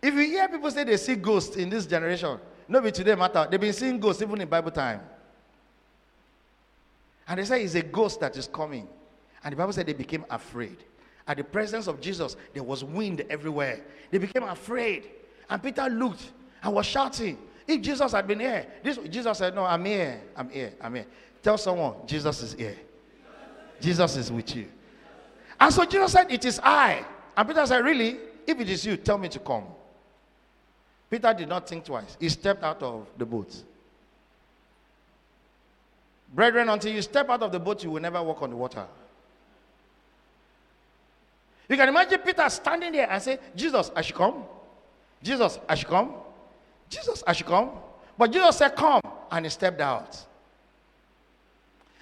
if 0.00 0.14
you 0.14 0.20
hear 0.20 0.48
people 0.48 0.70
say 0.70 0.84
they 0.84 0.96
see 0.96 1.16
ghosts 1.16 1.56
in 1.56 1.68
this 1.68 1.86
generation, 1.86 2.38
nobody 2.66 2.92
today 2.92 3.14
matter. 3.14 3.46
They've 3.50 3.60
been 3.60 3.72
seeing 3.72 4.00
ghosts 4.00 4.22
even 4.22 4.40
in 4.40 4.48
Bible 4.48 4.70
time. 4.70 5.00
And 7.28 7.38
they 7.38 7.44
say 7.44 7.62
it's 7.62 7.74
a 7.74 7.82
ghost 7.82 8.20
that 8.20 8.36
is 8.36 8.46
coming. 8.46 8.88
And 9.42 9.52
the 9.52 9.56
Bible 9.56 9.72
said 9.72 9.86
they 9.86 9.92
became 9.92 10.24
afraid. 10.30 10.78
At 11.26 11.38
the 11.38 11.44
presence 11.44 11.86
of 11.86 12.00
Jesus, 12.00 12.36
there 12.52 12.62
was 12.62 12.84
wind 12.84 13.24
everywhere. 13.30 13.80
They 14.10 14.18
became 14.18 14.42
afraid. 14.42 15.10
And 15.48 15.62
Peter 15.62 15.88
looked 15.88 16.32
and 16.62 16.74
was 16.74 16.86
shouting, 16.86 17.38
If 17.66 17.80
Jesus 17.80 18.12
had 18.12 18.26
been 18.26 18.40
here, 18.40 18.66
this 18.82 18.98
Jesus 19.08 19.38
said, 19.38 19.54
No, 19.54 19.64
I'm 19.64 19.84
here. 19.84 20.20
I'm 20.36 20.50
here. 20.50 20.72
I'm 20.80 20.94
here. 20.94 21.06
Tell 21.42 21.56
someone, 21.56 21.94
Jesus 22.06 22.42
is 22.42 22.52
here. 22.54 22.76
Jesus 23.80 24.16
is 24.16 24.30
with 24.30 24.54
you. 24.54 24.66
And 25.58 25.72
so 25.72 25.84
Jesus 25.84 26.12
said, 26.12 26.30
It 26.30 26.44
is 26.44 26.60
I. 26.62 27.04
And 27.36 27.48
Peter 27.48 27.66
said, 27.66 27.84
Really? 27.84 28.18
If 28.46 28.60
it 28.60 28.68
is 28.68 28.84
you, 28.84 28.96
tell 28.96 29.18
me 29.18 29.28
to 29.28 29.38
come. 29.38 29.64
Peter 31.10 31.32
did 31.32 31.48
not 31.48 31.68
think 31.68 31.84
twice. 31.84 32.16
He 32.20 32.28
stepped 32.28 32.62
out 32.62 32.82
of 32.82 33.06
the 33.16 33.24
boat. 33.24 33.54
Brethren, 36.34 36.68
until 36.68 36.92
you 36.92 37.00
step 37.00 37.30
out 37.30 37.42
of 37.42 37.52
the 37.52 37.60
boat, 37.60 37.84
you 37.84 37.90
will 37.90 38.02
never 38.02 38.22
walk 38.22 38.42
on 38.42 38.50
the 38.50 38.56
water. 38.56 38.84
You 41.68 41.76
can 41.76 41.88
imagine 41.88 42.18
Peter 42.18 42.48
standing 42.50 42.92
there 42.92 43.08
and 43.08 43.22
say, 43.22 43.38
Jesus, 43.54 43.90
I 43.94 44.02
should 44.02 44.16
come. 44.16 44.42
Jesus, 45.22 45.58
I 45.68 45.74
should 45.76 45.88
come. 45.88 46.12
Jesus, 46.94 47.24
I 47.26 47.32
should 47.32 47.46
come. 47.46 47.70
But 48.16 48.30
Jesus 48.30 48.56
said, 48.56 48.76
Come. 48.76 49.00
And 49.30 49.44
he 49.44 49.50
stepped 49.50 49.80
out. 49.80 50.24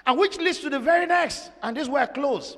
And 0.07 0.19
which 0.19 0.37
leads 0.39 0.59
to 0.61 0.71
the 0.71 0.81
very 0.81 1.07
next. 1.07 1.51
And 1.63 1.77
this 1.77 1.89
where 1.89 2.03
I 2.03 2.07
close. 2.07 2.57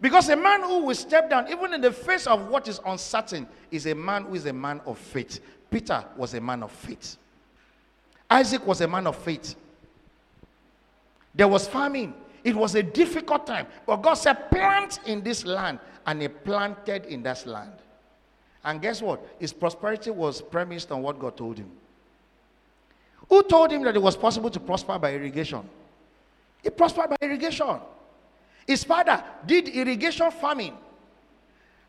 Because 0.00 0.28
a 0.28 0.36
man 0.36 0.62
who 0.62 0.84
will 0.84 0.94
step 0.94 1.28
down, 1.28 1.50
even 1.50 1.74
in 1.74 1.80
the 1.80 1.92
face 1.92 2.26
of 2.26 2.48
what 2.48 2.68
is 2.68 2.80
uncertain, 2.86 3.46
is 3.70 3.86
a 3.86 3.94
man 3.94 4.24
who 4.24 4.34
is 4.34 4.46
a 4.46 4.52
man 4.52 4.80
of 4.86 4.98
faith. 4.98 5.40
Peter 5.70 6.04
was 6.16 6.34
a 6.34 6.40
man 6.40 6.62
of 6.62 6.70
faith. 6.70 7.16
Isaac 8.30 8.66
was 8.66 8.80
a 8.80 8.88
man 8.88 9.06
of 9.06 9.16
faith. 9.16 9.56
There 11.34 11.48
was 11.48 11.66
famine. 11.66 12.14
It 12.44 12.54
was 12.54 12.74
a 12.74 12.82
difficult 12.82 13.46
time. 13.46 13.66
But 13.86 13.96
God 13.96 14.14
said, 14.14 14.50
plant 14.50 15.00
in 15.06 15.22
this 15.22 15.44
land. 15.44 15.80
And 16.06 16.22
he 16.22 16.28
planted 16.28 17.06
in 17.06 17.22
that 17.24 17.44
land. 17.46 17.72
And 18.64 18.80
guess 18.80 19.00
what? 19.00 19.26
His 19.38 19.52
prosperity 19.52 20.10
was 20.10 20.42
premised 20.42 20.92
on 20.92 21.02
what 21.02 21.18
God 21.18 21.36
told 21.36 21.58
him. 21.58 21.70
Who 23.28 23.42
told 23.42 23.70
him 23.70 23.82
that 23.84 23.96
it 23.96 24.02
was 24.02 24.16
possible 24.16 24.50
to 24.50 24.60
prosper 24.60 24.98
by 24.98 25.14
irrigation? 25.14 25.62
He 26.62 26.70
prospered 26.70 27.10
by 27.10 27.16
irrigation. 27.22 27.78
His 28.66 28.84
father 28.84 29.22
did 29.46 29.68
irrigation 29.68 30.30
farming. 30.30 30.76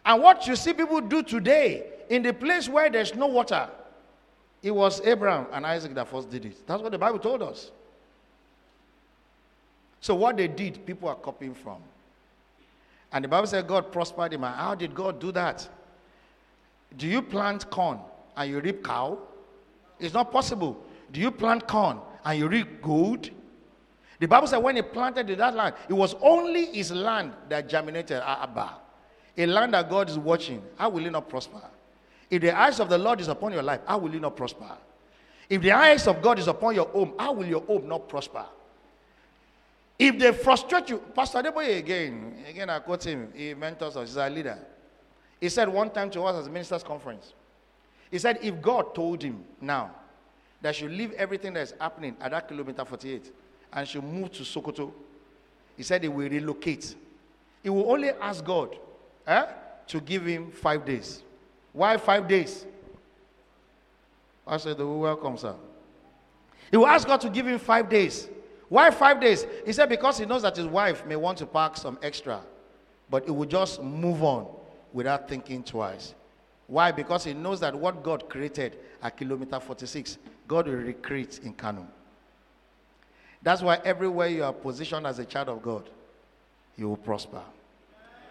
And 0.05 0.21
what 0.21 0.47
you 0.47 0.55
see 0.55 0.73
people 0.73 1.01
do 1.01 1.21
today 1.23 1.83
in 2.09 2.23
the 2.23 2.33
place 2.33 2.69
where 2.69 2.89
there's 2.89 3.13
no 3.15 3.27
water, 3.27 3.69
it 4.63 4.71
was 4.71 5.01
Abraham 5.01 5.47
and 5.51 5.65
Isaac 5.65 5.93
that 5.95 6.07
first 6.07 6.29
did 6.29 6.45
it. 6.45 6.65
That's 6.65 6.81
what 6.81 6.91
the 6.91 6.97
Bible 6.97 7.19
told 7.19 7.41
us. 7.41 7.71
So 9.99 10.15
what 10.15 10.37
they 10.37 10.47
did, 10.47 10.85
people 10.85 11.09
are 11.09 11.15
copying 11.15 11.53
from. 11.53 11.77
And 13.11 13.23
the 13.23 13.27
Bible 13.27 13.47
said 13.47 13.67
God 13.67 13.91
prospered 13.91 14.33
him. 14.33 14.41
How 14.41 14.73
did 14.73 14.95
God 14.95 15.19
do 15.19 15.31
that? 15.33 15.67
Do 16.97 17.07
you 17.07 17.21
plant 17.21 17.69
corn 17.69 17.99
and 18.35 18.49
you 18.49 18.59
reap 18.59 18.83
cow? 18.83 19.19
It's 19.99 20.13
not 20.13 20.31
possible. 20.31 20.83
Do 21.11 21.19
you 21.19 21.31
plant 21.31 21.67
corn 21.67 21.99
and 22.25 22.39
you 22.39 22.47
reap 22.47 22.81
gold? 22.81 23.29
The 24.19 24.27
Bible 24.27 24.47
said 24.47 24.57
when 24.57 24.75
he 24.75 24.81
planted 24.81 25.29
in 25.29 25.39
that 25.39 25.55
land, 25.55 25.75
it 25.89 25.93
was 25.93 26.15
only 26.21 26.65
his 26.65 26.91
land 26.91 27.33
that 27.49 27.67
germinated 27.67 28.21
Abba. 28.23 28.73
A 29.37 29.45
land 29.45 29.73
that 29.73 29.89
God 29.89 30.09
is 30.09 30.17
watching. 30.17 30.61
How 30.77 30.89
will 30.89 31.05
it 31.05 31.11
not 31.11 31.27
prosper? 31.27 31.61
If 32.29 32.41
the 32.41 32.57
eyes 32.57 32.79
of 32.79 32.89
the 32.89 32.97
Lord 32.97 33.19
is 33.19 33.27
upon 33.27 33.53
your 33.53 33.63
life, 33.63 33.81
how 33.87 33.97
will 33.97 34.13
it 34.13 34.21
not 34.21 34.35
prosper? 34.35 34.71
If 35.49 35.61
the 35.61 35.71
eyes 35.71 36.07
of 36.07 36.21
God 36.21 36.39
is 36.39 36.47
upon 36.47 36.75
your 36.75 36.87
home, 36.87 37.13
how 37.17 37.33
will 37.33 37.45
your 37.45 37.61
home 37.61 37.87
not 37.87 38.07
prosper? 38.07 38.45
If 39.97 40.17
they 40.17 40.31
frustrate 40.31 40.89
you, 40.89 40.97
Pastor 41.13 41.39
Adeboye 41.43 41.77
again, 41.77 42.43
again 42.49 42.69
I 42.69 42.79
quote 42.79 43.03
him, 43.03 43.31
he 43.35 43.53
mentors 43.53 43.97
us, 43.97 44.09
he's 44.09 44.17
our 44.17 44.29
leader. 44.29 44.57
He 45.41 45.49
said 45.49 45.67
one 45.67 45.89
time 45.89 46.11
to 46.11 46.21
us 46.21 46.37
as 46.37 46.47
a 46.47 46.49
ministers' 46.51 46.83
conference, 46.83 47.33
he 48.11 48.19
said, 48.19 48.37
if 48.43 48.61
God 48.61 48.93
told 48.93 49.23
him 49.23 49.43
now 49.59 49.89
that 50.61 50.75
should 50.75 50.91
leave 50.91 51.11
everything 51.13 51.53
that's 51.53 51.73
happening 51.79 52.15
at 52.21 52.31
that 52.31 52.47
kilometer 52.47 52.85
48 52.85 53.31
and 53.73 53.87
should 53.87 54.03
move 54.03 54.31
to 54.33 54.43
Sokoto, 54.43 54.91
he 55.75 55.81
said 55.81 56.03
he 56.03 56.09
will 56.09 56.29
relocate. 56.29 56.95
He 57.63 57.69
will 57.69 57.91
only 57.91 58.09
ask 58.09 58.45
God 58.45 58.77
eh, 59.25 59.45
to 59.87 59.99
give 59.99 60.25
him 60.25 60.51
five 60.51 60.85
days. 60.85 61.23
Why 61.73 61.97
five 61.97 62.27
days? 62.27 62.65
I 64.45 64.57
said, 64.57 64.77
welcome, 64.77 65.37
sir. 65.37 65.55
He 66.69 66.77
will 66.77 66.87
ask 66.87 67.07
God 67.07 67.21
to 67.21 67.29
give 67.29 67.47
him 67.47 67.57
five 67.57 67.89
days. 67.89 68.27
Why 68.69 68.91
five 68.91 69.19
days? 69.19 69.45
He 69.65 69.73
said 69.73 69.89
because 69.89 70.19
he 70.19 70.25
knows 70.25 70.43
that 70.43 70.55
his 70.55 70.67
wife 70.67 71.05
may 71.05 71.15
want 71.15 71.39
to 71.39 71.45
pack 71.47 71.77
some 71.77 71.97
extra, 72.03 72.41
but 73.09 73.25
he 73.25 73.31
will 73.31 73.47
just 73.47 73.81
move 73.81 74.23
on 74.23 74.47
without 74.93 75.27
thinking 75.27 75.63
twice. 75.63 76.13
Why? 76.67 76.91
Because 76.91 77.25
he 77.25 77.33
knows 77.33 77.59
that 77.59 77.75
what 77.75 78.01
God 78.01 78.29
created 78.29 78.77
at 79.01 79.17
kilometer 79.17 79.59
46, 79.59 80.17
God 80.47 80.67
will 80.67 80.75
recreate 80.75 81.39
in 81.43 81.53
Kano. 81.53 81.87
That's 83.41 83.61
why 83.61 83.79
everywhere 83.83 84.27
you 84.27 84.43
are 84.43 84.53
positioned 84.53 85.07
as 85.07 85.19
a 85.19 85.25
child 85.25 85.49
of 85.49 85.61
God, 85.61 85.89
you 86.77 86.87
will 86.87 86.97
prosper. 86.97 87.41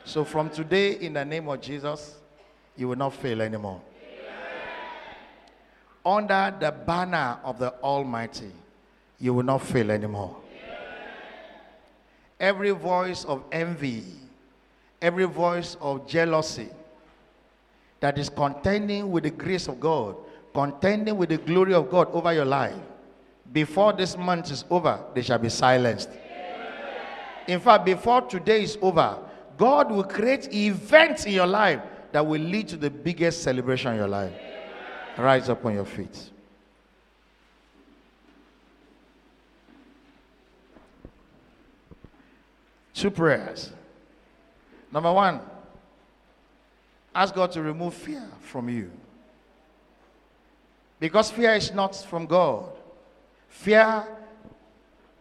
So 0.05 0.25
from 0.25 0.51
today, 0.51 0.93
in 0.93 1.15
the 1.15 1.25
name 1.25 1.49
of 1.49 1.61
Jesus, 1.61 2.17
you 2.77 2.89
will 2.89 2.97
not 2.97 3.13
fail 3.15 3.43
anymore. 3.43 3.81
Under 6.05 6.55
the 6.59 6.73
banner 6.73 7.39
of 7.45 7.59
the 7.59 7.75
Almighty, 7.83 8.51
you 9.19 9.35
will 9.35 9.43
not 9.43 9.63
fail 9.63 9.91
anymore. 9.91 10.37
Every 12.39 12.71
voice 12.71 13.25
of 13.27 13.45
envy, 13.53 14.05
every 15.01 15.25
voice 15.25 15.77
of 15.81 16.07
jealousy 16.07 16.69
that 18.01 18.19
is 18.19 18.29
contending 18.29 19.11
with 19.11 19.25
the 19.25 19.31
grace 19.31 19.69
of 19.69 19.81
God, 19.81 20.17
contending 20.55 21.17
with 21.17 21.29
the 21.29 21.39
glory 21.39 21.75
of 21.75 21.91
God 21.91 22.09
over 22.13 22.33
your 22.33 22.45
life, 22.45 22.75
before 23.53 23.93
this 23.93 24.17
month 24.17 24.51
is 24.51 24.65
over, 24.71 25.01
they 25.15 25.23
shall 25.23 25.39
be 25.39 25.49
silenced. 25.49 26.09
In 27.49 27.59
fact, 27.61 27.85
before 27.85 28.23
today 28.23 28.63
is 28.63 28.79
over, 28.81 29.19
God 29.57 29.91
will 29.91 30.05
create 30.05 30.55
events 30.55 31.27
in 31.27 31.33
your 31.33 31.47
life 31.47 31.81
that 32.13 32.25
will 32.25 32.41
lead 32.41 32.69
to 32.69 32.77
the 32.77 32.91
biggest 32.91 33.43
celebration 33.43 33.93
in 33.93 33.99
your 33.99 34.09
life. 34.09 34.33
Rise 35.19 35.49
up 35.49 35.65
on 35.65 35.75
your 35.75 35.85
feet. 35.85 36.31
Two 42.95 43.11
prayers. 43.11 43.73
Number 44.93 45.13
one, 45.13 45.41
ask 47.15 47.35
God 47.35 47.53
to 47.53 47.63
remove 47.63 47.95
fear 47.95 48.27
from 48.41 48.69
you. 48.69 48.91
Because 50.99 51.31
fear 51.31 51.55
is 51.55 51.73
not 51.73 51.97
from 51.97 52.27
God. 52.27 52.71
Fear 53.49 54.05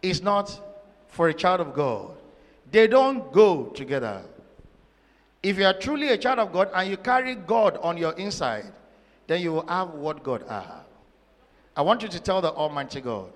is 0.02 0.22
not 0.22 0.60
for 1.08 1.30
a 1.30 1.34
child 1.34 1.62
of 1.62 1.74
God. 1.74 2.12
They 2.72 2.88
don't 2.88 3.32
go 3.32 3.66
together. 3.66 4.22
If 5.42 5.58
you 5.58 5.66
are 5.66 5.74
truly 5.74 6.10
a 6.10 6.18
child 6.18 6.40
of 6.40 6.52
God 6.52 6.70
and 6.74 6.90
you 6.90 6.98
carry 6.98 7.36
God 7.36 7.78
on 7.82 7.98
your 7.98 8.12
inside, 8.14 8.72
then 9.28 9.42
you 9.42 9.54
will 9.54 9.68
have 9.68 9.92
what 9.92 10.24
God 10.24 10.44
has. 10.50 10.84
I 11.76 11.82
want 11.82 12.02
you 12.02 12.10
to 12.10 12.20
tell 12.20 12.42
the 12.42 12.52
Almighty 12.52 13.00
God 13.00 13.32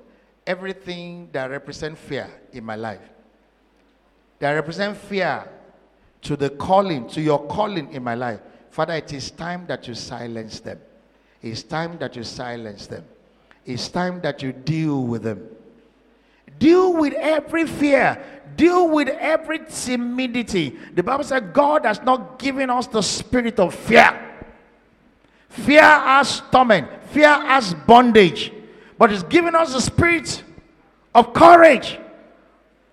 everything 0.46 1.30
that 1.32 1.50
represents 1.50 2.02
fear 2.02 2.30
in 2.52 2.64
my 2.66 2.76
life 2.76 3.14
that 4.44 4.52
represent 4.52 4.98
fear 4.98 5.48
to 6.24 6.36
the 6.36 6.50
calling, 6.50 7.08
to 7.10 7.22
your 7.22 7.46
calling 7.48 7.92
in 7.94 8.04
my 8.04 8.16
life. 8.16 8.40
Father, 8.72 8.94
it 8.94 9.14
is 9.14 9.32
time 9.32 9.66
that 9.68 9.88
you 9.88 9.94
silence 9.94 10.60
them. 10.60 10.80
It's 11.42 11.64
time 11.64 11.98
that 12.00 12.16
you 12.16 12.24
silence 12.24 12.88
them. 12.88 13.04
It's 13.66 13.90
time 13.90 14.22
that 14.22 14.42
you 14.42 14.52
deal 14.52 15.04
with 15.04 15.24
them. 15.24 15.48
Deal 16.60 16.94
with 16.94 17.14
every 17.14 17.68
fear. 17.68 18.24
Deal 18.56 18.90
with 18.90 19.10
every 19.10 19.60
timidity. 19.70 20.78
The 20.94 21.04
Bible 21.04 21.24
said 21.24 21.54
God 21.54 21.86
has 21.86 22.02
not 22.02 22.40
given 22.40 22.70
us 22.70 22.88
the 22.88 23.02
spirit 23.02 23.60
of 23.60 23.74
fear. 23.74 24.20
Fear 25.50 25.82
has 25.82 26.42
torment. 26.52 26.88
Fear 27.08 27.30
has 27.30 27.74
bondage. 27.74 28.52
But 28.98 29.12
it's 29.12 29.24
given 29.24 29.56
us 29.56 29.74
the 29.74 29.82
spirit 29.82 30.44
of 31.14 31.34
courage, 31.34 32.00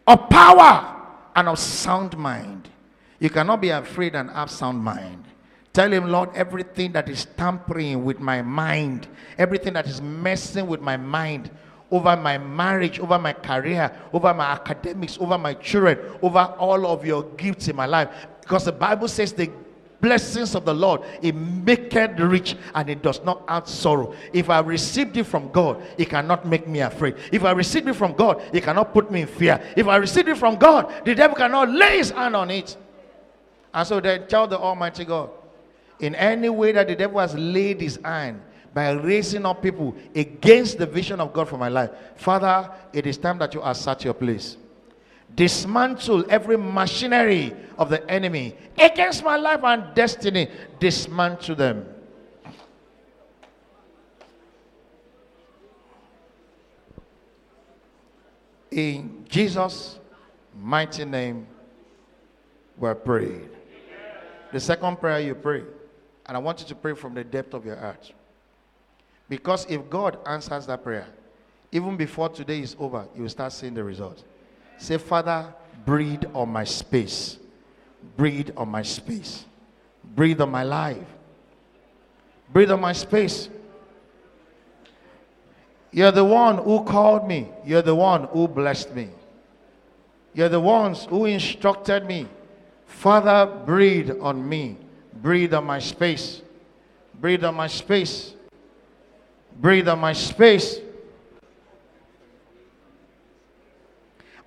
of 0.06 0.28
power, 0.28 0.96
and 1.36 1.48
of 1.48 1.58
sound 1.58 2.16
mind. 2.18 2.59
You 3.20 3.30
cannot 3.30 3.60
be 3.60 3.68
afraid 3.68 4.14
and 4.14 4.30
have 4.30 4.50
sound 4.50 4.82
mind. 4.82 5.24
Tell 5.72 5.92
him, 5.92 6.10
Lord, 6.10 6.30
everything 6.34 6.92
that 6.92 7.08
is 7.08 7.26
tampering 7.36 8.04
with 8.04 8.18
my 8.18 8.42
mind, 8.42 9.06
everything 9.38 9.74
that 9.74 9.86
is 9.86 10.02
messing 10.02 10.66
with 10.66 10.80
my 10.80 10.96
mind, 10.96 11.50
over 11.92 12.16
my 12.16 12.38
marriage, 12.38 12.98
over 12.98 13.18
my 13.18 13.32
career, 13.32 13.92
over 14.12 14.32
my 14.34 14.46
academics, 14.46 15.18
over 15.20 15.38
my 15.38 15.54
children, 15.54 15.98
over 16.22 16.40
all 16.58 16.86
of 16.86 17.04
your 17.04 17.24
gifts 17.36 17.68
in 17.68 17.76
my 17.76 17.86
life. 17.86 18.08
Because 18.40 18.64
the 18.64 18.72
Bible 18.72 19.06
says 19.06 19.32
the 19.32 19.50
blessings 20.00 20.54
of 20.54 20.64
the 20.64 20.74
Lord, 20.74 21.02
it 21.20 21.34
maketh 21.34 22.18
rich 22.18 22.56
and 22.74 22.88
it 22.88 23.02
does 23.02 23.22
not 23.22 23.44
add 23.46 23.68
sorrow. 23.68 24.14
If 24.32 24.50
I 24.50 24.60
received 24.60 25.16
it 25.18 25.24
from 25.24 25.50
God, 25.52 25.82
it 25.98 26.08
cannot 26.08 26.46
make 26.46 26.66
me 26.66 26.80
afraid. 26.80 27.16
If 27.30 27.44
I 27.44 27.52
received 27.52 27.88
it 27.88 27.94
from 27.94 28.14
God, 28.14 28.42
it 28.52 28.62
cannot 28.62 28.92
put 28.94 29.10
me 29.10 29.22
in 29.22 29.26
fear. 29.26 29.60
If 29.76 29.86
I 29.88 29.96
received 29.96 30.28
it 30.28 30.38
from 30.38 30.56
God, 30.56 31.04
the 31.04 31.14
devil 31.14 31.36
cannot 31.36 31.68
lay 31.70 31.98
his 31.98 32.10
hand 32.10 32.34
on 32.34 32.50
it. 32.50 32.76
And 33.72 33.86
so 33.86 34.00
then 34.00 34.26
tell 34.26 34.46
the 34.46 34.58
Almighty 34.58 35.04
God, 35.04 35.30
in 36.00 36.14
any 36.14 36.48
way 36.48 36.72
that 36.72 36.88
the 36.88 36.96
devil 36.96 37.20
has 37.20 37.34
laid 37.34 37.80
his 37.80 37.98
hand 38.04 38.40
by 38.72 38.90
raising 38.92 39.44
up 39.44 39.62
people 39.62 39.94
against 40.14 40.78
the 40.78 40.86
vision 40.86 41.20
of 41.20 41.32
God 41.32 41.48
for 41.48 41.58
my 41.58 41.68
life, 41.68 41.90
Father, 42.16 42.70
it 42.92 43.06
is 43.06 43.18
time 43.18 43.38
that 43.38 43.54
you 43.54 43.60
assert 43.62 44.04
your 44.04 44.14
place 44.14 44.56
dismantle 45.34 46.24
every 46.28 46.56
machinery 46.56 47.54
of 47.78 47.88
the 47.90 48.08
enemy 48.10 48.56
against 48.78 49.24
my 49.24 49.36
life 49.36 49.62
and 49.62 49.94
destiny. 49.94 50.48
Dismantle 50.78 51.54
them. 51.54 51.86
In 58.70 59.24
Jesus' 59.28 59.98
mighty 60.56 61.04
name, 61.04 61.46
we're 62.76 62.94
prayed. 62.94 63.50
The 64.52 64.60
second 64.60 64.98
prayer 64.98 65.20
you 65.20 65.34
pray, 65.34 65.62
and 66.26 66.36
I 66.36 66.40
want 66.40 66.60
you 66.60 66.66
to 66.66 66.74
pray 66.74 66.94
from 66.94 67.14
the 67.14 67.24
depth 67.24 67.54
of 67.54 67.64
your 67.64 67.76
heart. 67.76 68.12
Because 69.28 69.64
if 69.68 69.88
God 69.88 70.18
answers 70.26 70.66
that 70.66 70.82
prayer, 70.82 71.06
even 71.72 71.96
before 71.96 72.28
today 72.28 72.60
is 72.60 72.74
over, 72.78 73.06
you 73.14 73.22
will 73.22 73.28
start 73.28 73.52
seeing 73.52 73.74
the 73.74 73.84
result. 73.84 74.24
Say, 74.78 74.98
Father, 74.98 75.54
breathe 75.86 76.24
on 76.34 76.48
my 76.48 76.64
space. 76.64 77.38
Breathe 78.16 78.50
on 78.56 78.68
my 78.68 78.82
space. 78.82 79.44
Breathe 80.02 80.40
on 80.40 80.50
my 80.50 80.64
life. 80.64 81.06
Breathe 82.52 82.72
on 82.72 82.80
my 82.80 82.92
space. 82.92 83.48
You're 85.92 86.12
the 86.12 86.24
one 86.24 86.58
who 86.58 86.82
called 86.84 87.26
me. 87.26 87.48
You're 87.64 87.82
the 87.82 87.94
one 87.94 88.24
who 88.24 88.48
blessed 88.48 88.94
me. 88.94 89.10
You're 90.34 90.48
the 90.48 90.60
ones 90.60 91.04
who 91.04 91.26
instructed 91.26 92.06
me. 92.06 92.26
Father, 92.90 93.46
breathe 93.64 94.10
on 94.20 94.46
me. 94.46 94.76
Breathe 95.14 95.54
on 95.54 95.64
my 95.64 95.78
space. 95.78 96.42
Breathe 97.14 97.44
on 97.44 97.54
my 97.54 97.66
space. 97.66 98.34
Breathe 99.56 99.88
on 99.88 100.00
my 100.00 100.12
space. 100.12 100.80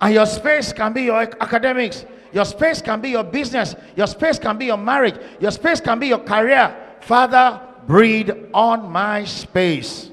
And 0.00 0.14
your 0.14 0.26
space 0.26 0.72
can 0.72 0.92
be 0.92 1.02
your 1.02 1.20
academics. 1.20 2.04
Your 2.32 2.44
space 2.44 2.82
can 2.82 3.00
be 3.00 3.10
your 3.10 3.24
business. 3.24 3.74
Your 3.96 4.06
space 4.06 4.38
can 4.38 4.58
be 4.58 4.66
your 4.66 4.76
marriage. 4.76 5.16
Your 5.40 5.50
space 5.50 5.80
can 5.80 5.98
be 5.98 6.08
your 6.08 6.18
career. 6.18 6.76
Father, 7.00 7.60
breathe 7.86 8.30
on 8.52 8.90
my 8.90 9.24
space. 9.24 10.10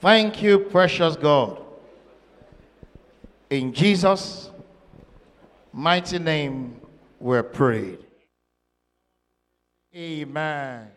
Thank 0.00 0.42
you, 0.42 0.60
precious 0.60 1.16
God. 1.16 1.62
In 3.50 3.72
Jesus' 3.72 4.50
mighty 5.72 6.18
name, 6.18 6.80
we're 7.20 7.42
prayed. 7.42 7.98
Amen. 9.94 10.88